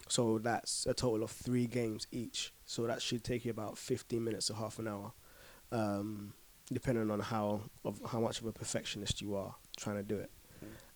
So 0.08 0.38
that's 0.38 0.86
a 0.86 0.94
total 0.94 1.24
of 1.24 1.32
three 1.32 1.66
games 1.66 2.06
each. 2.12 2.54
So 2.68 2.86
that 2.86 3.02
should 3.02 3.24
take 3.24 3.46
you 3.46 3.52
about 3.52 3.80
15 3.80 4.24
minutes 4.24 4.46
to 4.48 4.54
half 4.54 4.78
an 4.78 4.88
hour, 4.88 5.12
um, 5.72 6.34
depending 6.72 7.10
on 7.10 7.20
how 7.20 7.62
of 7.84 8.00
how 8.12 8.20
much 8.20 8.42
of 8.42 8.46
a 8.46 8.52
perfectionist 8.52 9.20
you 9.20 9.36
are 9.36 9.56
trying 9.76 9.96
to 9.96 10.04
do 10.04 10.18
it. 10.18 10.32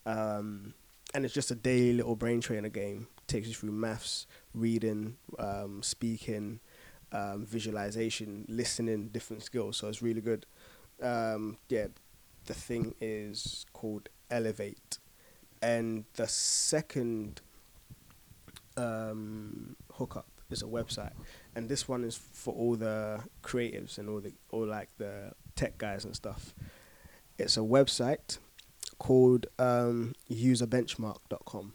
Um, 0.06 0.76
and 1.16 1.26
it's 1.26 1.34
just 1.34 1.50
a 1.50 1.56
daily 1.56 1.94
little 1.94 2.16
brain 2.16 2.42
trainer 2.42 2.70
game. 2.70 3.08
Takes 3.26 3.48
you 3.48 3.56
through 3.56 3.72
maths, 3.72 4.28
reading, 4.54 5.18
um, 5.40 5.82
speaking, 5.82 6.60
um, 7.14 7.46
visualization, 7.46 8.46
listening, 8.50 9.10
different 9.10 9.44
skills. 9.44 9.78
So 9.78 9.88
it's 9.88 10.02
really 10.02 10.22
good. 10.22 10.46
Um, 11.02 11.58
yeah, 11.70 11.88
the 12.46 12.54
thing 12.54 12.96
is 13.00 13.66
called 13.72 14.10
Elevate, 14.30 14.98
and 15.62 16.06
the 16.16 16.28
second 16.28 17.42
um, 18.76 19.76
hookup 19.94 20.28
is 20.50 20.62
a 20.62 20.66
website, 20.66 21.14
and 21.56 21.70
this 21.70 21.88
one 21.88 22.04
is 22.04 22.18
for 22.18 22.54
all 22.54 22.76
the 22.76 23.22
creatives 23.44 23.98
and 23.98 24.10
all 24.10 24.20
the 24.20 24.34
all 24.52 24.66
like 24.66 24.90
the 24.98 25.32
tech 25.56 25.78
guys 25.78 26.04
and 26.04 26.16
stuff. 26.16 26.54
It's 27.38 27.58
a 27.58 27.62
website 27.62 28.38
called 29.00 29.48
um, 29.60 30.14
userbenchmark.com, 30.32 31.74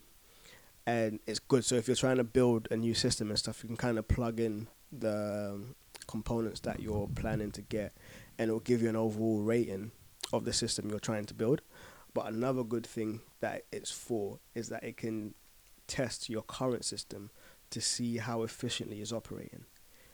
and 0.87 1.20
it's 1.27 1.38
good. 1.38 1.64
So 1.64 1.74
if 1.77 1.87
you're 1.87 1.96
trying 1.96 2.16
to 2.16 2.24
build 2.24 2.68
a 2.70 2.77
new 2.77 2.94
system 2.94 3.31
and 3.31 3.38
stuff, 3.38 3.62
you 3.62 3.68
can 3.68 3.77
kind 3.77 3.98
of 3.98 4.09
plug 4.09 4.40
in 4.40 4.68
the 4.92 5.53
um, 5.55 5.74
components 6.07 6.61
that 6.61 6.81
you're 6.81 7.09
planning 7.14 7.51
to 7.53 7.62
get, 7.62 7.92
and 8.38 8.48
it'll 8.48 8.61
give 8.61 8.83
you 8.83 8.88
an 8.88 8.96
overall 8.96 9.40
rating 9.40 9.92
of 10.33 10.44
the 10.44 10.53
system 10.53 10.90
you're 10.90 10.98
trying 10.98 11.27
to 11.27 11.35
build. 11.35 11.61
But 12.14 12.27
another 12.33 12.64
good 12.64 12.87
thing 12.87 13.20
that 13.40 13.64
it's 13.70 13.90
for 13.90 14.40
is 14.55 14.68
that 14.70 14.85
it 14.85 14.96
can 14.96 15.35
test 15.87 16.29
your 16.29 16.42
current 16.42 16.85
system 16.85 17.31
to 17.70 17.81
see 17.81 18.16
how 18.16 18.42
efficiently 18.42 19.01
it's 19.01 19.12
operating. 19.12 19.64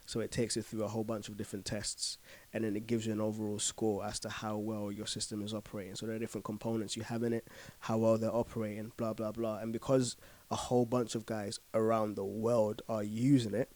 So 0.07 0.19
it 0.19 0.31
takes 0.31 0.55
it 0.55 0.65
through 0.65 0.83
a 0.83 0.87
whole 0.87 1.03
bunch 1.03 1.29
of 1.29 1.37
different 1.37 1.65
tests, 1.65 2.19
and 2.53 2.63
then 2.63 2.75
it 2.75 2.85
gives 2.85 3.07
you 3.07 3.13
an 3.13 3.21
overall 3.21 3.57
score 3.57 4.05
as 4.05 4.19
to 4.19 4.29
how 4.29 4.57
well 4.57 4.91
your 4.91 5.07
system 5.07 5.41
is 5.41 5.53
operating. 5.53 5.95
So 5.95 6.05
there 6.05 6.15
are 6.15 6.19
different 6.19 6.45
components 6.45 6.95
you 6.95 7.01
have 7.03 7.23
in 7.23 7.33
it, 7.33 7.47
how 7.79 7.97
well 7.97 8.17
they're 8.17 8.29
operating, 8.29 8.91
blah 8.97 9.13
blah 9.13 9.31
blah. 9.31 9.57
And 9.57 9.73
because 9.73 10.15
a 10.51 10.55
whole 10.55 10.85
bunch 10.85 11.15
of 11.15 11.25
guys 11.25 11.59
around 11.73 12.15
the 12.15 12.25
world 12.25 12.83
are 12.87 13.03
using 13.03 13.55
it, 13.55 13.71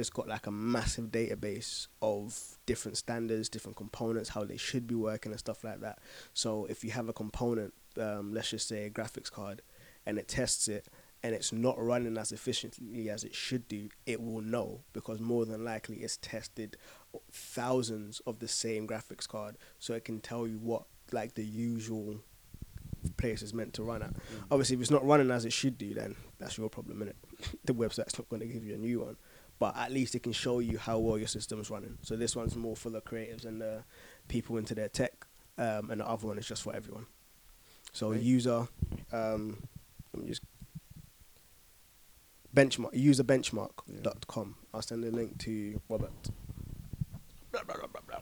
it's 0.00 0.10
got 0.10 0.26
like 0.26 0.46
a 0.46 0.50
massive 0.50 1.06
database 1.06 1.86
of 2.02 2.58
different 2.66 2.96
standards, 2.96 3.48
different 3.48 3.76
components, 3.76 4.30
how 4.30 4.44
they 4.44 4.56
should 4.56 4.86
be 4.86 4.94
working 4.94 5.32
and 5.32 5.38
stuff 5.38 5.62
like 5.62 5.80
that. 5.80 5.98
So 6.34 6.66
if 6.66 6.82
you 6.82 6.90
have 6.90 7.08
a 7.08 7.12
component, 7.12 7.74
um, 7.98 8.34
let's 8.34 8.50
just 8.50 8.68
say 8.68 8.86
a 8.86 8.90
graphics 8.90 9.30
card, 9.30 9.62
and 10.06 10.18
it 10.18 10.28
tests 10.28 10.66
it 10.68 10.88
and 11.22 11.34
it's 11.34 11.52
not 11.52 11.78
running 11.78 12.16
as 12.16 12.32
efficiently 12.32 13.10
as 13.10 13.24
it 13.24 13.34
should 13.34 13.68
do, 13.68 13.88
it 14.06 14.22
will 14.22 14.40
know 14.40 14.80
because 14.92 15.20
more 15.20 15.44
than 15.44 15.64
likely 15.64 15.96
it's 15.96 16.16
tested 16.16 16.76
thousands 17.30 18.20
of 18.26 18.38
the 18.38 18.48
same 18.48 18.86
graphics 18.86 19.28
card, 19.28 19.56
so 19.78 19.92
it 19.94 20.04
can 20.04 20.20
tell 20.20 20.46
you 20.46 20.58
what 20.58 20.84
like 21.12 21.34
the 21.34 21.44
usual 21.44 22.20
place 23.16 23.42
is 23.42 23.52
meant 23.52 23.74
to 23.74 23.82
run 23.82 24.02
at. 24.02 24.14
Obviously, 24.50 24.76
if 24.76 24.80
it's 24.80 24.90
not 24.90 25.04
running 25.04 25.30
as 25.30 25.44
it 25.44 25.52
should 25.52 25.76
do, 25.76 25.92
then 25.92 26.16
that's 26.38 26.56
your 26.56 26.68
problem, 26.68 26.98
innit? 26.98 27.54
the 27.64 27.74
website's 27.74 28.18
not 28.18 28.28
going 28.28 28.40
to 28.40 28.46
give 28.46 28.64
you 28.64 28.74
a 28.74 28.78
new 28.78 29.00
one, 29.00 29.16
but 29.60 29.76
at 29.76 29.92
least 29.92 30.14
it 30.16 30.22
can 30.24 30.32
show 30.32 30.58
you 30.58 30.78
how 30.78 30.98
well 30.98 31.16
your 31.18 31.28
system 31.28 31.60
is 31.60 31.70
running. 31.70 31.98
So 32.02 32.16
this 32.16 32.34
one's 32.34 32.56
more 32.56 32.74
for 32.74 32.90
the 32.90 33.00
creatives 33.00 33.44
and 33.44 33.60
the 33.60 33.84
people 34.26 34.56
into 34.56 34.74
their 34.74 34.88
tech, 34.88 35.26
um, 35.58 35.90
and 35.90 36.00
the 36.00 36.08
other 36.08 36.26
one 36.26 36.38
is 36.38 36.48
just 36.48 36.62
for 36.64 36.74
everyone. 36.74 37.06
So 37.92 38.10
Right. 38.10 38.20
user, 38.20 38.66
um, 39.12 39.62
let 40.12 40.22
me 40.24 40.28
just 40.30 40.42
benchmark 42.54 42.92
userbenchmark.com. 42.94 44.56
I'll 44.74 44.82
send 44.82 45.04
a 45.04 45.10
link 45.10 45.38
to 45.44 45.80
Robert. 45.88 46.10
Blah, 47.52 47.62
blah, 47.64 47.76
blah, 47.76 47.86
blah, 47.86 48.00
blah. 48.06 48.20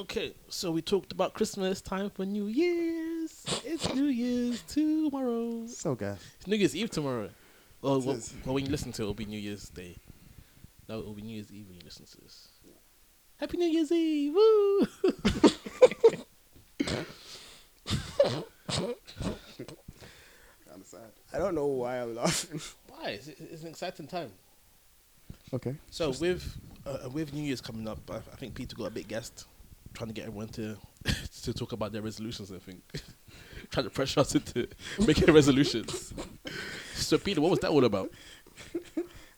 Okay, 0.00 0.32
so 0.48 0.70
we 0.72 0.82
talked 0.82 1.12
about 1.12 1.34
Christmas 1.34 1.80
time 1.80 2.10
for 2.10 2.24
New 2.24 2.46
Year's. 2.46 3.44
It's 3.64 3.92
New 3.94 4.06
Year's 4.06 4.62
tomorrow. 4.62 5.66
So 5.66 5.94
gas. 5.94 6.18
It's 6.38 6.46
New 6.46 6.56
Year's 6.56 6.74
Eve 6.74 6.90
tomorrow. 6.90 7.30
Well, 7.82 8.00
well, 8.00 8.18
well, 8.44 8.54
when 8.54 8.64
you 8.64 8.70
listen 8.70 8.90
to 8.92 9.02
it, 9.02 9.04
it'll 9.04 9.14
be 9.14 9.26
New 9.26 9.38
Year's 9.38 9.68
Day. 9.68 9.96
No, 10.88 11.00
it'll 11.00 11.14
be 11.14 11.22
New 11.22 11.34
Year's 11.34 11.52
Eve 11.52 11.66
when 11.66 11.76
you 11.76 11.82
listen 11.84 12.06
to 12.06 12.20
this. 12.20 12.48
Happy 13.38 13.56
New 13.56 13.66
Year's 13.66 13.92
Eve! 13.92 14.34
Woo! 14.34 14.80
Kind 18.68 18.94
of 20.80 20.86
sad. 20.86 21.00
I 21.32 21.38
don't 21.38 21.54
know 21.54 21.66
why 21.66 22.00
I'm 22.00 22.14
laughing. 22.14 22.60
Why? 22.88 23.10
It's, 23.10 23.28
it's 23.28 23.62
an 23.62 23.68
exciting 23.68 24.06
time. 24.06 24.32
Okay. 25.52 25.74
So 25.90 26.10
with 26.20 26.56
uh, 26.86 27.08
with 27.12 27.32
New 27.32 27.42
Year's 27.42 27.60
coming 27.60 27.86
up, 27.88 27.98
I, 28.10 28.16
I 28.16 28.36
think 28.36 28.54
Peter 28.54 28.76
got 28.76 28.86
a 28.86 28.90
bit 28.90 29.08
gassed, 29.08 29.46
trying 29.94 30.08
to 30.08 30.14
get 30.14 30.26
everyone 30.26 30.48
to 30.48 30.76
to 31.42 31.52
talk 31.52 31.72
about 31.72 31.92
their 31.92 32.02
resolutions. 32.02 32.52
I 32.52 32.58
think 32.58 32.82
trying 33.70 33.84
to 33.84 33.90
pressure 33.90 34.20
us 34.20 34.34
into 34.34 34.68
making 35.06 35.32
resolutions. 35.32 36.12
so 36.94 37.18
Peter, 37.18 37.40
what 37.40 37.50
was 37.50 37.60
that 37.60 37.70
all 37.70 37.84
about? 37.84 38.10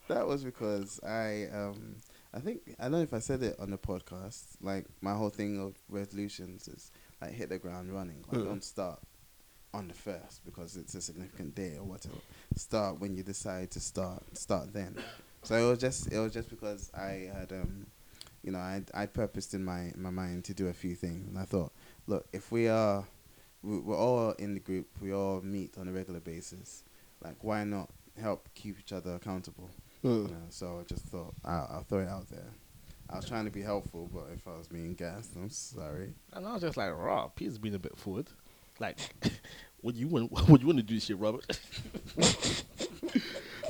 That 0.09 0.27
was 0.27 0.43
because 0.45 1.01
I 1.05 1.47
um 1.53 1.97
I 2.35 2.41
think 2.41 2.75
I 2.79 2.85
don't 2.85 2.93
know 2.93 3.01
if 3.03 3.15
I 3.15 3.19
said 3.19 3.43
it 3.43 3.57
on 3.59 3.71
the 3.71 3.79
podcast. 3.79 4.45
Like 4.61 4.87
my 5.01 5.15
whole 5.15 5.31
thing 5.31 5.61
of 5.61 5.75
resolutions 5.89 6.67
is 6.69 6.91
like 7.21 7.33
hit 7.33 7.49
the 7.51 7.59
ground 7.59 7.93
running. 7.93 8.25
Like 8.31 8.41
Mm. 8.41 8.45
don't 8.45 8.65
start 8.65 9.01
on 9.75 9.89
the 9.89 9.95
first 9.95 10.45
because 10.47 10.77
it's 10.77 10.95
a 10.95 11.01
significant 11.03 11.55
day 11.55 11.77
or 11.77 11.85
whatever. 11.85 12.17
Start 12.57 13.01
when 13.01 13.15
you 13.17 13.23
decide 13.23 13.71
to 13.73 13.81
start. 13.81 14.23
Start 14.37 14.73
then. 14.73 14.97
So 15.43 15.55
it 15.57 15.69
was 15.69 15.79
just 15.79 16.11
it 16.13 16.19
was 16.19 16.33
just 16.33 16.49
because 16.51 16.91
I 16.95 17.31
had 17.35 17.53
um 17.53 17.87
you 18.43 18.51
know 18.53 18.59
I 18.59 18.83
I 18.95 19.07
purposed 19.07 19.53
in 19.55 19.65
my 19.65 19.93
my 19.97 20.11
mind 20.11 20.45
to 20.47 20.55
do 20.55 20.69
a 20.69 20.73
few 20.73 20.95
things 20.95 21.29
and 21.29 21.39
I 21.39 21.45
thought 21.45 21.73
look 22.07 22.27
if 22.33 22.51
we 22.51 22.69
are 22.69 23.05
we- 23.63 23.79
we're 23.81 23.97
all 23.97 24.31
in 24.33 24.55
the 24.55 24.61
group 24.61 24.87
we 25.03 25.13
all 25.13 25.41
meet 25.43 25.77
on 25.77 25.89
a 25.89 25.93
regular 25.93 26.21
basis 26.21 26.85
like 27.23 27.43
why 27.43 27.65
not 27.65 27.91
help 28.21 28.49
keep 28.55 28.79
each 28.79 28.93
other 28.93 29.15
accountable 29.17 29.69
Hmm. 30.03 30.09
you 30.09 30.29
know, 30.29 30.47
so 30.49 30.79
I 30.81 30.85
just 30.85 31.05
thought 31.07 31.35
I'll, 31.45 31.69
I'll 31.73 31.83
throw 31.83 32.01
it 32.01 32.09
out 32.09 32.29
there. 32.31 32.51
I 33.11 33.17
was 33.17 33.25
trying 33.29 33.47
to 33.47 33.51
be 33.51 33.63
helpful, 33.63 34.09
but 34.13 34.27
if 34.35 34.47
I 34.47 34.57
was 34.57 34.69
being 34.69 34.95
gassed, 34.95 35.31
I'm 35.35 35.49
sorry. 35.51 36.13
And 36.35 36.47
I 36.47 36.53
was 36.53 36.63
just 36.63 36.77
like, 36.77 36.93
"Raw, 36.93 37.29
Peter's 37.29 37.59
been 37.59 37.75
a 37.75 37.79
bit 37.79 37.97
forward. 37.97 38.29
Like, 38.79 38.99
what 39.81 39.95
do 39.95 40.01
you 40.01 40.09
want? 40.09 40.31
What 40.49 40.61
do 40.61 40.61
you 40.61 40.67
want 40.67 40.79
to 40.79 40.83
do 40.83 40.95
this 40.95 41.09
year, 41.09 41.17
Robert?" 41.19 41.59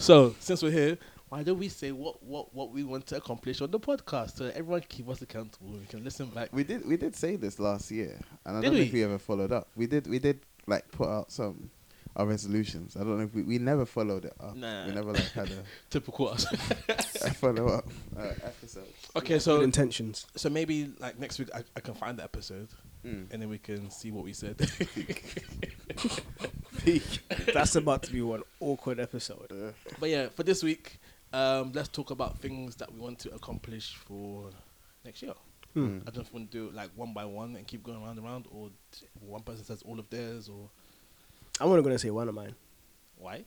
so 0.00 0.34
since 0.40 0.62
we're 0.62 0.70
here, 0.70 0.98
why 1.28 1.42
don't 1.42 1.58
we 1.58 1.68
say 1.68 1.92
what 1.92 2.22
what 2.22 2.54
what 2.54 2.70
we 2.72 2.84
want 2.84 3.06
to 3.06 3.16
accomplish 3.16 3.60
on 3.60 3.70
the 3.70 3.80
podcast 3.80 4.37
so 4.37 4.46
everyone 4.54 4.83
keep 4.88 5.08
us 5.08 5.22
accountable? 5.22 5.68
We 5.68 5.87
can 5.87 6.02
listen 6.04 6.26
back. 6.31 6.48
We 6.52 6.64
did 6.64 6.87
we 6.87 6.96
did 6.96 7.14
say 7.14 7.37
this 7.37 7.58
last 7.58 7.90
year, 7.90 8.18
and 8.44 8.56
I 8.56 8.60
Did 8.60 8.66
don't 8.66 8.74
know 8.74 8.81
we? 8.81 8.87
if 8.87 8.92
we 8.92 9.04
ever 9.04 9.18
followed 9.18 9.52
up. 9.52 9.68
We 9.76 9.87
did 9.87 10.06
we 10.06 10.18
did 10.18 10.40
like 10.66 10.90
put 10.90 11.08
out 11.08 11.31
some 11.31 11.70
our 12.19 12.27
resolutions. 12.27 12.96
I 12.96 13.00
don't 13.00 13.19
know 13.19 13.25
if 13.25 13.35
we, 13.35 13.42
we 13.42 13.58
never 13.58 13.87
followed 13.87 14.25
it 14.25 14.33
up. 14.40 14.56
Nah. 14.56 14.87
We 14.87 14.92
never 14.92 15.12
like 15.12 15.31
had 15.33 15.50
a, 15.50 15.62
Typical 15.90 16.29
us. 16.29 16.46
a 17.23 17.33
follow 17.35 17.69
up 17.69 17.87
uh, 18.19 18.33
episode. 18.44 18.87
okay, 19.16 19.35
Good 19.35 19.42
so 19.42 19.60
intentions. 19.62 20.27
so 20.37 20.48
maybe 20.50 20.90
like 20.98 21.19
next 21.19 21.38
week 21.38 21.48
I, 21.54 21.62
I 21.77 21.81
can 21.81 21.94
find 21.94 22.19
the 22.19 22.25
episode 22.25 22.69
Mm. 23.06 23.29
and 23.31 23.40
then 23.40 23.48
we 23.48 23.58
can 23.58 23.92
see 23.92 24.10
what 24.10 24.25
we 24.25 24.33
said. 24.33 24.56
That's 27.54 27.77
about 27.77 28.02
to 28.02 28.12
be 28.12 28.21
one 28.23 28.42
awkward 28.60 28.98
episode. 29.00 29.50
Uh, 29.52 29.71
but 30.00 30.10
yeah, 30.10 30.29
for 30.31 30.42
this 30.42 30.62
week, 30.64 30.98
um, 31.33 31.71
let's 31.75 31.88
talk 31.88 32.10
about 32.10 32.38
things 32.40 32.75
that 32.77 32.92
we 32.92 32.98
want 33.00 33.19
to 33.21 33.33
accomplish 33.35 33.94
for 33.94 34.50
next 35.04 35.23
year. 35.23 35.35
Hmm. 35.75 35.98
I 36.06 36.10
just 36.10 36.33
want 36.33 36.50
to 36.50 36.58
do 36.58 36.66
it 36.69 36.75
like 36.75 36.90
one 36.96 37.12
by 37.12 37.25
one 37.25 37.54
and 37.56 37.64
keep 37.66 37.83
going 37.85 38.02
around 38.02 38.19
and 38.19 38.27
around, 38.27 38.46
or 38.50 38.71
one 39.21 39.42
person 39.42 39.64
says 39.64 39.83
all 39.83 39.98
of 40.00 40.08
theirs, 40.10 40.48
or 40.48 40.69
I'm 41.61 41.69
only 41.69 41.83
gonna 41.83 41.98
say 41.98 42.11
one 42.11 42.29
of 42.29 42.35
mine. 42.35 42.54
why? 43.17 43.44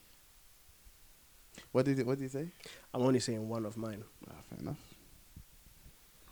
what 1.72 1.86
did 1.86 2.00
it, 2.00 2.06
what 2.06 2.18
did 2.18 2.24
you 2.24 2.30
say? 2.30 2.48
I'm 2.94 3.02
only 3.02 3.20
saying 3.20 3.48
one 3.48 3.66
of 3.66 3.78
mine. 3.78 4.04
Ah, 4.30 4.34
fair 4.50 4.60
enough. 4.60 4.78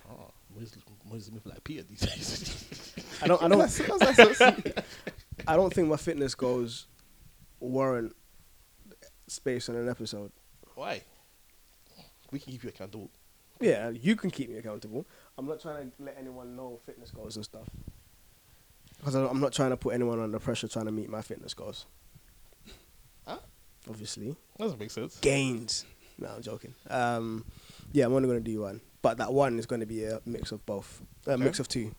Oh, 0.10 0.32
where's 0.54 0.76
where's 1.08 1.32
me 1.32 1.40
like 1.46 1.64
Peter 1.64 1.84
these 1.84 2.00
days? 2.00 2.96
I 3.22 3.28
don't. 3.28 3.42
I 3.44 3.48
don't. 3.48 3.60
That's- 3.60 3.78
that's- 3.78 4.16
that's- 4.18 4.38
that's- 4.40 4.86
I 5.48 5.56
don't 5.56 5.74
think 5.74 5.88
my 5.88 5.98
fitness 5.98 6.36
goals 6.36 6.88
warrant 7.60 8.16
space 9.28 9.70
on 9.70 9.76
an 9.76 9.88
episode. 9.90 10.32
why? 10.76 11.02
We 12.32 12.40
can 12.40 12.52
keep 12.54 12.64
you 12.64 12.70
accountable. 12.70 13.10
Yeah, 13.60 13.90
you 13.90 14.16
can 14.16 14.30
keep 14.32 14.50
me 14.50 14.58
accountable. 14.58 15.06
I'm 15.38 15.46
not 15.48 15.62
trying 15.62 15.92
to 15.92 16.04
let 16.04 16.16
anyone 16.20 16.56
know 16.56 16.80
fitness 16.86 17.12
goals 17.12 17.36
and 17.38 17.44
stuff. 17.46 17.68
Because 19.00 19.16
I'm 19.16 19.40
not 19.40 19.54
trying 19.54 19.70
to 19.72 19.78
put 19.78 19.94
anyone 19.94 20.20
under 20.22 20.40
pressure 20.40 20.68
trying 20.68 20.86
to 20.86 20.92
meet 20.92 21.10
my 21.10 21.22
fitness 21.22 21.54
goals. 21.54 21.86
Huh? 23.26 23.38
obviously. 23.90 24.30
That 24.58 24.66
doesn't 24.66 24.80
make 24.80 24.92
sense. 24.92 25.18
Gains. 25.20 25.86
No, 26.18 26.28
I'm 26.36 26.42
joking. 26.42 26.74
Um, 26.90 27.46
yeah, 27.94 28.06
I'm 28.06 28.14
only 28.14 28.28
gonna 28.28 28.42
do 28.42 28.62
one, 28.62 28.82
but 29.02 29.18
that 29.20 29.32
one 29.32 29.58
is 29.58 29.66
gonna 29.66 29.86
be 29.86 30.04
a 30.04 30.20
mix 30.26 30.52
of 30.52 30.66
both. 30.66 31.02
A 31.28 31.32
Okay. 31.32 31.44
mix 31.44 31.60
of 31.60 31.68
two. 31.70 31.96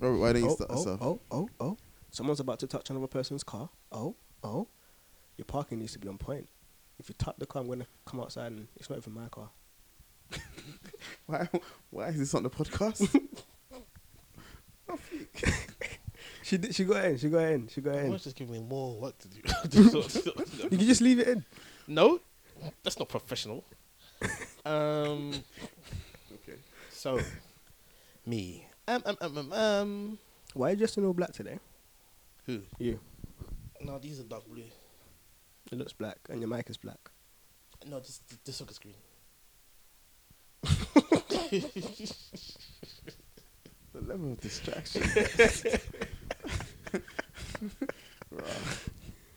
Robert, 0.00 0.18
why 0.18 0.32
don't 0.32 0.42
you 0.42 0.48
Oh, 0.50 0.54
start 0.54 0.70
oh, 0.72 0.80
us 0.80 0.86
off? 0.86 0.98
oh, 1.02 1.20
oh, 1.30 1.48
oh. 1.60 1.76
Someone's 2.10 2.40
about 2.40 2.58
to 2.60 2.66
touch 2.66 2.88
another 2.88 3.06
person's 3.06 3.44
car. 3.44 3.68
Oh, 3.92 4.16
oh. 4.42 4.66
Your 5.36 5.44
parking 5.44 5.78
needs 5.80 5.92
to 5.92 5.98
be 5.98 6.08
on 6.08 6.16
point. 6.16 6.48
If 6.98 7.08
you 7.10 7.14
tap 7.18 7.34
the 7.38 7.44
car, 7.46 7.60
I'm 7.62 7.68
gonna 7.68 7.86
come 8.06 8.20
outside 8.20 8.52
and 8.52 8.68
it's 8.76 8.88
not 8.88 8.98
even 8.98 9.12
my 9.12 9.28
car. 9.28 9.50
Why, 11.26 11.48
why 11.90 12.08
is 12.08 12.18
this 12.18 12.34
on 12.34 12.42
the 12.42 12.50
podcast? 12.50 13.20
She 16.42 16.56
did, 16.56 16.74
she 16.74 16.84
got 16.84 17.04
in. 17.04 17.16
She 17.16 17.28
got 17.28 17.44
in. 17.44 17.68
She 17.68 17.80
got 17.80 17.92
in. 17.92 17.98
Everyone's 17.98 18.24
just 18.24 18.34
giving 18.34 18.54
me 18.54 18.60
more 18.60 18.98
work 18.98 19.14
to 19.18 19.28
do. 19.28 19.40
You 20.64 20.78
can 20.78 20.78
just 20.80 21.00
leave 21.00 21.20
it 21.20 21.28
in. 21.28 21.44
no, 21.86 22.20
that's 22.82 22.98
not 22.98 23.08
professional. 23.08 23.64
Um. 24.64 25.32
okay. 26.32 26.58
So, 26.90 27.20
me. 28.26 28.66
Um. 28.88 29.02
Um. 29.06 29.16
Um. 29.20 29.38
Um. 29.38 29.52
um 29.52 30.18
Why 30.54 30.68
are 30.68 30.70
you 30.70 30.76
dressed 30.76 30.98
in 30.98 31.04
all 31.04 31.14
black 31.14 31.32
today? 31.32 31.58
who? 32.46 32.62
You. 32.78 32.98
No, 33.80 33.98
these 33.98 34.18
are 34.18 34.24
dark 34.24 34.46
blue. 34.48 34.64
It 35.70 35.78
looks 35.78 35.92
black, 35.92 36.18
and 36.28 36.40
your 36.40 36.48
mic 36.48 36.68
is 36.68 36.76
black. 36.76 36.98
No, 37.86 38.00
this 38.00 38.20
this 38.44 38.60
looks 38.60 38.78
green. 38.78 38.96
Level 44.10 44.32
of 44.32 44.40
distraction. 44.40 45.02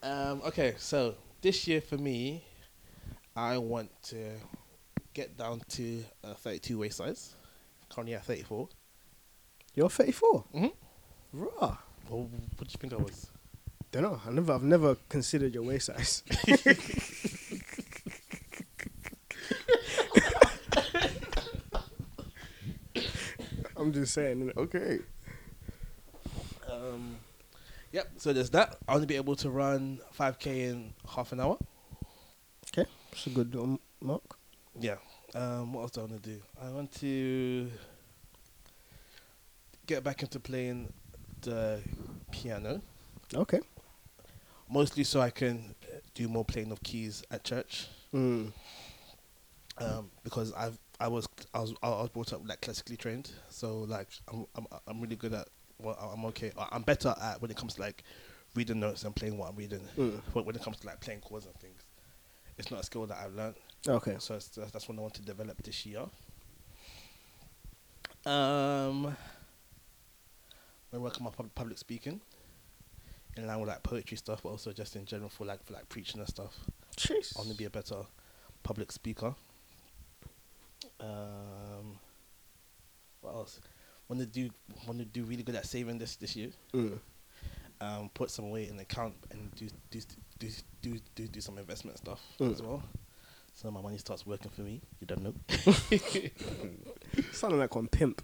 Um, 0.02 0.42
okay, 0.44 0.74
so 0.76 1.14
this 1.40 1.66
year 1.66 1.80
for 1.80 1.96
me, 1.96 2.44
I 3.34 3.56
want 3.56 3.90
to 4.04 4.32
get 5.14 5.38
down 5.38 5.62
to 5.70 6.04
a 6.22 6.34
32 6.34 6.78
waist 6.78 6.98
size. 6.98 7.34
Currently 7.88 8.14
at 8.14 8.26
34. 8.26 8.68
You're 9.74 9.88
34. 9.88 10.44
Mm-hmm. 10.54 10.66
Raw. 11.32 11.78
Well, 12.10 12.28
what 12.56 12.58
do 12.58 12.66
you 12.68 12.78
think 12.78 12.92
I 12.92 12.96
was? 12.96 13.28
Don't 13.92 14.02
know. 14.02 14.20
I 14.26 14.30
never. 14.30 14.52
I've 14.52 14.62
never 14.62 14.96
considered 15.08 15.54
your 15.54 15.62
waist 15.62 15.86
size. 15.86 16.22
I'm 23.84 23.92
just 23.92 24.14
saying. 24.14 24.40
innit? 24.40 24.56
okay. 24.56 24.98
Um, 26.70 27.16
yep. 27.92 28.10
So 28.16 28.32
there's 28.32 28.48
that. 28.50 28.78
I 28.88 28.92
want 28.92 29.02
to 29.02 29.06
be 29.06 29.16
able 29.16 29.36
to 29.36 29.50
run 29.50 30.00
5k 30.18 30.46
in 30.46 30.94
half 31.08 31.32
an 31.32 31.40
hour. 31.40 31.58
Okay, 32.76 32.88
it's 33.12 33.26
a 33.26 33.30
good 33.30 33.54
um, 33.56 33.78
mark. 34.00 34.22
Yeah. 34.80 34.96
Um, 35.34 35.72
what 35.74 35.82
else 35.82 35.90
do 35.92 36.00
I 36.00 36.04
want 36.04 36.22
to 36.22 36.30
do? 36.30 36.40
I 36.62 36.68
want 36.70 36.92
to 37.00 37.70
get 39.86 40.02
back 40.02 40.22
into 40.22 40.40
playing 40.40 40.92
the 41.42 41.82
piano, 42.32 42.80
Okay. 43.34 43.60
mostly 44.70 45.04
so 45.04 45.20
I 45.20 45.28
can 45.30 45.74
uh, 45.84 45.96
do 46.14 46.26
more 46.28 46.44
playing 46.44 46.72
of 46.72 46.82
keys 46.82 47.22
at 47.30 47.44
church. 47.44 47.88
Mm. 48.14 48.52
um, 49.78 50.10
because 50.22 50.52
I've 50.54 50.78
I 51.00 51.08
was 51.08 51.26
I 51.52 51.60
was 51.60 51.74
I 51.82 51.88
was 51.88 52.10
brought 52.10 52.32
up 52.32 52.46
like 52.46 52.60
classically 52.60 52.96
trained, 52.96 53.30
so 53.48 53.78
like 53.80 54.08
I'm 54.32 54.46
I'm 54.54 54.66
I'm 54.86 55.00
really 55.00 55.16
good 55.16 55.34
at 55.34 55.48
well 55.78 56.12
I'm 56.12 56.24
okay 56.26 56.52
I'm 56.70 56.82
better 56.82 57.14
at 57.20 57.42
when 57.42 57.50
it 57.50 57.56
comes 57.56 57.74
to 57.74 57.80
like 57.80 58.04
reading 58.54 58.80
notes 58.80 59.04
and 59.04 59.14
playing 59.14 59.36
what 59.36 59.50
I'm 59.50 59.56
reading. 59.56 59.80
Mm. 59.98 60.20
But 60.32 60.46
when 60.46 60.54
it 60.54 60.62
comes 60.62 60.78
to 60.78 60.86
like 60.86 61.00
playing 61.00 61.20
chords 61.20 61.46
and 61.46 61.54
things, 61.56 61.82
it's 62.58 62.70
not 62.70 62.80
a 62.80 62.84
skill 62.84 63.06
that 63.06 63.18
I've 63.18 63.34
learned. 63.34 63.56
Okay. 63.86 64.16
So 64.18 64.34
it's, 64.34 64.48
that's 64.48 64.70
that's 64.70 64.88
what 64.88 64.98
I 64.98 65.00
want 65.00 65.14
to 65.14 65.22
develop 65.22 65.62
this 65.62 65.84
year. 65.84 66.04
Um, 68.26 69.14
when 70.90 71.02
working 71.02 71.20
on 71.20 71.24
my 71.24 71.30
pub- 71.30 71.54
public 71.54 71.76
speaking, 71.76 72.20
in 73.36 73.46
line 73.46 73.60
with 73.60 73.68
like 73.68 73.82
poetry 73.82 74.16
stuff, 74.16 74.42
but 74.42 74.50
also 74.50 74.72
just 74.72 74.96
in 74.96 75.04
general 75.04 75.28
for 75.28 75.44
like 75.44 75.62
for 75.64 75.74
like 75.74 75.88
preaching 75.88 76.20
and 76.20 76.28
stuff. 76.28 76.58
Jeez. 76.96 77.36
I 77.36 77.40
want 77.40 77.50
to 77.50 77.56
be 77.56 77.64
a 77.64 77.70
better 77.70 77.96
public 78.62 78.92
speaker. 78.92 79.34
Um, 81.04 81.98
what 83.20 83.34
else? 83.34 83.60
Want 84.08 84.20
to 84.20 84.26
do 84.26 84.50
want 84.86 84.98
to 84.98 85.04
do 85.04 85.24
really 85.24 85.42
good 85.42 85.54
at 85.56 85.66
saving 85.66 85.98
this 85.98 86.16
this 86.16 86.34
year. 86.36 86.50
Mm. 86.72 86.98
Um, 87.80 88.10
put 88.14 88.30
some 88.30 88.50
weight 88.50 88.68
in 88.70 88.76
the 88.76 88.82
account 88.82 89.14
and 89.30 89.54
do 89.56 89.66
do 89.90 90.00
do 90.38 90.48
do 90.82 90.98
do, 91.14 91.26
do 91.28 91.40
some 91.40 91.58
investment 91.58 91.98
stuff 91.98 92.20
Mm. 92.38 92.52
as 92.52 92.62
well. 92.62 92.82
So 93.54 93.70
my 93.70 93.80
money 93.80 93.98
starts 93.98 94.26
working 94.26 94.50
for 94.50 94.62
me. 94.62 94.80
You 95.00 95.06
don't 95.06 95.22
know. 95.22 95.34
Sounding 97.32 97.60
like 97.60 97.74
one 97.74 97.88
pimp. 97.88 98.22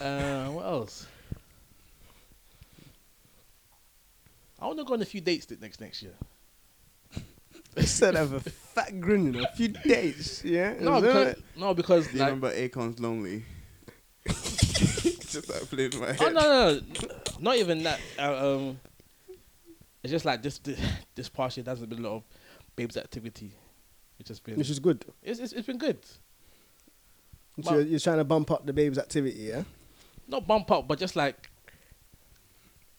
uh, 0.00 0.46
what 0.46 0.64
else? 0.64 1.06
I 4.60 4.66
want 4.66 4.78
to 4.78 4.84
go 4.84 4.94
on 4.94 5.02
a 5.02 5.04
few 5.04 5.20
dates 5.20 5.46
next 5.60 5.80
next 5.80 6.02
year. 6.02 6.14
Instead 7.76 8.16
of 8.16 8.32
a 8.34 8.40
fat 8.40 9.00
grin 9.00 9.34
in 9.34 9.44
a 9.44 9.48
few 9.52 9.68
days. 9.68 10.42
Yeah. 10.44 10.74
No, 10.80 11.00
because 11.00 11.28
it? 11.28 11.42
no, 11.56 11.74
because 11.74 12.06
Do 12.06 12.12
you 12.14 12.18
like, 12.18 12.26
remember 12.26 12.52
Akon's 12.52 13.00
Lonely? 13.00 13.44
Just 14.26 15.48
like 15.48 15.62
played 15.70 15.94
in 15.94 16.00
my 16.00 16.12
head. 16.12 16.18
Oh 16.20 16.28
no, 16.28 16.40
no, 16.40 16.74
no, 16.74 17.08
not 17.40 17.56
even 17.56 17.82
that. 17.84 18.00
Uh, 18.18 18.56
um, 18.56 18.80
it's 20.02 20.10
just 20.10 20.24
like 20.24 20.42
this, 20.42 20.58
this, 20.58 20.78
this 21.14 21.28
past 21.28 21.56
year. 21.56 21.64
There's 21.64 21.78
been 21.80 22.04
a 22.04 22.08
lot 22.08 22.16
of 22.16 22.22
babes 22.76 22.96
activity, 22.96 23.52
which 24.18 24.28
has 24.28 24.40
been 24.40 24.56
Which 24.56 24.68
is 24.68 24.78
good. 24.80 25.04
it's, 25.22 25.38
it's, 25.38 25.52
it's 25.52 25.66
been 25.66 25.78
good. 25.78 25.98
So 27.62 27.74
you're, 27.74 27.82
you're 27.82 28.00
trying 28.00 28.18
to 28.18 28.24
bump 28.24 28.50
up 28.50 28.66
the 28.66 28.72
babes' 28.72 28.98
activity, 28.98 29.38
yeah? 29.38 29.62
Not 30.26 30.46
bump 30.46 30.70
up, 30.70 30.88
but 30.88 30.98
just 30.98 31.14
like 31.16 31.50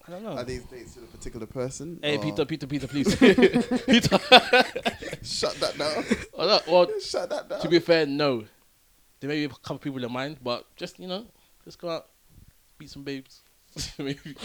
I 0.07 0.11
don't 0.11 0.23
know. 0.23 0.31
Are 0.37 0.43
these 0.43 0.63
dates 0.65 0.95
to 0.95 0.99
a 1.01 1.03
particular 1.03 1.45
person? 1.45 1.99
Hey 2.01 2.17
or- 2.17 2.21
Peter, 2.21 2.45
Peter, 2.45 2.67
Peter, 2.67 2.87
please. 2.87 3.15
Peter. 3.85 4.19
Shut 5.23 5.55
that 5.61 5.75
down. 5.77 6.03
Oh, 6.33 6.45
no, 6.47 6.59
well, 6.71 6.99
Shut 6.99 7.29
that 7.29 7.47
down. 7.49 7.61
to 7.61 7.69
be 7.69 7.79
fair, 7.79 8.05
no. 8.05 8.43
There 9.19 9.29
may 9.29 9.35
be 9.39 9.45
a 9.45 9.49
couple 9.49 9.77
people 9.79 10.03
in 10.03 10.11
mind, 10.11 10.37
but 10.43 10.65
just 10.75 10.99
you 10.99 11.07
know, 11.07 11.25
just 11.63 11.79
go 11.79 11.89
out, 11.89 12.07
beat 12.77 12.89
some 12.89 13.03
babes. 13.03 13.41
Maybe. 13.97 14.35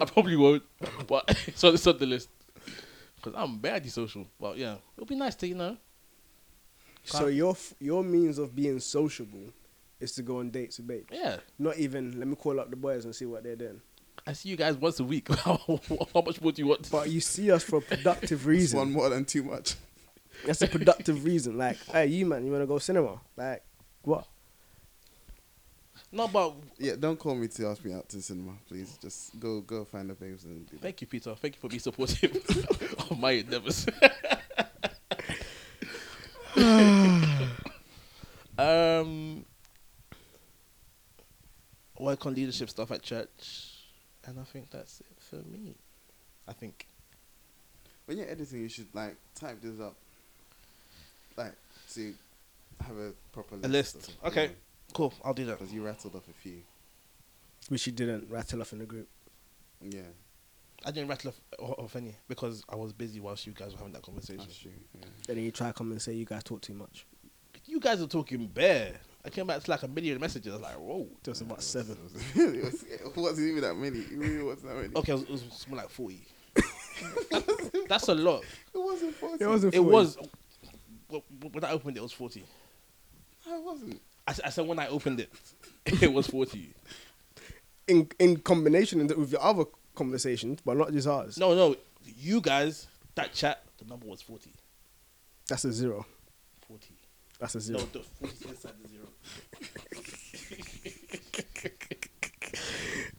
I 0.00 0.06
probably 0.06 0.36
won't, 0.36 0.62
but 1.06 1.24
it's 1.46 1.62
on, 1.62 1.74
it's 1.74 1.86
on 1.86 1.98
the 1.98 2.06
list. 2.06 2.30
Because 3.16 3.34
I'm 3.36 3.58
barely 3.58 3.88
social. 3.90 4.26
But 4.40 4.56
yeah, 4.56 4.76
it'll 4.96 5.06
be 5.06 5.14
nice 5.14 5.34
to, 5.36 5.46
you 5.46 5.54
know. 5.54 5.76
So 7.04 7.18
Can't- 7.24 7.34
your 7.34 7.50
f- 7.50 7.74
your 7.78 8.02
means 8.02 8.38
of 8.38 8.56
being 8.56 8.80
sociable 8.80 9.52
is 10.00 10.12
to 10.12 10.22
go 10.22 10.38
on 10.38 10.50
dates 10.50 10.78
with 10.78 10.86
babes. 10.88 11.08
Yeah. 11.12 11.36
Not 11.58 11.76
even 11.76 12.18
let 12.18 12.26
me 12.26 12.34
call 12.34 12.58
up 12.58 12.70
the 12.70 12.76
boys 12.76 13.04
and 13.04 13.14
see 13.14 13.26
what 13.26 13.44
they're 13.44 13.56
doing. 13.56 13.80
I 14.26 14.32
see 14.32 14.48
you 14.48 14.56
guys 14.56 14.76
once 14.76 15.00
a 15.00 15.04
week. 15.04 15.28
How 15.34 15.58
much 16.24 16.40
more 16.40 16.52
do 16.52 16.62
you 16.62 16.68
want? 16.68 16.90
But 16.90 17.10
you 17.10 17.20
see 17.20 17.50
us 17.50 17.62
for 17.62 17.76
a 17.78 17.82
productive 17.82 18.38
It's 18.40 18.46
reason. 18.46 18.78
one 18.78 18.92
more 18.92 19.08
than 19.10 19.24
too 19.24 19.42
much. 19.42 19.74
That's 20.46 20.62
a 20.62 20.66
productive 20.68 21.24
reason. 21.24 21.58
Like, 21.58 21.76
hey, 21.86 22.06
you 22.06 22.24
man, 22.26 22.44
you 22.44 22.50
wanna 22.52 22.66
go 22.66 22.78
cinema? 22.78 23.20
Like, 23.36 23.62
what? 24.02 24.26
No, 26.10 26.28
but 26.28 26.54
Yeah, 26.78 26.94
don't 26.98 27.18
call 27.18 27.34
me 27.34 27.48
to 27.48 27.66
ask 27.68 27.84
me 27.84 27.92
out 27.92 28.08
to 28.10 28.22
cinema, 28.22 28.52
please. 28.68 28.96
Just 29.02 29.38
go 29.38 29.60
go 29.60 29.84
find 29.84 30.08
the 30.08 30.14
babes 30.14 30.44
and 30.44 30.66
do 30.66 30.76
that. 30.76 30.82
thank 30.82 31.00
you, 31.00 31.06
Peter. 31.06 31.34
Thank 31.34 31.56
you 31.56 31.60
for 31.60 31.68
being 31.68 31.80
supportive 31.80 32.34
of 33.10 33.18
my 33.18 33.32
endeavors. 33.32 33.86
um, 38.58 39.44
work 41.98 42.26
on 42.26 42.34
leadership 42.34 42.70
stuff 42.70 42.90
at 42.90 43.02
church, 43.02 43.73
and 44.26 44.38
I 44.38 44.44
think 44.44 44.70
that's 44.70 45.00
it 45.00 45.06
for 45.18 45.36
me. 45.36 45.74
I 46.48 46.52
think. 46.52 46.86
When 48.06 48.18
you're 48.18 48.28
editing, 48.28 48.60
you 48.60 48.68
should 48.68 48.94
like 48.94 49.16
type 49.34 49.60
this 49.62 49.80
up, 49.80 49.94
like 51.36 51.54
to 51.94 52.14
have 52.82 52.96
a 52.96 53.12
proper 53.32 53.56
list. 53.56 53.64
A 53.64 53.68
list. 53.68 54.12
Okay. 54.24 54.50
Cool, 54.92 55.12
I'll 55.24 55.34
do 55.34 55.46
that. 55.46 55.58
Because 55.58 55.72
you 55.72 55.84
rattled 55.84 56.14
off 56.14 56.28
a 56.28 56.32
few. 56.32 56.58
Which 57.68 57.86
you 57.86 57.92
didn't 57.92 58.30
rattle 58.30 58.60
off 58.60 58.72
in 58.72 58.78
the 58.80 58.84
group. 58.84 59.08
Yeah, 59.80 60.02
I 60.84 60.90
didn't 60.90 61.08
rattle 61.08 61.32
off, 61.58 61.70
off 61.78 61.96
any 61.96 62.14
because 62.28 62.62
I 62.68 62.76
was 62.76 62.92
busy 62.92 63.20
whilst 63.20 63.46
you 63.46 63.52
guys 63.52 63.72
were 63.72 63.78
having 63.78 63.94
that 63.94 64.02
conversation. 64.02 64.38
that's 64.38 64.58
true. 64.58 64.72
Yeah. 64.98 65.06
And 65.28 65.36
then 65.38 65.44
you 65.44 65.50
try 65.50 65.68
to 65.68 65.72
come 65.72 65.90
and 65.90 66.00
say 66.00 66.12
you 66.12 66.26
guys 66.26 66.44
talk 66.44 66.60
too 66.60 66.74
much. 66.74 67.06
You 67.66 67.80
guys 67.80 68.02
are 68.02 68.06
talking 68.06 68.46
bare. 68.46 69.00
I 69.24 69.30
came 69.30 69.46
back 69.46 69.62
to 69.62 69.70
like 69.70 69.82
a 69.82 69.88
million 69.88 70.20
messages. 70.20 70.52
I 70.52 70.56
was 70.56 70.62
like, 70.62 70.78
whoa. 70.78 71.08
Just 71.22 71.40
about 71.40 71.62
seven. 71.62 71.96
it, 72.34 72.64
was, 72.64 72.82
it 72.82 73.16
wasn't 73.16 73.48
even 73.48 73.62
that 73.62 73.74
many. 73.74 74.00
It 74.00 74.18
really 74.18 74.42
wasn't 74.42 74.68
that 74.68 74.76
many. 74.76 74.94
Okay, 74.94 75.12
it 75.12 75.30
was, 75.30 75.42
it 75.42 75.48
was 75.48 75.66
more 75.68 75.78
like 75.78 75.88
40. 75.88 76.20
That's 77.88 78.08
a 78.08 78.14
lot. 78.14 78.44
It 78.74 78.78
wasn't 78.78 79.14
40. 79.14 79.44
It 79.44 79.48
wasn't. 79.48 79.74
It 79.74 79.80
was. 79.80 80.18
When 81.08 81.64
I 81.64 81.70
opened 81.70 81.96
it, 81.96 82.00
it 82.00 82.02
was 82.02 82.12
40. 82.12 82.44
No, 83.46 83.56
it 83.56 83.62
wasn't. 83.62 84.00
I 84.26 84.32
said 84.32 84.66
when 84.66 84.78
I 84.78 84.88
opened 84.88 85.20
it, 85.20 85.30
it 86.02 86.12
was 86.12 86.26
40. 86.26 86.72
in 87.88 88.08
in 88.18 88.38
combination 88.38 89.06
with 89.06 89.32
your 89.32 89.42
other 89.42 89.64
conversations, 89.94 90.60
but 90.64 90.76
not 90.76 90.92
just 90.92 91.06
ours. 91.06 91.38
No, 91.38 91.54
no. 91.54 91.76
you 92.02 92.40
guys, 92.40 92.86
that 93.14 93.32
chat, 93.32 93.62
the 93.78 93.84
number 93.84 94.06
was 94.06 94.22
40. 94.22 94.50
That's 95.48 95.64
a 95.64 95.72
zero. 95.72 96.06
40. 97.38 97.40
That's 97.40 97.54
a 97.54 97.60
zero. 97.60 97.78
No, 97.78 97.84
the 97.86 98.00
40 98.00 98.48
inside 98.48 98.72
the 98.82 98.88
zero. 98.88 99.06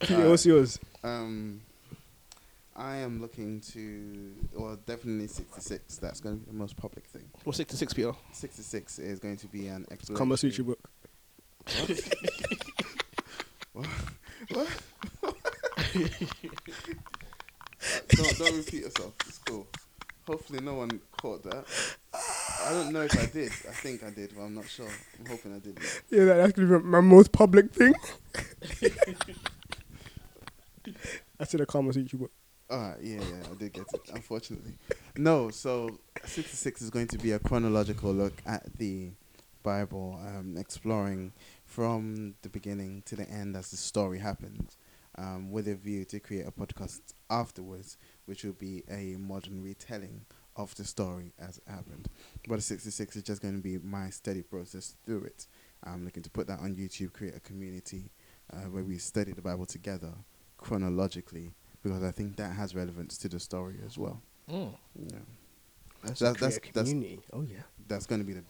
Peter, 0.00 0.30
what's 0.30 0.46
yours? 0.46 0.78
Um, 1.02 1.60
I 2.74 2.96
am 2.96 3.20
looking 3.20 3.60
to, 3.72 4.32
well, 4.54 4.78
definitely 4.86 5.26
66. 5.26 5.96
That's 5.96 6.20
going 6.20 6.38
to 6.38 6.44
be 6.44 6.50
the 6.50 6.56
most 6.56 6.76
public 6.76 7.04
thing. 7.06 7.24
What's 7.44 7.56
66, 7.58 7.94
Peter? 7.94 8.12
66 8.32 8.98
is 8.98 9.18
going 9.18 9.36
to 9.38 9.46
be 9.46 9.68
an 9.68 9.86
explanation. 9.90 10.16
Kama 10.16 10.36
Sutra 10.36 10.64
book. 10.64 10.90
What? 13.72 13.88
don't, 18.08 18.38
don't 18.38 18.56
repeat 18.56 18.82
yourself. 18.82 19.14
It's 19.26 19.38
cool. 19.38 19.66
Hopefully, 20.26 20.60
no 20.60 20.74
one 20.74 21.00
caught 21.20 21.42
that. 21.44 21.64
I 22.66 22.70
don't 22.70 22.92
know 22.92 23.02
if 23.02 23.16
I 23.16 23.26
did. 23.26 23.52
I 23.52 23.72
think 23.72 24.02
I 24.02 24.10
did, 24.10 24.34
but 24.34 24.42
I'm 24.42 24.54
not 24.54 24.68
sure. 24.68 24.88
I'm 25.20 25.26
hoping 25.26 25.54
I 25.54 25.60
did. 25.60 25.78
Yeah, 26.10 26.24
that's 26.24 26.52
gonna 26.52 26.80
be 26.80 26.84
my 26.84 27.00
most 27.00 27.30
public 27.30 27.72
thing. 27.72 27.94
I 31.38 31.44
said 31.44 31.60
a 31.60 31.66
Kama 31.66 31.92
Sutra 31.92 32.18
book. 32.18 32.32
Yeah, 32.68 32.94
yeah, 33.00 33.20
I 33.50 33.54
did 33.54 33.72
get 33.72 33.86
it. 33.94 34.00
Unfortunately, 34.12 34.72
no. 35.16 35.50
So, 35.50 36.00
sixty-six 36.24 36.82
is 36.82 36.90
going 36.90 37.06
to 37.08 37.18
be 37.18 37.30
a 37.32 37.38
chronological 37.38 38.12
look 38.12 38.42
at 38.44 38.76
the 38.78 39.10
Bible, 39.62 40.18
um, 40.26 40.56
exploring 40.58 41.32
from 41.64 42.34
the 42.42 42.48
beginning 42.48 43.02
to 43.06 43.14
the 43.14 43.30
end 43.30 43.56
as 43.56 43.70
the 43.70 43.76
story 43.76 44.18
happens, 44.18 44.76
um, 45.18 45.52
with 45.52 45.68
a 45.68 45.76
view 45.76 46.04
to 46.06 46.18
create 46.18 46.46
a 46.48 46.50
podcast 46.50 47.00
afterwards, 47.30 47.96
which 48.24 48.42
will 48.42 48.54
be 48.54 48.82
a 48.90 49.14
modern 49.18 49.62
retelling 49.62 50.22
of 50.56 50.74
the 50.74 50.84
story 50.84 51.32
as 51.38 51.58
it 51.58 51.64
happened. 51.66 52.08
But 52.48 52.56
the 52.56 52.62
sixty-six 52.62 53.16
is 53.16 53.22
just 53.22 53.42
going 53.42 53.56
to 53.56 53.62
be 53.62 53.78
my 53.78 54.10
steady 54.10 54.42
process 54.42 54.94
through 55.04 55.24
it. 55.24 55.46
I'm 55.84 56.04
looking 56.04 56.22
to 56.22 56.30
put 56.30 56.46
that 56.48 56.60
on 56.60 56.74
YouTube, 56.74 57.12
create 57.12 57.34
a 57.36 57.40
community 57.40 58.10
uh, 58.52 58.60
where 58.70 58.82
we 58.82 58.98
study 58.98 59.32
the 59.32 59.42
Bible 59.42 59.66
together 59.66 60.12
chronologically 60.56 61.52
because 61.82 62.02
I 62.02 62.10
think 62.10 62.36
that 62.36 62.52
has 62.54 62.74
relevance 62.74 63.16
to 63.18 63.28
the 63.28 63.38
story 63.38 63.76
as 63.86 63.96
well. 63.96 64.20
Mm. 64.50 64.72
Yeah, 64.98 65.18
That's, 66.02 66.20
that's- 66.20 66.40
that's- 66.72 66.88
community. 66.90 67.20
Oh 67.32 67.42
yeah. 67.42 67.62
that's 67.86 68.06
going 68.06 68.20
to 68.20 68.26
be 68.26 68.32
the 68.32 68.44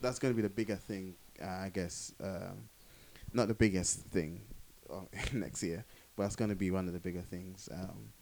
that's 0.00 0.18
going 0.18 0.32
to 0.32 0.36
be 0.36 0.42
the 0.42 0.48
bigger 0.54 0.76
thing, 0.76 1.14
uh, 1.42 1.46
I 1.46 1.70
guess. 1.72 2.12
Um, 2.22 2.68
not 3.32 3.48
the 3.48 3.54
biggest 3.54 4.00
thing 4.06 4.40
uh, 4.90 5.00
next 5.32 5.62
year, 5.62 5.84
but 6.16 6.24
it's 6.24 6.36
going 6.36 6.48
to 6.50 6.56
be 6.56 6.70
one 6.70 6.86
of 6.88 6.92
the 6.94 7.00
bigger 7.00 7.20
things. 7.22 7.68
Um, 7.72 8.12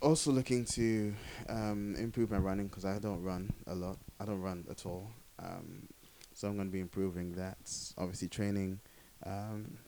also 0.00 0.30
looking 0.30 0.64
to 0.64 1.14
um, 1.48 1.94
improve 1.96 2.30
my 2.30 2.38
running 2.38 2.68
because 2.68 2.84
I 2.84 2.98
don't 2.98 3.22
run 3.22 3.52
a 3.66 3.74
lot. 3.74 3.98
I 4.18 4.24
don't 4.24 4.40
run 4.40 4.64
at 4.70 4.86
all. 4.86 5.10
Um, 5.38 5.88
so 6.34 6.48
I'm 6.48 6.56
going 6.56 6.68
to 6.68 6.72
be 6.72 6.80
improving 6.80 7.32
that. 7.32 7.58
Obviously, 7.98 8.28
training. 8.28 8.80
Um, 9.24 9.78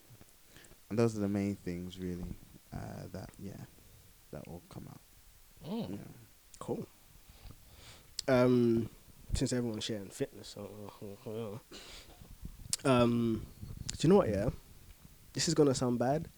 and 0.91 0.99
those 0.99 1.17
are 1.17 1.21
the 1.21 1.29
main 1.29 1.57
things, 1.57 1.99
really. 1.99 2.37
Uh, 2.73 3.07
that 3.13 3.31
yeah, 3.39 3.53
that 4.33 4.47
will 4.49 4.63
come 4.69 4.87
out. 4.91 5.01
Mm. 5.71 5.91
Yeah. 5.93 5.97
Cool. 6.59 6.87
Um, 8.29 8.89
since 9.35 9.53
everyone's 9.53 9.85
sharing 9.85 10.09
fitness, 10.09 10.57
um, 12.85 13.47
do 13.99 13.99
you 14.01 14.09
know 14.09 14.17
what? 14.17 14.29
Yeah, 14.29 14.51
this 15.33 15.49
is 15.49 15.55
gonna 15.55 15.75
sound 15.75 15.99
bad, 15.99 16.29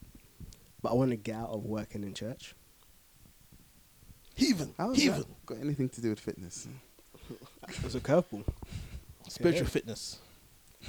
but 0.83 0.91
I 0.91 0.95
want 0.95 1.11
to 1.11 1.17
get 1.17 1.37
out 1.37 1.51
of 1.51 1.65
working 1.65 2.03
in 2.03 2.15
church. 2.15 2.55
Heathen. 4.35 4.75
How's 4.77 4.97
Heathen. 4.97 5.25
got 5.47 5.59
anything 5.59 5.89
to 5.91 6.01
do 6.01 6.11
with 6.11 6.21
fitness? 6.21 6.67
It's 7.69 7.95
a 7.95 8.01
curveball. 8.01 8.45
Spiritual 9.29 9.67
fitness. 9.67 10.19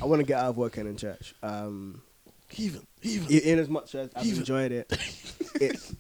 I 0.02 0.06
want 0.06 0.20
to 0.20 0.26
get 0.26 0.40
out 0.40 0.50
of 0.50 0.58
working 0.58 0.88
in 0.88 0.98
church. 0.98 1.34
Um, 1.42 2.02
Heathen. 2.50 2.86
Heathen. 3.02 3.28
i- 3.34 3.40
in 3.50 3.60
as 3.60 3.70
much 3.70 3.96
as 3.96 4.10
I've 4.16 4.26
Even. 4.26 4.40
enjoyed 4.40 4.72
it, 4.72 4.88
it's 5.62 5.94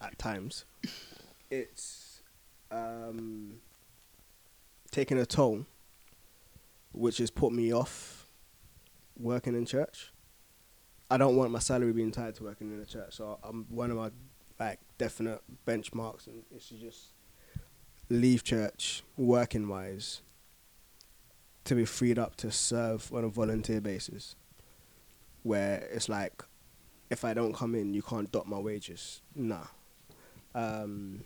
at 0.00 0.16
times 0.18 0.64
it's 1.50 2.20
um, 2.70 3.54
taking 4.90 5.18
a 5.18 5.26
toll, 5.26 5.66
which 6.92 7.18
has 7.18 7.30
put 7.30 7.52
me 7.52 7.72
off 7.72 8.26
working 9.18 9.54
in 9.54 9.66
church. 9.66 10.12
I 11.10 11.16
don't 11.16 11.36
want 11.36 11.50
my 11.50 11.58
salary 11.58 11.92
being 11.92 12.12
tied 12.12 12.34
to 12.36 12.44
working 12.44 12.72
in 12.72 12.80
a 12.80 12.86
church, 12.86 13.16
so 13.16 13.38
I'm 13.42 13.64
one 13.70 13.90
of 13.90 13.96
my 13.96 14.10
like 14.58 14.80
definite 14.98 15.40
benchmarks, 15.66 16.26
and 16.26 16.42
it's 16.54 16.68
just 16.68 17.12
leave 18.10 18.42
church 18.42 19.02
working 19.16 19.68
wise 19.68 20.22
to 21.64 21.74
be 21.74 21.84
freed 21.84 22.18
up 22.18 22.34
to 22.36 22.50
serve 22.50 23.12
on 23.12 23.24
a 23.24 23.28
volunteer 23.28 23.80
basis 23.80 24.34
where 25.42 25.86
it's 25.92 26.08
like 26.08 26.42
if 27.10 27.24
I 27.24 27.34
don't 27.34 27.54
come 27.54 27.74
in, 27.74 27.94
you 27.94 28.02
can't 28.02 28.30
dot 28.30 28.46
my 28.46 28.58
wages. 28.58 29.20
Nah. 29.34 29.66
Um, 30.54 31.24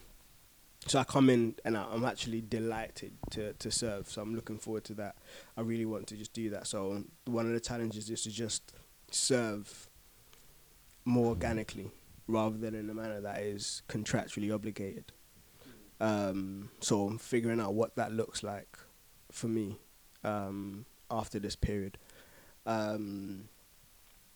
so 0.87 0.99
I 0.99 1.05
come 1.05 1.31
in 1.31 1.55
and 1.65 1.77
I- 1.77 1.87
I'm 1.93 2.05
actually 2.05 2.41
delighted 2.41 3.13
to, 3.31 3.53
to 3.55 3.71
serve. 3.71 4.09
So 4.09 4.21
I'm 4.23 4.35
looking 4.35 4.59
forward 4.59 4.85
to 4.85 4.95
that. 4.95 5.17
I 5.57 5.61
really 5.63 5.87
want 5.87 6.07
to 6.09 6.17
just 6.17 6.33
do 6.33 6.51
that. 6.51 6.67
So 6.67 7.05
one 7.25 7.47
of 7.47 7.53
the 7.53 7.61
challenges 7.61 8.11
is 8.11 8.23
to 8.23 8.31
just 8.31 8.73
serve 9.11 9.89
more 11.05 11.27
organically 11.27 11.91
rather 12.33 12.57
than 12.57 12.75
in 12.75 12.89
a 12.91 12.95
manner 12.95 13.21
that 13.21 13.41
is 13.41 13.83
contractually 13.89 14.53
obligated. 14.53 15.13
Um, 16.01 16.71
so 16.81 17.11
figuring 17.19 17.61
out 17.61 17.75
what 17.75 17.95
that 17.97 18.13
looks 18.13 18.43
like 18.43 18.77
for 19.31 19.47
me 19.47 19.79
um, 20.25 20.85
after 21.11 21.39
this 21.39 21.55
period. 21.55 21.99
Um, 22.67 23.49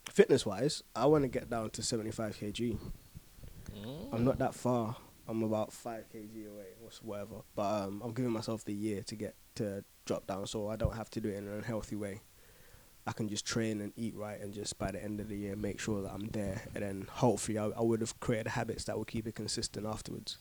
fitness 0.09 0.47
wise, 0.47 0.83
I 0.95 1.07
want 1.07 1.25
to 1.25 1.29
get 1.29 1.51
down 1.51 1.71
to 1.71 1.83
75 1.83 2.37
kg. 2.37 2.79
I'm 4.13 4.25
not 4.25 4.39
that 4.39 4.55
far. 4.55 4.97
I'm 5.29 5.43
about 5.43 5.73
5 5.73 6.05
kg 6.15 6.49
away, 6.49 6.67
or 6.83 6.91
whatever. 7.03 7.37
But 7.57 7.83
um, 7.83 8.03
I'm 8.05 8.13
giving 8.13 8.31
myself 8.31 8.65
the 8.65 8.73
year 8.75 9.03
to 9.03 9.17
get 9.17 9.35
to 9.57 9.85
drop 10.05 10.27
down 10.27 10.47
so 10.47 10.69
I 10.69 10.77
don't 10.77 10.95
have 10.95 11.11
to 11.11 11.21
do 11.21 11.29
it 11.29 11.37
in 11.37 11.49
an 11.49 11.55
unhealthy 11.55 11.97
way. 11.97 12.21
I 13.07 13.13
can 13.13 13.29
just 13.29 13.47
train 13.47 13.81
and 13.81 13.93
eat 13.97 14.17
right 14.17 14.41
and 14.41 14.53
just 14.53 14.79
by 14.79 14.91
the 14.91 15.03
end 15.03 15.21
of 15.21 15.29
the 15.29 15.37
year 15.37 15.55
make 15.55 15.79
sure 15.79 16.03
that 16.03 16.13
I'm 16.13 16.27
there. 16.29 16.63
And 16.75 16.83
then 16.83 17.07
hopefully 17.11 17.57
I, 17.59 17.67
I 17.67 17.81
would 17.83 18.01
have 18.01 18.19
created 18.21 18.49
habits 18.49 18.85
that 18.85 18.97
will 18.97 19.05
keep 19.05 19.27
it 19.29 19.35
consistent 19.37 19.87
afterwards. 19.87 20.39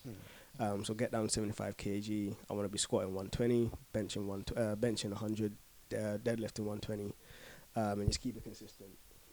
Um, 0.60 0.84
so 0.86 0.94
get 0.94 1.12
down 1.12 1.30
75 1.30 1.78
kg. 1.78 2.36
I 2.50 2.54
want 2.54 2.66
to 2.66 2.70
be 2.72 2.78
squatting 2.78 3.14
120, 3.14 3.70
benching 3.94 4.26
one, 4.26 4.46
uh, 4.56 4.76
benching 4.76 5.10
100, 5.10 5.54
uh, 5.94 5.96
deadlifting 6.24 6.66
120, 6.66 7.14
um, 7.76 8.00
and 8.00 8.08
just 8.08 8.22
keep 8.22 8.36
it 8.38 8.44
consistent. 8.44 8.90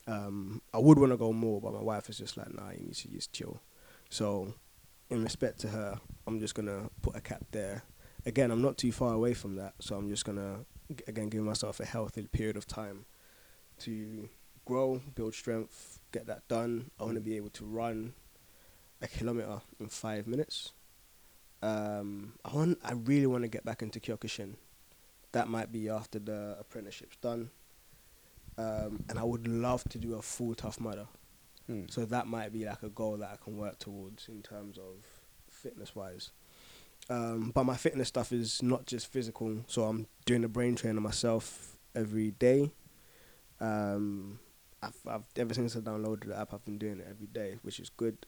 Um, 0.07 0.61
I 0.74 0.78
would 0.78 0.99
want 0.99 1.12
to 1.12 1.16
go 1.16 1.33
more, 1.33 1.61
but 1.61 1.72
my 1.72 1.80
wife 1.80 2.09
is 2.11 2.18
just 2.18 2.37
like, 2.37 2.53
nah, 2.53 2.70
you 2.72 2.80
need 2.87 2.95
to 2.97 3.09
just 3.09 3.33
chill. 3.33 3.61
So, 4.11 4.53
in 5.11 5.22
respect 5.22 5.61
to 5.61 5.68
her, 5.68 6.01
I'm 6.26 6.41
just 6.41 6.55
gonna 6.55 6.91
put 7.03 7.14
a 7.16 7.20
cap 7.20 7.45
there. 7.53 7.85
Again, 8.26 8.51
I'm 8.51 8.61
not 8.62 8.76
too 8.76 8.91
far 8.93 9.14
away 9.14 9.33
from 9.33 9.57
that, 9.57 9.74
so 9.78 9.95
I'm 9.97 10.09
just 10.11 10.24
gonna 10.24 10.64
g- 10.95 11.05
again 11.07 11.28
give 11.28 11.45
myself 11.45 11.78
a 11.80 11.85
healthy 11.85 12.26
period 12.26 12.57
of 12.57 12.66
time 12.66 13.05
to 13.83 14.28
grow, 14.64 15.01
build 15.14 15.35
strength, 15.35 16.01
get 16.12 16.26
that 16.26 16.47
done. 16.49 16.91
I 16.99 17.05
want 17.05 17.14
to 17.16 17.20
be 17.20 17.37
able 17.37 17.51
to 17.51 17.64
run 17.64 18.14
a 19.01 19.09
kilometer 19.09 19.61
in 19.80 19.89
five 19.89 20.26
minutes. 20.26 20.72
Um, 21.62 22.35
I 22.45 22.55
want, 22.55 22.78
I 22.85 22.93
really 22.93 23.26
want 23.26 23.45
to 23.45 23.49
get 23.49 23.64
back 23.64 23.83
into 23.83 24.01
Kyokushin. 24.01 24.55
That 25.33 25.49
might 25.49 25.72
be 25.72 25.89
after 25.89 26.18
the 26.18 26.57
apprenticeship's 26.59 27.16
done. 27.16 27.51
Um, 28.59 29.05
and 29.09 29.18
I 29.18 29.24
would 29.24 29.49
love 29.49 29.85
to 29.85 29.99
do 29.99 30.14
a 30.14 30.22
full 30.22 30.55
tough 30.55 30.78
mudder. 30.80 31.07
Hmm. 31.66 31.85
So 31.89 32.05
that 32.05 32.26
might 32.26 32.53
be 32.53 32.64
like 32.64 32.83
a 32.83 32.89
goal 32.89 33.16
that 33.18 33.30
I 33.33 33.37
can 33.43 33.57
work 33.57 33.78
towards 33.78 34.28
in 34.28 34.43
terms 34.43 34.76
of 34.76 35.05
fitness 35.49 35.95
wise. 35.95 36.30
Um, 37.09 37.51
but 37.55 37.64
my 37.64 37.76
fitness 37.76 38.09
stuff 38.09 38.33
is 38.33 38.62
not 38.62 38.87
just 38.87 39.07
physical. 39.07 39.64
So 39.66 39.85
I'm 39.85 40.07
doing 40.26 40.43
the 40.43 40.49
brain 40.49 40.76
trainer 40.76 41.01
myself 41.01 41.76
every 41.95 42.33
day. 42.33 42.72
Um, 43.62 44.40
I've, 44.82 44.96
I've 45.08 45.24
ever 45.36 45.54
since 45.54 45.76
I 45.76 45.80
downloaded 45.80 46.26
the 46.26 46.38
app, 46.38 46.52
I've 46.52 46.64
been 46.64 46.78
doing 46.78 46.98
it 46.98 47.06
every 47.08 47.28
day, 47.28 47.58
which 47.62 47.78
is 47.78 47.88
good. 47.88 48.26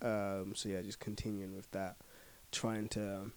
Um, 0.00 0.52
so 0.54 0.68
yeah, 0.68 0.80
just 0.80 1.00
continuing 1.00 1.56
with 1.56 1.68
that, 1.72 1.96
trying 2.52 2.88
to 2.90 3.32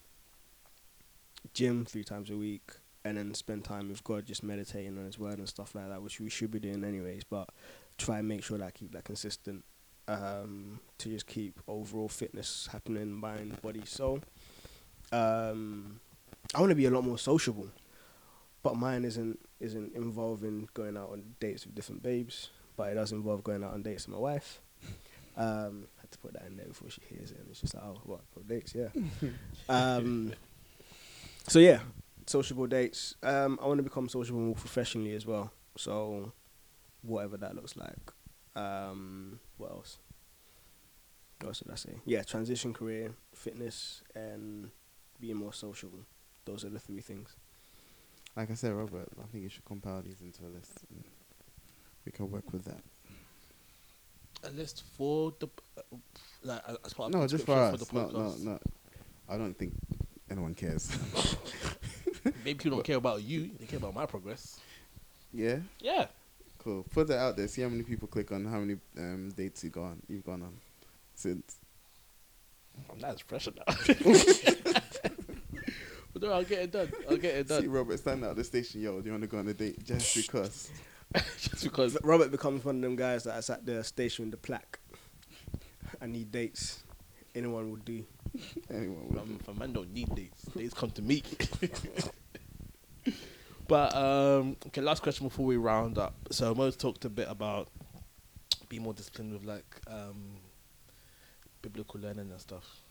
gym 1.56 1.86
three 1.86 2.04
times 2.04 2.30
a 2.30 2.38
week, 2.38 2.72
and 3.04 3.18
then 3.18 3.34
spend 3.34 3.66
time 3.66 3.90
with 3.90 4.04
God, 4.04 4.28
just 4.28 4.44
meditating 4.44 4.98
on 5.00 5.06
His 5.06 5.18
Word 5.18 5.40
and 5.40 5.50
stuff 5.50 5.74
like 5.74 5.90
that, 5.90 6.04
which 6.04 6.20
we 6.20 6.30
should 6.30 6.52
be 6.52 6.60
doing 6.60 6.84
anyways. 6.84 7.24
But 7.24 7.50
try 7.98 8.20
and 8.20 8.28
make 8.28 8.44
sure 8.44 8.60
that 8.60 8.66
I 8.66 8.72
keep 8.72 8.92
that 8.92 9.06
consistent 9.06 9.66
um, 10.08 10.80
to 11.00 11.10
just 11.10 11.26
keep 11.26 11.60
overall 11.68 12.10
fitness 12.10 12.70
happening, 12.72 13.12
mind, 13.12 13.60
body, 13.64 13.82
soul. 13.86 14.20
Um, 15.12 16.00
I 16.54 16.60
want 16.60 16.70
to 16.70 16.76
be 16.76 16.86
a 16.86 16.92
lot 16.92 17.04
more 17.04 17.18
sociable, 17.18 17.70
but 18.62 18.76
mine 18.76 19.04
isn't 19.04 19.40
isn't 19.62 19.96
involving 19.96 20.68
going 20.74 20.98
out 20.98 21.10
on 21.12 21.24
dates 21.40 21.66
with 21.66 21.76
different 21.76 22.04
babes, 22.04 22.50
but 22.76 22.92
it 22.92 22.96
does 22.96 23.12
involve 23.12 23.44
going 23.44 23.64
out 23.64 23.74
on 23.74 23.84
dates 23.84 24.08
with 24.08 24.16
my 24.16 24.22
wife. 24.22 24.60
Um, 25.38 25.88
had 26.02 26.12
to 26.12 26.18
put 26.18 26.34
that 26.34 26.46
in 26.46 26.58
there 26.58 26.68
before 26.68 26.90
she 26.90 27.02
hears 27.08 27.32
it, 27.32 27.40
and 27.40 27.48
it's 27.50 27.62
just 27.62 27.74
like, 27.74 27.84
oh, 27.84 28.02
what 28.04 28.22
pro 28.32 28.44
dates? 28.44 28.76
Yeah. 28.76 28.90
um. 29.70 30.34
So 31.48 31.60
yeah, 31.60 31.80
sociable 32.26 32.68
dates. 32.68 33.16
Um, 33.24 33.60
I 33.62 33.68
want 33.68 33.78
to 33.78 33.84
become 33.84 34.10
sociable 34.10 34.42
more 34.42 34.56
professionally 34.56 35.14
as 35.14 35.26
well. 35.26 35.52
So, 35.78 36.34
whatever 37.02 37.38
that 37.38 37.56
looks 37.56 37.76
like. 37.76 38.12
Um, 38.56 39.40
what 39.58 39.72
else? 39.72 39.98
What 41.40 41.50
else 41.50 41.60
did 41.60 41.72
I 41.72 41.76
say? 41.76 41.96
Yeah, 42.06 42.24
transition 42.24 42.74
career, 42.74 43.14
fitness, 43.34 44.04
and 44.14 44.70
being 45.20 45.38
more 45.38 45.54
sociable. 45.54 46.06
Those 46.46 46.66
are 46.66 46.70
the 46.70 46.80
three 46.80 47.02
things. 47.02 47.36
Like 48.36 48.50
I 48.50 48.54
said, 48.54 48.74
Robert, 48.74 49.10
I 49.22 49.26
think 49.32 49.44
you 49.44 49.50
should 49.50 49.66
compile 49.66 50.02
these 50.02 50.22
into 50.22 50.44
a 50.46 50.50
list. 50.50 50.72
And 50.90 51.04
we 52.06 52.12
can 52.12 52.32
work 52.32 52.52
with 52.54 52.64
that. 52.66 52.82
A 54.44 54.50
list 54.52 54.84
for 54.98 55.34
the 55.40 55.48
uh, 55.78 55.82
like 56.44 56.62
uh, 56.68 56.76
as 56.86 56.94
part 56.94 57.10
of 57.10 57.14
No, 57.14 57.22
the 57.22 57.28
just 57.28 57.46
for 57.46 57.54
us. 57.54 57.80
the 57.80 57.94
No, 57.96 58.08
no, 58.10 58.36
no. 58.40 58.60
I 59.30 59.38
don't 59.38 59.54
think 59.56 59.74
anyone 60.30 60.56
cares. 60.56 60.90
Maybe 62.44 62.56
people 62.56 62.72
don't 62.72 62.84
care 62.84 62.98
about 62.98 63.22
you; 63.24 63.52
they 63.60 63.66
care 63.66 63.78
about 63.78 63.94
my 63.94 64.06
progress. 64.06 64.60
yeah, 65.34 65.58
Yeah. 65.80 66.08
cool. 66.58 66.86
Put 66.92 67.08
that 67.10 67.20
out 67.20 67.38
there. 67.38 67.48
See 67.48 67.62
how 67.62 67.70
many 67.70 67.84
people 67.84 68.08
click 68.08 68.32
on 68.32 68.46
how 68.46 68.60
many 68.60 68.78
um, 68.98 69.30
dates 69.36 69.64
you 69.64 69.70
gone 69.70 70.02
you've 70.08 70.26
gone 70.26 70.42
on 70.42 70.54
since. 71.16 71.58
I'm 72.92 72.98
not 73.00 73.12
as 73.12 73.22
pressure 73.22 73.52
now. 73.68 73.76
but 76.22 76.28
no, 76.28 76.34
I'll 76.34 76.44
get 76.44 76.60
it 76.60 76.72
done. 76.72 76.92
I'll 77.10 77.18
get 77.18 77.36
it 77.36 77.48
done. 77.48 77.62
See. 77.64 77.68
Robert 77.68 77.98
stand 77.98 78.24
out 78.24 78.36
the 78.36 78.44
station. 78.44 78.80
Yo, 78.82 79.02
do 79.02 79.08
you 79.08 79.12
want 79.12 79.24
to 79.24 79.28
go 79.28 79.40
on 79.40 79.48
a 79.48 79.54
date 79.54 79.84
just 79.84 80.16
because? 80.16 80.72
Just 81.42 81.64
because 81.64 81.98
Robert 82.04 82.32
becomes 82.32 82.64
one 82.64 82.78
of 82.78 82.82
them 82.82 82.96
guys 82.96 83.26
that's 83.26 83.50
at 83.50 83.66
the 83.66 83.84
station 83.84 84.24
with 84.24 84.32
the 84.32 84.38
plaque. 84.38 84.80
I 86.02 86.06
need 86.06 86.32
dates. 86.32 86.86
Anyone 87.36 87.70
will 87.70 87.80
do. 87.80 88.06
Anyone 88.70 89.10
would. 89.10 89.20
um, 89.20 89.40
for 89.44 89.54
man 89.54 89.74
don't 89.74 89.92
need 89.92 90.08
dates. 90.16 90.44
Dates 90.56 90.74
come 90.74 90.90
to 90.92 91.02
me. 91.02 91.22
but 93.68 93.94
um, 93.94 94.56
okay, 94.68 94.80
last 94.80 95.04
question 95.04 95.28
before 95.28 95.46
we 95.46 95.58
round 95.58 95.98
up. 95.98 96.14
So 96.32 96.56
Mo's 96.56 96.78
talked 96.78 97.04
a 97.04 97.10
bit 97.10 97.28
about 97.30 97.68
being 98.70 98.84
more 98.84 98.94
disciplined 98.94 99.34
with 99.34 99.44
like 99.44 99.82
um, 99.88 100.38
biblical 101.62 102.00
learning 102.00 102.32
and 102.32 102.40
stuff. 102.40 102.84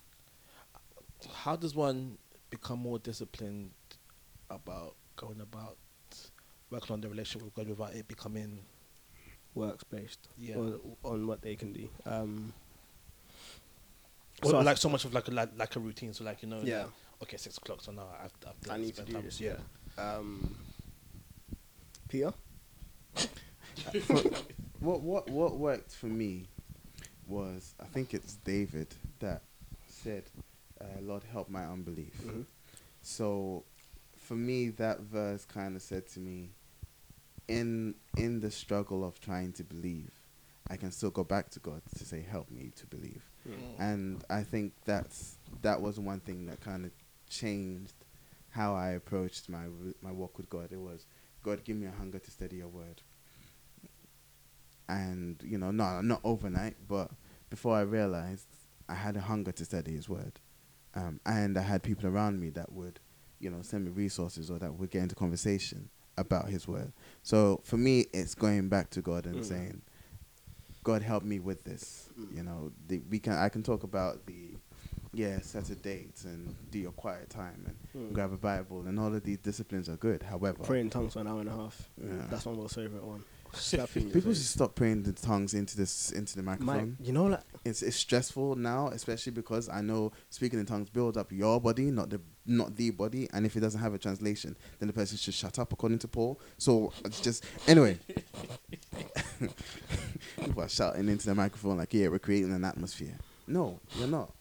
How 1.32 1.56
does 1.56 1.74
one 1.74 2.18
become 2.50 2.78
more 2.80 2.98
disciplined 2.98 3.70
about 4.50 4.94
going 5.16 5.40
about 5.40 5.76
working 6.70 6.92
on 6.94 7.00
the 7.00 7.08
relationship 7.08 7.42
with 7.44 7.54
God 7.54 7.68
without 7.68 7.94
it 7.94 8.06
becoming 8.08 8.60
Works 9.54 9.82
based. 9.82 10.28
Yeah. 10.38 10.56
On, 10.56 10.80
on 11.02 11.26
what 11.26 11.42
they 11.42 11.56
can 11.56 11.72
do. 11.72 11.88
Um, 12.06 12.52
or 14.44 14.50
So 14.52 14.58
I- 14.58 14.62
like 14.62 14.76
so 14.76 14.88
much 14.88 15.04
of 15.04 15.12
like 15.12 15.26
a 15.26 15.32
like, 15.32 15.50
like 15.56 15.74
a 15.74 15.80
routine? 15.80 16.14
So 16.14 16.22
like 16.24 16.42
you 16.42 16.48
know, 16.48 16.60
Yeah. 16.62 16.82
like, 16.84 16.90
okay, 17.24 17.36
six 17.36 17.58
o'clock. 17.58 17.82
So 17.82 17.90
now 17.90 18.06
I've, 18.22 18.32
I've 18.46 18.70
I 18.70 18.76
need 18.78 18.94
to 18.96 19.02
do 19.02 19.12
time- 19.14 19.24
this. 19.24 19.40
Yeah. 19.40 19.56
Um, 19.98 20.56
Peter. 22.08 22.32
what 24.80 25.00
what 25.02 25.28
what 25.30 25.56
worked 25.58 25.92
for 25.92 26.06
me 26.06 26.46
was 27.26 27.74
I 27.80 27.84
think 27.86 28.14
it's 28.14 28.34
David 28.36 28.94
that 29.20 29.42
said, 29.88 30.24
uh, 30.80 31.00
"Lord, 31.00 31.24
help 31.24 31.48
my 31.48 31.64
unbelief." 31.66 32.20
Mhm. 32.24 32.46
So, 33.02 33.64
for 34.16 34.34
me, 34.36 34.68
that 34.70 35.00
verse 35.00 35.44
kind 35.44 35.74
of 35.76 35.82
said 35.82 36.06
to 36.08 36.20
me, 36.20 36.50
in 37.48 37.94
in 38.16 38.40
the 38.40 38.50
struggle 38.50 39.04
of 39.04 39.20
trying 39.20 39.52
to 39.54 39.64
believe, 39.64 40.12
I 40.68 40.76
can 40.76 40.90
still 40.92 41.10
go 41.10 41.24
back 41.24 41.50
to 41.50 41.60
God 41.60 41.82
to 41.98 42.04
say, 42.04 42.20
"Help 42.22 42.50
me 42.50 42.70
to 42.76 42.86
believe." 42.86 43.24
Mm. 43.48 43.80
And 43.80 44.24
I 44.30 44.42
think 44.44 44.74
that's 44.84 45.38
that 45.62 45.80
was 45.80 45.98
one 45.98 46.20
thing 46.20 46.46
that 46.46 46.60
kind 46.60 46.84
of 46.84 46.92
changed 47.28 47.94
how 48.50 48.74
I 48.74 48.90
approached 48.90 49.48
my 49.48 49.66
my 50.02 50.12
walk 50.12 50.36
with 50.38 50.48
God. 50.50 50.72
It 50.72 50.80
was 50.80 51.06
God, 51.42 51.64
give 51.64 51.76
me 51.76 51.86
a 51.86 51.90
hunger 51.92 52.18
to 52.18 52.30
study 52.30 52.56
Your 52.56 52.68
Word. 52.68 53.02
And 54.88 55.40
you 55.44 55.58
know, 55.58 55.70
no, 55.70 56.00
not 56.00 56.20
overnight, 56.24 56.76
but 56.88 57.10
before 57.48 57.76
I 57.76 57.82
realized, 57.82 58.46
I 58.88 58.94
had 58.94 59.16
a 59.16 59.20
hunger 59.20 59.52
to 59.52 59.64
study 59.64 59.92
His 59.92 60.08
Word, 60.08 60.40
um, 60.94 61.20
and 61.26 61.56
I 61.58 61.62
had 61.62 61.82
people 61.82 62.06
around 62.08 62.40
me 62.40 62.50
that 62.50 62.72
would, 62.72 62.98
you 63.38 63.50
know, 63.50 63.62
send 63.62 63.84
me 63.84 63.90
resources 63.90 64.50
or 64.50 64.58
that 64.58 64.74
would 64.74 64.90
get 64.90 65.02
into 65.02 65.14
conversation 65.14 65.88
about 66.18 66.48
His 66.48 66.66
Word. 66.68 66.92
So 67.22 67.60
for 67.64 67.76
me, 67.76 68.06
it's 68.12 68.34
going 68.34 68.68
back 68.68 68.90
to 68.90 69.00
God 69.02 69.26
and 69.26 69.36
Mm. 69.36 69.44
saying, 69.44 69.82
God 70.82 71.02
help 71.02 71.22
me 71.24 71.38
with 71.38 71.64
this. 71.64 72.08
Mm. 72.18 72.36
You 72.36 72.42
know, 72.42 72.72
the, 72.88 73.00
we 73.10 73.18
can 73.18 73.34
I 73.34 73.48
can 73.48 73.62
talk 73.62 73.82
about 73.82 74.26
the 74.26 74.56
yeah 75.12 75.40
set 75.40 75.68
a 75.70 75.74
date 75.74 76.22
and 76.24 76.54
do 76.70 76.78
your 76.78 76.92
quiet 76.92 77.28
time 77.30 77.64
and 77.66 77.76
Mm. 78.10 78.12
grab 78.14 78.32
a 78.32 78.36
Bible 78.36 78.86
and 78.86 78.98
all 78.98 79.12
of 79.14 79.22
these 79.24 79.38
disciplines 79.38 79.88
are 79.88 79.96
good. 79.96 80.22
However, 80.22 80.62
praying 80.62 80.90
tongues 80.90 81.12
for 81.14 81.20
an 81.20 81.26
hour 81.26 81.40
and 81.40 81.48
a 81.48 81.52
half. 81.52 81.90
Yeah. 82.02 82.26
That's 82.30 82.46
my 82.46 82.52
most 82.52 82.74
favorite 82.76 83.04
one. 83.04 83.22
Slap 83.52 83.92
people 83.92 84.20
should 84.20 84.36
stop 84.36 84.74
praying 84.74 85.02
the 85.02 85.12
tongues 85.12 85.54
into 85.54 85.76
this 85.76 86.12
into 86.12 86.36
the 86.36 86.42
microphone. 86.42 86.96
Mike, 86.98 87.06
you 87.06 87.12
know 87.12 87.30
that 87.30 87.44
It's 87.64 87.82
it's 87.82 87.96
stressful 87.96 88.56
now, 88.56 88.88
especially 88.88 89.32
because 89.32 89.68
I 89.68 89.80
know 89.80 90.12
speaking 90.30 90.58
in 90.58 90.66
tongues 90.66 90.88
builds 90.88 91.16
up 91.16 91.32
your 91.32 91.60
body, 91.60 91.90
not 91.90 92.10
the 92.10 92.20
not 92.46 92.76
the 92.76 92.90
body. 92.90 93.28
And 93.32 93.44
if 93.46 93.56
it 93.56 93.60
doesn't 93.60 93.80
have 93.80 93.94
a 93.94 93.98
translation, 93.98 94.56
then 94.78 94.86
the 94.86 94.92
person 94.92 95.16
should 95.16 95.34
shut 95.34 95.58
up, 95.58 95.72
according 95.72 95.98
to 96.00 96.08
Paul. 96.08 96.40
So 96.58 96.92
just 97.22 97.44
anyway. 97.66 97.98
People 100.40 100.62
are 100.62 100.68
shouting 100.68 101.08
into 101.08 101.26
the 101.26 101.34
microphone 101.34 101.78
like, 101.78 101.92
"Yeah, 101.94 102.08
we're 102.08 102.18
creating 102.18 102.52
an 102.52 102.64
atmosphere." 102.64 103.18
No, 103.46 103.80
you're 103.96 104.08
not. 104.08 104.32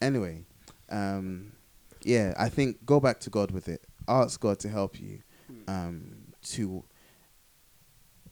Anyway, 0.00 0.44
um, 0.90 1.52
yeah, 2.02 2.34
I 2.38 2.48
think 2.48 2.84
go 2.84 3.00
back 3.00 3.20
to 3.20 3.30
God 3.30 3.50
with 3.50 3.68
it. 3.68 3.84
Ask 4.08 4.40
God 4.40 4.58
to 4.60 4.68
help 4.68 5.00
you 5.00 5.20
um, 5.68 6.16
to 6.42 6.84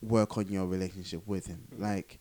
work 0.02 0.36
on 0.38 0.48
your 0.48 0.66
relationship 0.66 1.26
with 1.26 1.46
Him. 1.46 1.68
Mm. 1.74 1.80
Like, 1.80 2.20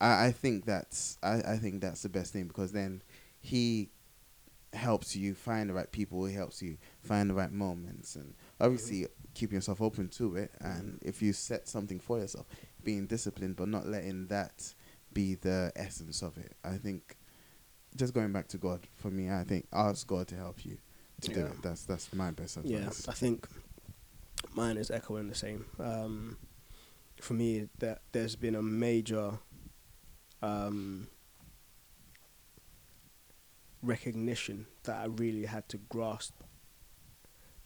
I, 0.00 0.26
I 0.26 0.32
think 0.32 0.64
that's 0.64 1.18
I, 1.22 1.40
I 1.46 1.56
think 1.56 1.80
that's 1.80 2.02
the 2.02 2.08
best 2.08 2.32
thing 2.32 2.46
because 2.46 2.72
then 2.72 3.02
He 3.40 3.90
helps 4.72 5.16
you 5.16 5.34
find 5.34 5.70
the 5.70 5.74
right 5.74 5.90
people. 5.90 6.24
He 6.26 6.34
helps 6.34 6.60
you 6.62 6.76
find 7.02 7.30
the 7.30 7.34
right 7.34 7.52
moments, 7.52 8.16
and 8.16 8.34
obviously 8.60 9.06
keep 9.34 9.52
yourself 9.52 9.80
open 9.80 10.08
to 10.08 10.36
it. 10.36 10.50
And 10.60 10.98
if 11.02 11.22
you 11.22 11.32
set 11.32 11.68
something 11.68 11.98
for 12.00 12.18
yourself, 12.18 12.46
being 12.84 13.06
disciplined, 13.06 13.56
but 13.56 13.68
not 13.68 13.86
letting 13.86 14.26
that 14.28 14.74
be 15.12 15.34
the 15.34 15.72
essence 15.76 16.20
of 16.22 16.36
it. 16.36 16.52
I 16.64 16.76
think 16.76 17.16
just 17.96 18.12
going 18.12 18.32
back 18.32 18.48
to 18.48 18.58
God 18.58 18.80
for 18.96 19.10
me. 19.10 19.30
I 19.30 19.44
think 19.44 19.66
ask 19.72 20.06
God 20.06 20.28
to 20.28 20.36
help 20.36 20.66
you 20.66 20.76
to 21.22 21.30
do 21.30 21.40
Yeah. 21.40 21.46
it. 21.46 21.62
That's 21.62 21.84
that's 21.84 22.12
my 22.12 22.30
best 22.30 22.58
Yeah, 22.62 22.78
advice. 22.78 23.08
I 23.08 23.12
think 23.14 23.48
mine 24.52 24.76
is 24.76 24.90
echoing 24.90 25.28
the 25.28 25.34
same. 25.34 25.64
Um, 25.78 26.36
for 27.20 27.34
me, 27.34 27.68
that 27.78 28.02
there's 28.12 28.36
been 28.36 28.54
a 28.54 28.62
major 28.62 29.38
um, 30.42 31.08
recognition 33.82 34.66
that 34.84 34.96
I 34.96 35.06
really 35.06 35.46
had 35.46 35.68
to 35.70 35.78
grasp, 35.78 36.34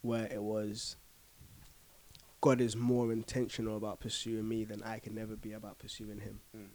where 0.01 0.27
it 0.31 0.41
was 0.41 0.95
God 2.41 2.59
is 2.59 2.75
more 2.75 3.11
intentional 3.11 3.77
about 3.77 3.99
pursuing 3.99 4.47
me 4.47 4.63
than 4.63 4.81
I 4.81 4.97
can 4.97 5.17
ever 5.19 5.35
be 5.35 5.53
about 5.53 5.77
pursuing 5.77 6.19
Him. 6.19 6.39
Mm. 6.57 6.69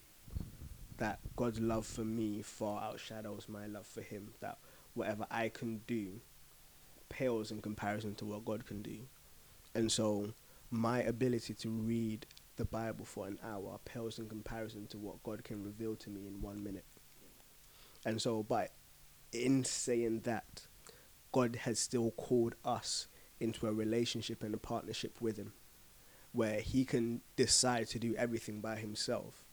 That 0.98 1.18
God's 1.34 1.60
love 1.60 1.84
for 1.84 2.04
me 2.04 2.40
far 2.42 2.80
outshadows 2.80 3.48
my 3.48 3.66
love 3.66 3.86
for 3.86 4.00
Him. 4.00 4.30
That 4.40 4.58
whatever 4.94 5.26
I 5.30 5.48
can 5.48 5.80
do 5.86 6.20
pales 7.08 7.50
in 7.50 7.60
comparison 7.60 8.14
to 8.16 8.24
what 8.24 8.44
God 8.44 8.64
can 8.64 8.80
do. 8.80 8.98
And 9.74 9.90
so 9.90 10.32
my 10.70 11.02
ability 11.02 11.54
to 11.54 11.68
read 11.68 12.26
the 12.56 12.64
Bible 12.64 13.04
for 13.04 13.26
an 13.26 13.38
hour 13.44 13.78
pales 13.84 14.18
in 14.18 14.28
comparison 14.28 14.86
to 14.88 14.98
what 14.98 15.22
God 15.22 15.44
can 15.44 15.62
reveal 15.62 15.94
to 15.96 16.10
me 16.10 16.26
in 16.26 16.40
one 16.40 16.62
minute. 16.62 16.84
And 18.04 18.20
so 18.20 18.42
by 18.42 18.68
in 19.32 19.64
saying 19.64 20.20
that, 20.20 20.66
God 21.32 21.56
has 21.56 21.78
still 21.78 22.12
called 22.12 22.54
us 22.64 23.08
into 23.40 23.66
a 23.66 23.72
relationship 23.72 24.42
and 24.42 24.54
a 24.54 24.58
partnership 24.58 25.20
with 25.20 25.36
him 25.36 25.52
where 26.32 26.60
he 26.60 26.84
can 26.84 27.20
decide 27.36 27.88
to 27.88 27.98
do 27.98 28.14
everything 28.16 28.60
by 28.60 28.76
himself 28.76 29.44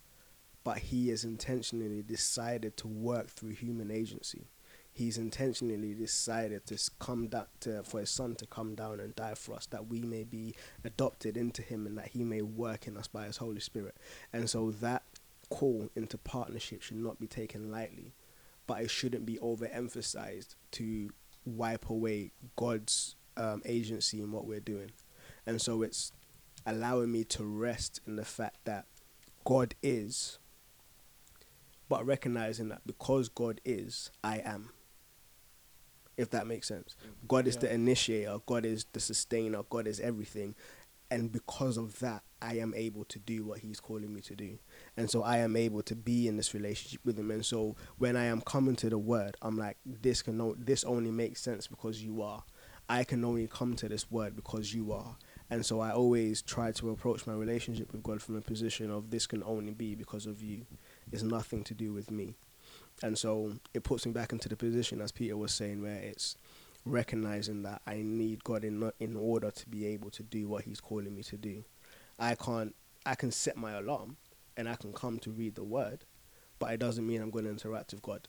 but 0.64 0.78
he 0.78 1.10
has 1.10 1.24
intentionally 1.24 2.02
decided 2.02 2.76
to 2.78 2.88
work 2.88 3.28
through 3.28 3.50
human 3.50 3.90
agency 3.90 4.46
he's 4.94 5.18
intentionally 5.18 5.92
decided 5.92 6.64
to 6.64 6.78
come 6.98 7.26
down 7.26 7.46
to 7.60 7.82
for 7.82 8.00
his 8.00 8.10
son 8.10 8.34
to 8.36 8.46
come 8.46 8.74
down 8.74 9.00
and 9.00 9.14
die 9.16 9.34
for 9.34 9.54
us 9.54 9.66
that 9.66 9.88
we 9.88 10.00
may 10.00 10.22
be 10.24 10.54
adopted 10.84 11.36
into 11.36 11.60
him 11.60 11.86
and 11.86 11.98
that 11.98 12.08
he 12.08 12.24
may 12.24 12.40
work 12.40 12.86
in 12.86 12.96
us 12.96 13.08
by 13.08 13.24
his 13.24 13.36
holy 13.36 13.60
spirit 13.60 13.96
and 14.32 14.48
so 14.48 14.70
that 14.70 15.02
call 15.50 15.90
into 15.94 16.16
partnership 16.16 16.80
should 16.80 16.96
not 16.96 17.20
be 17.20 17.26
taken 17.26 17.70
lightly 17.70 18.14
but 18.66 18.80
it 18.80 18.90
shouldn't 18.90 19.26
be 19.26 19.36
overemphasized 19.38 20.54
to 20.70 21.10
wipe 21.44 21.90
away 21.90 22.30
god's 22.56 23.16
um, 23.36 23.60
agency 23.66 24.20
in 24.20 24.32
what 24.32 24.46
we're 24.46 24.60
doing 24.60 24.90
and 25.46 25.60
so 25.60 25.82
it's 25.82 26.12
allowing 26.64 27.12
me 27.12 27.24
to 27.24 27.44
rest 27.44 28.00
in 28.06 28.16
the 28.16 28.24
fact 28.24 28.56
that 28.64 28.86
god 29.44 29.74
is 29.82 30.38
but 31.88 32.06
recognizing 32.06 32.68
that 32.70 32.80
because 32.86 33.28
God 33.28 33.60
is, 33.64 34.10
I 34.22 34.38
am. 34.38 34.70
If 36.16 36.30
that 36.30 36.46
makes 36.46 36.68
sense. 36.68 36.96
Mm. 37.04 37.28
God 37.28 37.46
is 37.46 37.56
the 37.56 37.72
initiator, 37.72 38.38
God 38.46 38.64
is 38.64 38.86
the 38.92 39.00
sustainer, 39.00 39.62
God 39.68 39.86
is 39.86 40.00
everything. 40.00 40.54
And 41.10 41.30
because 41.30 41.76
of 41.76 41.98
that, 42.00 42.22
I 42.40 42.54
am 42.58 42.74
able 42.74 43.04
to 43.04 43.18
do 43.18 43.44
what 43.44 43.60
He's 43.60 43.78
calling 43.78 44.12
me 44.12 44.20
to 44.22 44.34
do. 44.34 44.58
And 44.96 45.10
so 45.10 45.22
I 45.22 45.38
am 45.38 45.54
able 45.54 45.82
to 45.82 45.94
be 45.94 46.26
in 46.28 46.36
this 46.36 46.54
relationship 46.54 47.00
with 47.04 47.18
Him. 47.18 47.30
And 47.30 47.44
so 47.44 47.76
when 47.98 48.16
I 48.16 48.24
am 48.24 48.40
coming 48.40 48.74
to 48.76 48.90
the 48.90 48.98
Word, 48.98 49.36
I'm 49.42 49.56
like, 49.56 49.76
this 49.84 50.22
can 50.22 50.36
no, 50.36 50.54
this 50.58 50.82
only 50.84 51.10
makes 51.10 51.40
sense 51.40 51.66
because 51.66 52.02
you 52.02 52.22
are. 52.22 52.42
I 52.88 53.04
can 53.04 53.24
only 53.24 53.46
come 53.46 53.76
to 53.76 53.88
this 53.88 54.10
Word 54.10 54.36
because 54.36 54.74
you 54.74 54.92
are. 54.92 55.16
And 55.50 55.64
so 55.64 55.80
I 55.80 55.92
always 55.92 56.42
try 56.42 56.72
to 56.72 56.90
approach 56.90 57.26
my 57.26 57.34
relationship 57.34 57.92
with 57.92 58.02
God 58.02 58.20
from 58.20 58.36
a 58.36 58.40
position 58.40 58.90
of 58.90 59.10
this 59.10 59.26
can 59.26 59.42
only 59.44 59.72
be 59.72 59.94
because 59.94 60.26
of 60.26 60.42
you. 60.42 60.66
It's 61.12 61.22
nothing 61.22 61.62
to 61.64 61.74
do 61.74 61.92
with 61.92 62.10
me. 62.10 62.34
And 63.02 63.18
so 63.18 63.54
it 63.74 63.82
puts 63.82 64.06
me 64.06 64.12
back 64.12 64.32
into 64.32 64.48
the 64.48 64.56
position, 64.56 65.00
as 65.00 65.12
Peter 65.12 65.36
was 65.36 65.52
saying, 65.52 65.82
where 65.82 65.96
it's 65.96 66.36
recognizing 66.86 67.62
that 67.62 67.82
I 67.86 68.02
need 68.02 68.44
God 68.44 68.64
in 68.64 68.90
in 69.00 69.16
order 69.16 69.50
to 69.50 69.68
be 69.68 69.86
able 69.86 70.10
to 70.10 70.22
do 70.22 70.48
what 70.48 70.64
He's 70.64 70.80
calling 70.80 71.14
me 71.14 71.22
to 71.24 71.36
do. 71.36 71.64
I 72.18 72.34
can't. 72.34 72.74
I 73.06 73.14
can 73.14 73.30
set 73.30 73.56
my 73.56 73.72
alarm, 73.72 74.16
and 74.56 74.68
I 74.68 74.76
can 74.76 74.92
come 74.92 75.18
to 75.20 75.30
read 75.30 75.56
the 75.56 75.64
Word, 75.64 76.04
but 76.58 76.72
it 76.72 76.80
doesn't 76.80 77.06
mean 77.06 77.20
I'm 77.20 77.30
going 77.30 77.44
to 77.44 77.50
interact 77.50 77.92
with 77.92 78.02
God. 78.02 78.28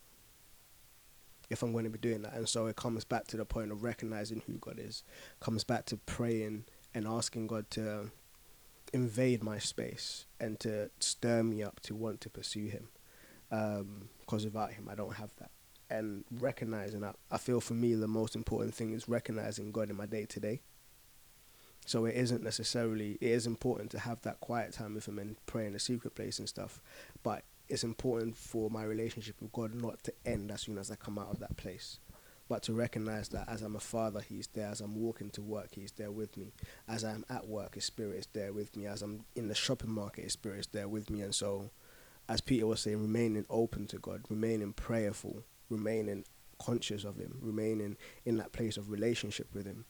If 1.49 1.61
I'm 1.61 1.72
going 1.72 1.84
to 1.84 1.91
be 1.91 1.99
doing 1.99 2.24
that, 2.24 2.34
and 2.34 2.49
so 2.49 2.66
it 2.66 2.76
comes 2.76 3.05
back 3.05 3.28
to 3.28 3.38
the 3.38 3.45
point 3.45 3.72
of 3.72 3.84
recognizing 3.84 4.41
who 4.47 4.53
God 4.53 4.80
is, 4.80 5.03
comes 5.39 5.63
back 5.63 5.86
to 5.86 5.97
praying 5.97 6.66
and 6.93 7.07
asking 7.07 7.47
God 7.47 7.70
to 7.72 8.11
invade 8.93 9.43
my 9.43 9.59
space 9.59 10.26
and 10.39 10.59
to 10.61 10.89
stir 10.99 11.43
me 11.43 11.61
up 11.61 11.80
to 11.82 11.93
want 11.95 12.20
to 12.22 12.30
pursue 12.30 12.68
Him. 12.68 12.89
Um, 13.52 14.10
because 14.20 14.43
without 14.46 14.74
Him, 14.74 14.89
I 14.89 14.96
don't 14.96 15.14
have 15.14 15.30
that. 15.38 15.52
And 15.89 16.24
recognizing 16.39 17.02
that, 17.02 17.16
I 17.30 17.38
feel 17.38 17.62
for 17.62 17.76
me 17.76 17.93
the 17.93 18.08
most 18.08 18.36
important 18.36 18.74
thing 18.74 18.93
is 18.93 19.08
recognizing 19.08 19.72
God 19.72 19.89
in 19.89 19.96
my 19.96 20.08
day 20.08 20.26
to 20.26 20.39
day. 20.39 20.62
So 21.86 22.06
it 22.06 22.16
isn't 22.16 22.41
necessarily, 22.41 23.20
it 23.22 23.30
is 23.30 23.46
important 23.46 23.91
to 23.91 24.00
have 24.00 24.20
that 24.24 24.39
quiet 24.39 24.74
time 24.74 24.96
with 24.96 25.08
Him 25.08 25.20
and 25.20 25.36
pray 25.46 25.68
in 25.68 25.76
a 25.76 25.80
secret 25.80 26.16
place 26.16 26.39
and 26.39 26.50
stuff. 26.50 26.82
But 27.22 27.43
it's 27.70 27.84
important 27.84 28.36
for 28.36 28.72
my 28.72 28.84
relationship 28.84 29.36
with 29.39 29.52
God 29.52 29.76
not 29.76 30.04
to 30.06 30.14
end 30.26 30.52
as 30.52 30.62
soon 30.62 30.80
as 30.80 30.89
I 30.89 30.96
come 30.96 31.20
out 31.20 31.30
of 31.30 31.39
that 31.39 31.58
place 31.58 32.00
but 32.48 32.62
to 32.64 32.74
recognize 32.74 33.30
that 33.30 33.50
as 33.50 33.62
I'm 33.62 33.76
a 33.76 33.80
father, 33.80 34.22
He's 34.22 34.48
there. 34.48 34.68
As 34.68 34.82
I'm 34.82 34.96
walking 34.96 35.30
to 35.32 35.41
work, 35.41 35.70
He's 35.74 35.91
there 35.93 36.12
with 36.12 36.38
me. 36.38 36.54
As 36.88 37.04
I'm 37.04 37.26
at 37.30 37.48
work, 37.48 37.76
His 37.76 37.86
Spirit 37.86 38.20
is 38.20 38.28
there 38.34 38.54
with 38.54 38.76
me. 38.76 38.86
As 38.86 39.02
I'm 39.02 39.26
in 39.36 39.48
the 39.48 39.56
shopping 39.56 39.91
market, 39.91 40.26
His 40.26 40.34
Spirit 40.34 40.60
is 40.60 40.68
there 40.68 40.88
with 40.88 41.10
me. 41.10 41.22
And 41.22 41.34
so, 41.34 41.72
as 42.28 42.41
Peter 42.41 42.65
was 42.65 42.82
saying, 42.82 43.01
remaining 43.01 43.45
open 43.49 43.88
to 43.88 43.99
God, 43.99 44.21
remaining 44.30 44.73
prayerful, 44.73 45.43
remaining 45.69 46.26
conscious 46.57 47.03
of 47.03 47.17
Him, 47.17 47.38
remaining 47.41 47.97
in 48.26 48.38
that 48.38 48.51
place 48.51 48.78
of 48.78 48.89
relationship 48.89 49.47
with 49.53 49.65
Him, 49.65 49.86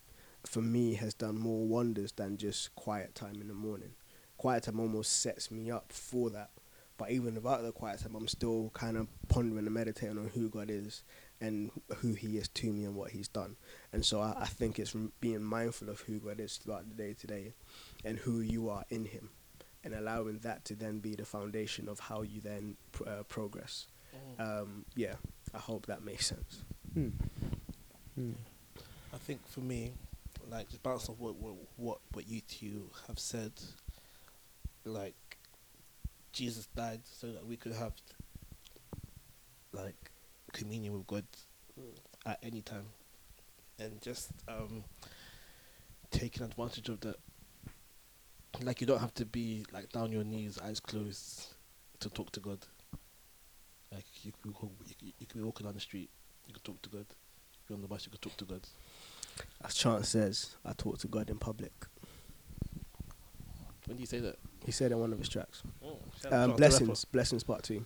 for 0.45 0.61
me 0.61 0.95
has 0.95 1.13
done 1.13 1.37
more 1.37 1.65
wonders 1.65 2.11
than 2.11 2.37
just 2.37 2.75
quiet 2.75 3.15
time 3.15 3.39
in 3.41 3.47
the 3.47 3.53
morning. 3.53 3.91
Quiet 4.37 4.63
time 4.63 4.79
almost 4.79 5.21
sets 5.21 5.49
me 5.49 5.71
up 5.71 5.91
for 5.91 6.29
that. 6.29 6.49
But 6.97 7.11
even 7.11 7.35
without 7.35 7.61
the 7.61 7.73
quiet 7.73 7.99
time, 7.99 8.15
I'm 8.15 8.27
still 8.27 8.71
kind 8.73 8.95
of 8.95 9.07
pondering 9.27 9.65
and 9.65 9.73
meditating 9.73 10.17
on 10.17 10.29
who 10.33 10.49
God 10.49 10.69
is 10.69 11.03
and 11.41 11.71
who 11.97 12.13
He 12.13 12.37
is 12.37 12.47
to 12.49 12.71
me 12.71 12.85
and 12.85 12.95
what 12.95 13.11
He's 13.11 13.27
done. 13.27 13.57
And 13.91 14.05
so 14.05 14.21
I, 14.21 14.33
I 14.41 14.45
think 14.45 14.79
it's 14.79 14.95
being 15.19 15.43
mindful 15.43 15.89
of 15.89 16.01
who 16.01 16.19
God 16.19 16.39
is 16.39 16.57
throughout 16.57 16.87
the 16.87 16.95
day 16.95 17.13
today 17.13 17.53
and 18.03 18.19
who 18.19 18.39
you 18.39 18.69
are 18.69 18.83
in 18.89 19.05
Him 19.05 19.29
and 19.85 19.93
allowing 19.93 20.39
that 20.39 20.65
to 20.65 20.75
then 20.75 20.99
be 20.99 21.15
the 21.15 21.23
foundation 21.23 21.87
of 21.87 21.99
how 21.99 22.23
you 22.23 22.41
then 22.41 22.75
pr- 22.91 23.07
uh, 23.07 23.23
progress. 23.29 23.87
Um, 24.39 24.85
yeah, 24.95 25.13
I 25.53 25.59
hope 25.59 25.85
that 25.85 26.03
makes 26.03 26.25
sense. 26.25 26.63
Hmm. 26.93 27.09
Hmm. 28.15 28.31
I 29.13 29.17
think 29.17 29.47
for 29.47 29.59
me, 29.59 29.91
like 30.49 30.69
just 30.69 30.81
bounce 30.83 31.07
off 31.09 31.17
what 31.19 31.35
what 31.35 31.53
what, 31.77 31.99
what 32.13 32.27
you 32.27 32.41
two 32.41 32.89
have 33.07 33.19
said, 33.19 33.51
like 34.85 35.15
Jesus 36.33 36.67
died 36.75 37.01
so 37.03 37.27
that 37.27 37.45
we 37.45 37.55
could 37.57 37.73
have 37.73 37.93
like 39.71 40.11
communion 40.53 40.93
with 40.93 41.05
God 41.07 41.25
at 42.25 42.39
any 42.41 42.61
time, 42.61 42.85
and 43.79 44.01
just 44.01 44.31
um 44.47 44.83
taking 46.11 46.43
advantage 46.43 46.89
of 46.89 46.99
that. 47.01 47.17
Like 48.63 48.81
you 48.81 48.87
don't 48.87 48.99
have 48.99 49.13
to 49.15 49.25
be 49.25 49.65
like 49.73 49.91
down 49.91 50.11
your 50.11 50.23
knees, 50.23 50.57
eyes 50.63 50.79
closed, 50.79 51.53
to 51.99 52.09
talk 52.09 52.31
to 52.31 52.39
God. 52.39 52.59
Like 53.91 54.05
you 54.23 54.31
could, 54.41 54.53
go- 54.53 54.71
you 54.87 54.95
could, 54.95 55.13
you 55.19 55.27
could 55.27 55.37
be 55.37 55.43
walking 55.43 55.65
down 55.65 55.73
the 55.75 55.79
street, 55.79 56.09
you 56.47 56.53
could 56.53 56.63
talk 56.63 56.81
to 56.83 56.89
God. 56.89 57.05
If 57.09 57.69
you're 57.69 57.75
on 57.75 57.81
the 57.81 57.87
bus, 57.87 58.05
you 58.05 58.11
could 58.11 58.21
talk 58.21 58.37
to 58.37 58.45
God. 58.45 58.61
As 59.63 59.73
Chance 59.73 60.09
says, 60.09 60.55
I 60.65 60.73
talk 60.73 60.97
to 60.99 61.07
God 61.07 61.29
in 61.29 61.37
public. 61.37 61.73
When 63.87 63.97
do 63.97 64.01
you 64.01 64.07
say 64.07 64.19
that? 64.19 64.37
He 64.65 64.71
said 64.71 64.91
in 64.91 64.99
one 64.99 65.11
of 65.13 65.19
his 65.19 65.29
tracks. 65.29 65.61
Oh, 65.83 65.99
Um, 66.31 66.53
blessings, 66.55 67.05
blessings 67.05 67.43
part 67.43 67.63
two. 67.63 67.85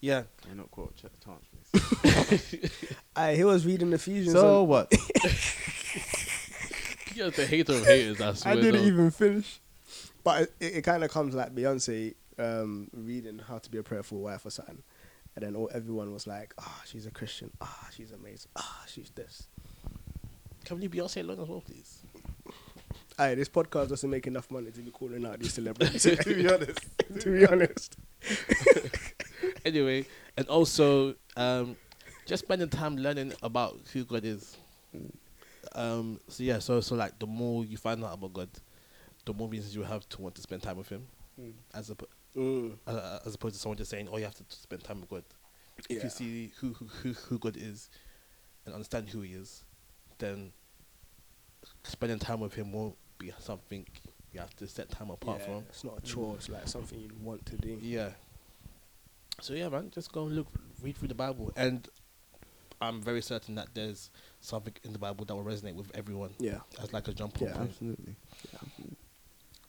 Yeah. 0.00 0.24
Why 0.46 0.54
not 0.54 0.70
quote 0.70 0.94
Ch- 0.96 1.06
Chance, 1.24 1.46
please? 1.72 2.70
I 3.16 3.34
he 3.34 3.44
was 3.44 3.64
reading 3.66 3.92
Ephesians. 3.92 4.32
so 4.32 4.70
on- 4.72 4.86
what? 7.18 7.36
You're 7.36 7.46
the 7.46 7.46
hater 7.46 7.72
of 7.74 7.86
haters, 7.86 8.20
I 8.20 8.32
swear. 8.34 8.54
I 8.54 8.56
didn't 8.56 8.82
though. 8.82 8.86
even 8.86 9.10
finish. 9.10 9.60
But 10.24 10.42
it, 10.42 10.54
it, 10.60 10.74
it 10.76 10.82
kind 10.82 11.04
of 11.04 11.10
comes 11.10 11.34
like 11.34 11.54
Beyonce 11.54 12.14
um, 12.38 12.88
reading 12.92 13.40
How 13.46 13.58
to 13.58 13.70
Be 13.70 13.78
a 13.78 13.82
Prayerful 13.82 14.18
Wife 14.18 14.46
or 14.46 14.50
something. 14.50 14.82
And 15.36 15.44
then 15.44 15.56
all, 15.56 15.70
everyone 15.72 16.12
was 16.12 16.26
like, 16.26 16.54
ah, 16.58 16.82
she's 16.86 17.06
a 17.06 17.10
Christian. 17.10 17.50
Ah, 17.60 17.88
she's 17.94 18.12
amazing. 18.12 18.50
Ah, 18.56 18.84
she's 18.88 19.10
this. 19.10 19.46
Can 20.64 20.76
we 20.76 20.82
leave 20.82 20.90
Beyonce 20.92 21.22
alone 21.22 21.40
as 21.40 21.48
well, 21.48 21.60
please? 21.60 22.02
Aye, 23.18 23.34
this 23.34 23.48
podcast 23.48 23.88
doesn't 23.88 24.10
make 24.10 24.26
enough 24.26 24.50
money 24.50 24.70
to 24.70 24.80
be 24.80 24.90
calling 24.90 25.24
out 25.26 25.40
these 25.40 25.54
celebrities. 25.54 26.02
to 26.02 26.34
be 26.34 26.48
honest. 26.48 26.80
to 27.20 27.32
be 27.32 27.46
honest. 27.46 27.96
Anyway, 29.64 30.06
and 30.36 30.48
also, 30.48 31.14
um, 31.36 31.76
just 32.26 32.44
spending 32.44 32.68
time 32.68 32.96
learning 32.96 33.34
about 33.42 33.78
who 33.92 34.04
God 34.04 34.24
is. 34.24 34.56
Um, 35.74 36.20
so 36.28 36.42
yeah, 36.42 36.58
so 36.58 36.80
so 36.80 36.94
like 36.94 37.18
the 37.18 37.26
more 37.26 37.64
you 37.64 37.76
find 37.76 38.02
out 38.04 38.14
about 38.14 38.32
God, 38.32 38.48
the 39.24 39.32
more 39.34 39.48
reasons 39.48 39.74
you 39.74 39.82
have 39.82 40.08
to 40.10 40.22
want 40.22 40.34
to 40.36 40.42
spend 40.42 40.62
time 40.62 40.76
with 40.76 40.88
Him, 40.88 41.06
as 41.74 41.90
a 41.90 41.96
Mm. 42.36 42.76
uh, 42.86 43.18
as 43.24 43.34
opposed 43.34 43.54
to 43.54 43.60
someone 43.60 43.78
just 43.78 43.90
saying, 43.90 44.06
"Oh, 44.12 44.18
you 44.18 44.24
have 44.24 44.34
to 44.34 44.44
spend 44.48 44.84
time 44.84 45.00
with 45.00 45.08
God." 45.10 45.24
If 45.88 46.04
you 46.04 46.10
see 46.10 46.52
who, 46.60 46.74
who 46.74 46.84
who 46.86 47.12
who 47.14 47.38
God 47.38 47.56
is, 47.56 47.88
and 48.64 48.74
understand 48.74 49.08
who 49.08 49.22
He 49.22 49.32
is, 49.32 49.64
then 50.18 50.52
spending 51.84 52.18
time 52.18 52.40
with 52.40 52.54
Him 52.54 52.70
won't 52.72 52.96
be 53.18 53.32
something 53.38 53.86
you 54.32 54.40
have 54.40 54.54
to 54.56 54.66
set 54.68 54.90
time 54.90 55.10
apart 55.10 55.38
Yeah, 55.40 55.46
from. 55.46 55.64
It's 55.70 55.84
not 55.84 55.98
a 55.98 56.02
chore. 56.02 56.34
It's 56.36 56.48
like 56.48 56.68
something 56.68 57.00
you 57.00 57.10
want 57.20 57.46
to 57.46 57.56
do. 57.56 57.78
Yeah. 57.80 58.10
So 59.40 59.54
yeah, 59.54 59.68
man, 59.68 59.90
just 59.90 60.12
go 60.12 60.26
and 60.26 60.36
look, 60.36 60.48
read 60.82 60.96
through 60.96 61.08
the 61.08 61.14
Bible, 61.14 61.52
and 61.56 61.88
I'm 62.80 63.00
very 63.00 63.22
certain 63.22 63.54
that 63.54 63.68
there's 63.74 64.10
something 64.40 64.72
in 64.84 64.92
the 64.92 64.98
Bible 64.98 65.24
that 65.24 65.34
will 65.34 65.44
resonate 65.44 65.74
with 65.74 65.90
everyone 65.94 66.30
Yeah. 66.38 66.60
as 66.82 66.92
like 66.92 67.08
a 67.08 67.12
jump 67.12 67.40
Yeah. 67.40 67.52
point, 67.56 67.70
Absolutely. 67.70 68.16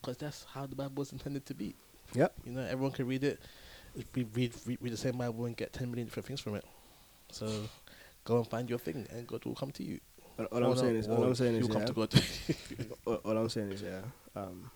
because 0.02 0.18
that's 0.18 0.46
how 0.46 0.66
the 0.66 0.76
Bible 0.76 0.96
was 0.96 1.12
intended 1.12 1.46
to 1.48 1.54
be. 1.54 1.76
Yep. 2.14 2.34
You 2.46 2.52
know, 2.54 2.62
everyone 2.62 2.92
can 2.92 3.08
read 3.08 3.24
it, 3.24 3.40
read, 4.14 4.36
read 4.36 4.54
read 4.66 4.78
read 4.82 4.94
the 4.94 4.98
same 4.98 5.18
Bible 5.18 5.46
and 5.46 5.56
get 5.56 5.74
ten 5.74 5.90
million 5.90 6.08
different 6.08 6.28
things 6.28 6.40
from 6.40 6.56
it. 6.56 6.66
So 7.32 7.48
go 8.24 8.38
and 8.38 8.48
find 8.48 8.70
your 8.70 8.80
thing, 8.80 9.08
and 9.12 9.28
God 9.28 9.46
will 9.46 9.56
come 9.56 9.72
to 9.72 9.84
you. 9.84 10.00
All, 10.40 10.46
all 10.46 10.72
I'm 10.72 10.78
saying 10.78 10.96
is, 10.96 11.08
all 11.08 11.24
I'm 11.24 11.36
saying 11.36 11.56
is, 11.56 11.68
yeah, 11.68 11.86
to 11.86 11.94
God. 11.94 12.14
all, 13.06 13.16
all 13.16 13.38
I'm 13.38 13.50
saying 13.50 13.72
is, 13.72 13.82
yeah, 13.82 14.02
um, 14.36 14.72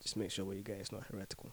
just 0.00 0.16
make 0.16 0.30
sure 0.30 0.44
what 0.44 0.56
you 0.56 0.62
get 0.62 0.78
is 0.78 0.92
not 0.92 1.02
heretical. 1.10 1.50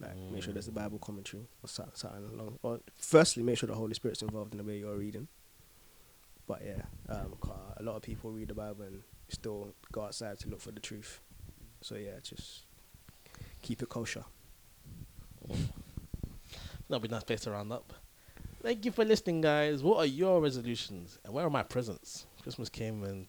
Like, 0.00 0.16
make 0.32 0.42
sure 0.42 0.52
there's 0.52 0.68
a 0.68 0.72
Bible 0.72 0.98
commentary 0.98 1.46
or 1.62 1.68
something 1.68 1.94
along. 2.32 2.58
Or 2.62 2.80
firstly, 2.96 3.42
make 3.42 3.58
sure 3.58 3.66
the 3.68 3.74
Holy 3.74 3.94
Spirit's 3.94 4.22
involved 4.22 4.52
in 4.52 4.58
the 4.58 4.64
way 4.64 4.78
you're 4.78 4.96
reading. 4.96 5.28
But 6.46 6.62
yeah, 6.64 6.82
um, 7.08 7.34
a 7.76 7.82
lot 7.82 7.96
of 7.96 8.02
people 8.02 8.30
read 8.30 8.48
the 8.48 8.54
Bible 8.54 8.84
and 8.84 9.02
still 9.28 9.74
go 9.92 10.02
outside 10.02 10.38
to 10.40 10.48
look 10.48 10.60
for 10.60 10.72
the 10.72 10.80
truth. 10.80 11.20
So 11.80 11.94
yeah, 11.96 12.18
just 12.22 12.64
keep 13.62 13.82
it 13.82 13.88
kosher. 13.88 14.24
That'll 16.88 17.00
be 17.00 17.08
a 17.08 17.10
nice 17.10 17.24
place 17.24 17.40
to 17.42 17.50
round 17.50 17.72
up. 17.72 17.92
Thank 18.62 18.84
you 18.84 18.92
for 18.92 19.04
listening, 19.04 19.40
guys. 19.40 19.82
What 19.82 19.98
are 19.98 20.06
your 20.06 20.40
resolutions 20.40 21.18
and 21.24 21.34
where 21.34 21.46
are 21.46 21.50
my 21.50 21.62
presents? 21.62 22.26
Christmas 22.42 22.68
came 22.68 23.04
and 23.04 23.26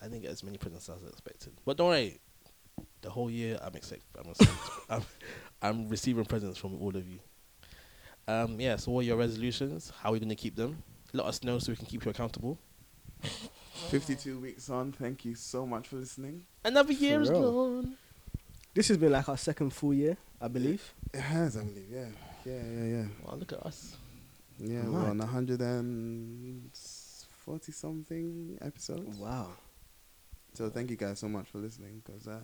I 0.00 0.06
didn't 0.06 0.22
get 0.22 0.30
as 0.30 0.42
many 0.42 0.58
presents 0.58 0.88
as 0.88 0.98
I 1.04 1.08
expected. 1.08 1.52
But 1.64 1.76
don't 1.76 1.88
worry, 1.88 2.18
the 3.02 3.10
whole 3.10 3.30
year 3.30 3.58
I'm 3.62 3.74
excited. 3.74 4.02
I'm. 4.18 4.32
I'm, 4.88 5.02
I'm 5.62 5.88
receiving 5.88 6.24
presents 6.24 6.58
from 6.58 6.80
all 6.80 6.94
of 6.94 7.06
you. 7.08 7.18
Um, 8.28 8.60
yeah. 8.60 8.76
So 8.76 8.90
what 8.90 9.00
are 9.00 9.04
your 9.04 9.16
resolutions? 9.16 9.92
How 10.00 10.10
are 10.10 10.12
we 10.12 10.18
going 10.18 10.28
to 10.28 10.34
keep 10.34 10.54
them? 10.54 10.82
Let 11.12 11.26
us 11.26 11.42
know 11.44 11.58
so 11.58 11.72
we 11.72 11.76
can 11.76 11.86
keep 11.86 12.04
you 12.04 12.10
accountable. 12.10 12.58
52 13.88 14.38
weeks 14.40 14.68
on. 14.70 14.92
Thank 14.92 15.24
you 15.24 15.34
so 15.34 15.66
much 15.66 15.88
for 15.88 15.96
listening. 15.96 16.44
Another 16.64 16.92
year 16.92 17.20
is 17.22 17.30
real. 17.30 17.52
gone. 17.52 17.96
This 18.74 18.88
has 18.88 18.96
been 18.98 19.12
like 19.12 19.28
our 19.28 19.36
second 19.38 19.70
full 19.70 19.94
year, 19.94 20.16
I 20.40 20.48
believe. 20.48 20.92
It 21.14 21.20
has, 21.20 21.56
I 21.56 21.62
believe, 21.62 21.88
yeah. 21.90 22.06
Yeah, 22.44 22.62
yeah, 22.62 22.84
yeah. 22.84 23.04
Wow, 23.24 23.36
look 23.36 23.52
at 23.52 23.60
us. 23.64 23.96
Yeah, 24.58 24.82
Mad. 24.82 24.92
we're 24.92 25.10
on 25.10 25.18
140 25.18 27.72
something 27.72 28.58
episodes. 28.60 29.18
Wow. 29.18 29.48
So 30.54 30.68
thank 30.70 30.90
you 30.90 30.96
guys 30.96 31.18
so 31.18 31.28
much 31.28 31.46
for 31.48 31.58
listening. 31.58 32.02
Because 32.04 32.26
uh, 32.26 32.40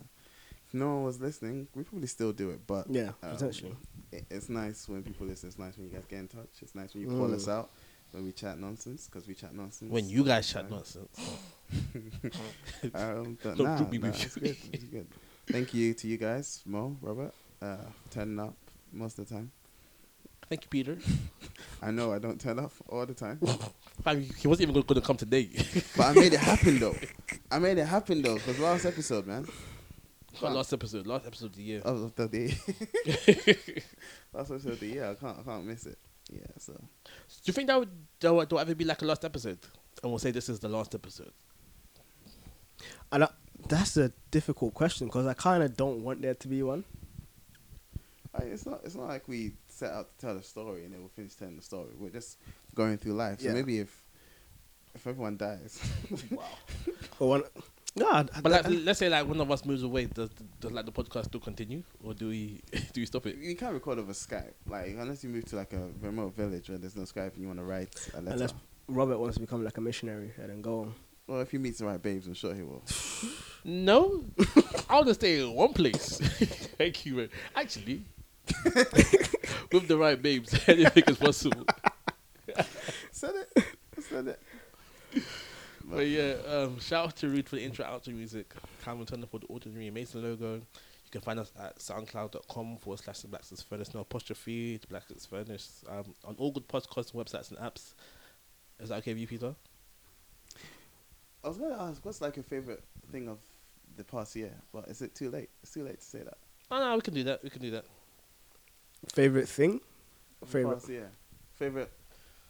if 0.67 0.73
no 0.73 0.87
one 0.95 1.03
was 1.03 1.19
listening, 1.19 1.67
we 1.75 1.83
probably 1.83 2.07
still 2.07 2.31
do 2.31 2.49
it. 2.51 2.61
But 2.65 2.89
Yeah, 2.89 3.09
um, 3.23 3.31
potentially. 3.31 3.75
it, 4.11 4.25
it's 4.29 4.49
nice 4.49 4.87
when 4.89 5.03
people 5.03 5.27
listen. 5.27 5.49
It's 5.49 5.59
nice 5.59 5.77
when 5.77 5.87
you 5.87 5.93
guys 5.93 6.05
get 6.07 6.19
in 6.19 6.27
touch. 6.27 6.49
It's 6.61 6.75
nice 6.75 6.93
when 6.93 7.03
you 7.03 7.09
call 7.09 7.29
Mm. 7.29 7.35
us 7.35 7.47
out 7.47 7.69
when 8.13 8.23
we 8.23 8.31
chat 8.31 8.59
nonsense. 8.59 9.07
Because 9.11 9.27
we 9.27 9.33
chat 9.33 9.53
nonsense. 9.53 9.91
When 9.91 10.07
you 10.07 10.23
guys 10.23 10.47
chat 10.47 10.69
nonsense. 10.69 11.19
Um, 12.93 13.37
but 13.41 13.57
Don't 13.57 13.65
nah, 13.65 13.77
nah, 13.79 14.07
it's 14.09 14.35
good. 14.35 14.55
It's 14.71 14.83
good. 14.83 15.07
Thank 15.47 15.73
you 15.73 15.95
to 15.95 16.07
you 16.07 16.17
guys, 16.17 16.61
Mo, 16.65 16.95
Robert, 17.01 17.33
uh, 17.61 17.77
turning 18.11 18.39
up 18.39 18.53
most 18.91 19.17
of 19.17 19.27
the 19.27 19.33
time. 19.33 19.51
Thank 20.49 20.65
you, 20.65 20.69
Peter. 20.69 20.97
I 21.81 21.89
know 21.89 22.13
I 22.13 22.19
don't 22.19 22.39
turn 22.39 22.59
up 22.59 22.73
all 22.89 23.05
the 23.05 23.13
time, 23.13 23.39
He 24.37 24.47
wasn't 24.47 24.69
even 24.69 24.73
going 24.73 24.85
to 24.85 25.01
come 25.01 25.17
today. 25.17 25.49
but 25.97 26.05
I 26.05 26.13
made 26.13 26.33
it 26.33 26.39
happen 26.39 26.79
though. 26.79 26.95
I 27.49 27.57
made 27.57 27.77
it 27.79 27.85
happen 27.85 28.21
though, 28.21 28.35
because 28.35 28.59
last 28.59 28.85
episode, 28.85 29.25
man, 29.25 29.47
last 30.41 30.73
episode, 30.73 31.07
last 31.07 31.25
episode 31.25 31.47
of 31.47 31.55
the 31.55 31.63
year. 31.63 31.81
of 31.81 32.13
the 32.15 32.27
day, 32.27 32.55
last 34.33 34.51
episode 34.51 34.73
of 34.73 34.79
the 34.79 34.87
year, 34.87 35.05
I 35.09 35.15
can't, 35.15 35.39
I 35.39 35.41
can't 35.41 35.65
miss 35.65 35.87
it. 35.87 35.97
Yeah, 36.31 36.39
so 36.57 36.73
Do 36.73 36.79
you 37.45 37.53
think 37.53 37.67
that 37.67 37.79
would 37.79 37.89
there 38.19 38.31
will, 38.33 38.39
there 38.45 38.55
will 38.55 38.59
ever 38.59 38.75
be 38.75 38.85
like 38.85 39.01
a 39.01 39.05
last 39.05 39.25
episode, 39.25 39.59
and 40.01 40.11
we'll 40.11 40.19
say 40.19 40.31
this 40.31 40.49
is 40.49 40.59
the 40.59 40.69
last 40.69 40.95
episode? 40.95 41.31
And 43.11 43.25
I, 43.25 43.29
that's 43.67 43.97
a 43.97 44.11
difficult 44.31 44.73
question 44.73 45.07
because 45.07 45.25
I 45.27 45.33
kind 45.33 45.63
of 45.63 45.75
don't 45.77 46.03
want 46.03 46.21
there 46.21 46.33
to 46.33 46.47
be 46.47 46.63
one. 46.63 46.83
like, 48.33 48.45
it's 48.47 48.65
not, 48.65 48.81
it's 48.83 48.95
not 48.95 49.07
like 49.07 49.27
we 49.27 49.53
set 49.67 49.91
out 49.91 50.17
to 50.19 50.25
tell 50.27 50.37
a 50.37 50.43
story 50.43 50.83
and 50.85 50.93
then 50.93 51.01
we'll 51.01 51.09
finish 51.09 51.33
telling 51.35 51.55
the 51.57 51.61
story. 51.61 51.89
We're 51.97 52.09
just 52.09 52.37
going 52.73 52.97
through 52.97 53.13
life. 53.13 53.41
So 53.41 53.47
Yeah. 53.47 53.53
maybe 53.53 53.79
if, 53.79 54.03
if 54.95 55.05
everyone 55.05 55.37
dies, 55.37 55.79
Or 57.19 57.29
one. 57.29 57.43
No, 57.95 58.09
I, 58.09 58.23
But 58.41 58.51
like, 58.51 58.65
let's 58.69 58.97
say 58.99 59.07
like 59.09 59.27
one 59.27 59.39
of 59.39 59.51
us 59.51 59.65
moves 59.65 59.83
away, 59.83 60.05
does, 60.05 60.29
does 60.59 60.71
like 60.71 60.85
the 60.85 60.91
podcast 60.91 61.25
still 61.25 61.39
continue, 61.39 61.83
or 62.03 62.13
do 62.15 62.29
we 62.29 62.61
do 62.93 63.01
we 63.01 63.05
stop 63.05 63.25
it? 63.27 63.37
you 63.37 63.55
can't 63.55 63.73
record 63.73 63.99
over 63.99 64.13
Skype. 64.13 64.53
Like 64.67 64.95
unless 64.97 65.23
you 65.23 65.29
move 65.29 65.45
to 65.45 65.55
like 65.57 65.73
a 65.73 65.89
remote 66.01 66.35
village 66.35 66.69
where 66.69 66.77
there's 66.79 66.95
no 66.95 67.03
Skype 67.03 67.33
and 67.33 67.41
you 67.41 67.47
want 67.47 67.59
to 67.59 67.65
write 67.65 67.93
a 68.15 68.17
letter. 68.21 68.33
unless 68.33 68.53
Robert 68.87 69.19
wants 69.19 69.35
to 69.35 69.41
become 69.41 69.63
like 69.63 69.77
a 69.77 69.81
missionary 69.81 70.31
and 70.37 70.49
then 70.49 70.61
go 70.61 70.79
on. 70.81 70.95
Well, 71.27 71.39
if 71.41 71.51
he 71.51 71.57
meets 71.57 71.77
the 71.79 71.85
right 71.85 72.01
babes, 72.01 72.27
I'm 72.27 72.33
sure 72.33 72.53
he 72.53 72.63
will. 72.63 72.83
No, 73.65 74.25
I'll 74.89 75.05
just 75.05 75.21
stay 75.21 75.39
in 75.39 75.53
one 75.53 75.71
place. 75.71 76.17
Thank 76.77 77.05
you. 77.05 77.13
man. 77.15 77.29
Actually, 77.55 78.03
with 79.71 79.87
the 79.87 79.95
right 79.97 80.21
babes, 80.21 80.53
anything 80.67 81.03
is 81.07 81.15
possible. 81.17 81.65
Said 83.13 83.35
it. 83.35 83.63
Said 84.01 84.27
it. 84.27 85.23
But 85.83 86.07
yeah, 86.07 86.35
um, 86.47 86.79
shout 86.79 87.07
out 87.07 87.15
to 87.17 87.27
Rude 87.27 87.49
for 87.49 87.57
the 87.57 87.63
intro 87.63 87.85
outro 87.85 88.13
music. 88.13 88.53
Calvin 88.83 89.05
Turner 89.05 89.25
for 89.25 89.39
the 89.39 89.47
ordinary 89.47 89.87
Amazing 89.87 90.23
logo. 90.23 90.55
You 90.55 90.61
can 91.11 91.21
find 91.21 91.39
us 91.39 91.51
at 91.59 91.77
soundcloud.com 91.79 92.77
forward 92.77 92.99
slash 92.99 93.19
the 93.19 93.27
Blacksmith's 93.27 93.63
Furnace, 93.63 93.93
no 93.93 94.01
apostrophe, 94.01 94.77
the 94.77 94.87
Blacksmith's 94.87 95.25
Furnace, 95.25 95.83
um, 95.89 96.15
on 96.25 96.35
all 96.37 96.51
good 96.51 96.67
podcasts, 96.67 97.13
websites, 97.13 97.49
and 97.51 97.59
apps. 97.59 97.93
Is 98.79 98.89
that 98.89 98.99
okay 98.99 99.11
with 99.11 99.21
you, 99.21 99.27
Peter? 99.27 99.53
I 101.43 101.49
was 101.49 101.57
gonna 101.57 101.77
ask, 101.77 102.03
what's 102.05 102.21
like 102.21 102.37
your 102.37 102.43
favorite 102.43 102.83
thing 103.11 103.27
of 103.27 103.39
the 103.97 104.03
past 104.05 104.35
year? 104.35 104.53
But 104.71 104.87
is 104.87 105.01
it 105.01 105.13
too 105.13 105.29
late? 105.29 105.49
It's 105.61 105.73
too 105.73 105.83
late 105.83 105.99
to 105.99 106.05
say 106.05 106.19
that. 106.19 106.37
Oh, 106.71 106.79
no, 106.79 106.95
we 106.95 107.01
can 107.01 107.13
do 107.13 107.23
that. 107.25 107.43
We 107.43 107.49
can 107.49 107.61
do 107.61 107.71
that. 107.71 107.85
Favorite 109.09 109.49
thing? 109.49 109.81
Of 110.41 110.47
Favorite. 110.47 110.75
past 110.75 110.89
year. 110.89 111.11
Favorite 111.55 111.91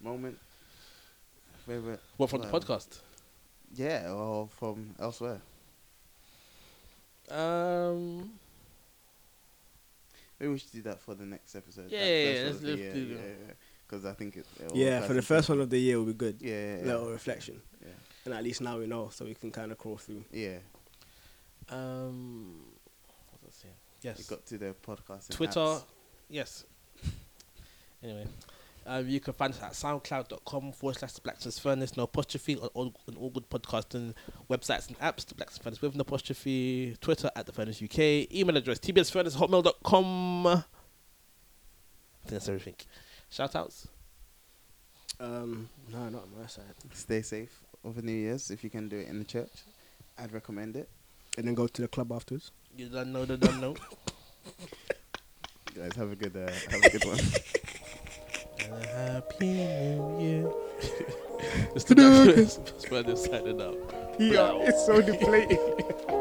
moment. 0.01 0.37
Favorite. 1.65 1.99
What 2.17 2.29
from 2.29 2.41
the 2.41 2.47
podcast? 2.47 2.99
Yeah, 3.75 4.11
or 4.11 4.47
from 4.47 4.93
elsewhere. 4.99 5.41
Um, 7.29 8.31
Maybe 10.39 10.51
we 10.51 10.57
should 10.59 10.71
do 10.73 10.81
that 10.83 10.99
for 10.99 11.15
the 11.15 11.25
next 11.25 11.55
episode. 11.55 11.89
Yeah, 11.89 11.99
yeah, 12.03 12.05
yeah, 12.33 12.43
let's- 12.43 12.55
of 12.55 12.61
the 12.61 12.67
let's 12.69 12.79
year, 12.81 12.93
do 12.93 12.99
yeah, 13.01 13.15
yeah. 13.17 13.53
Because 13.87 14.05
I 14.05 14.13
think 14.13 14.37
it. 14.37 14.45
it'll 14.63 14.75
Yeah, 14.77 15.01
for 15.01 15.13
the 15.13 15.21
first 15.21 15.49
one 15.49 15.61
of 15.61 15.69
the 15.69 15.77
year 15.77 15.97
will 15.99 16.05
be 16.07 16.13
good. 16.13 16.37
Yeah, 16.41 16.51
yeah, 16.51 16.77
yeah. 16.77 16.83
Little 16.85 17.11
reflection. 17.11 17.61
yeah. 17.81 17.91
And 18.25 18.33
at 18.33 18.43
least 18.43 18.61
now 18.61 18.77
we 18.79 18.87
know, 18.87 19.09
so 19.09 19.25
we 19.25 19.35
can 19.35 19.51
kind 19.51 19.71
of 19.71 19.77
crawl 19.77 19.97
through. 19.97 20.23
yeah. 20.31 20.57
um, 21.69 22.61
what 23.31 23.41
was 23.43 23.53
I 23.59 23.61
saying? 23.63 23.73
We 24.03 24.09
Yes. 24.09 24.25
got 24.27 24.45
to 24.47 24.57
the 24.57 24.75
podcast. 24.85 25.29
Twitter, 25.29 25.59
apps. 25.59 25.83
yes. 26.29 26.65
Anyway, 28.03 28.25
um, 28.85 29.07
you 29.07 29.19
can 29.19 29.33
find 29.33 29.53
us 29.53 29.61
at 29.61 29.71
soundcloud.com 29.71 30.71
forward 30.73 30.97
slash 30.97 31.13
the 31.13 31.21
Blacksmith's 31.21 31.59
Furnace, 31.59 31.95
no 31.95 32.03
apostrophe, 32.03 32.57
on 32.57 32.69
all, 32.73 32.93
on 33.07 33.15
all 33.15 33.29
good 33.29 33.49
podcasting 33.49 34.13
websites 34.49 34.87
and 34.87 34.99
apps, 34.99 35.25
the 35.25 35.35
Blacksmith's 35.35 35.63
Furnace 35.63 35.81
with 35.81 35.95
an 35.95 36.01
apostrophe, 36.01 36.97
Twitter 36.99 37.29
at 37.35 37.45
the 37.45 37.51
Furnace 37.51 37.81
UK, 37.81 38.31
email 38.33 38.57
address 38.57 38.79
tbsfurnace 38.79 39.37
hotmail.com. 39.37 40.47
I 40.47 40.53
think 42.25 42.31
that's 42.31 42.47
everything. 42.49 42.75
Shout 43.29 43.55
outs. 43.55 43.87
Um, 45.19 45.69
no, 45.91 46.09
not 46.09 46.23
on 46.23 46.41
my 46.41 46.47
side. 46.47 46.63
Stay 46.93 47.21
safe 47.21 47.63
over 47.85 48.01
New 48.01 48.11
Year's 48.11 48.51
if 48.51 48.63
you 48.63 48.69
can 48.69 48.89
do 48.89 48.97
it 48.97 49.07
in 49.07 49.19
the 49.19 49.25
church. 49.25 49.51
I'd 50.17 50.31
recommend 50.31 50.75
it. 50.75 50.89
And 51.37 51.47
then 51.47 51.55
go 51.55 51.67
to 51.67 51.81
the 51.81 51.87
club 51.87 52.11
afterwards. 52.11 52.51
You 52.77 52.89
don't 52.89 53.11
know, 53.11 53.25
they 53.25 53.37
don't 53.37 53.59
know. 53.59 53.75
Guys, 55.75 55.95
have 55.95 56.11
a 56.11 56.15
good 56.15 56.35
uh, 56.35 56.51
have 56.69 56.83
a 56.83 56.89
good 56.89 57.05
one. 57.05 57.17
And 58.63 58.83
a 58.83 58.87
happy 58.87 59.53
New 59.53 60.19
Year. 60.19 60.51
it's 61.75 61.83
the 61.85 61.95
Blacksmith's 61.95 62.85
Furnace 62.85 63.25
signing 63.25 63.61
out. 63.61 63.77
Yeah, 64.19 64.53
it's 64.61 64.85
so 64.85 65.01
deflated. 65.01 65.59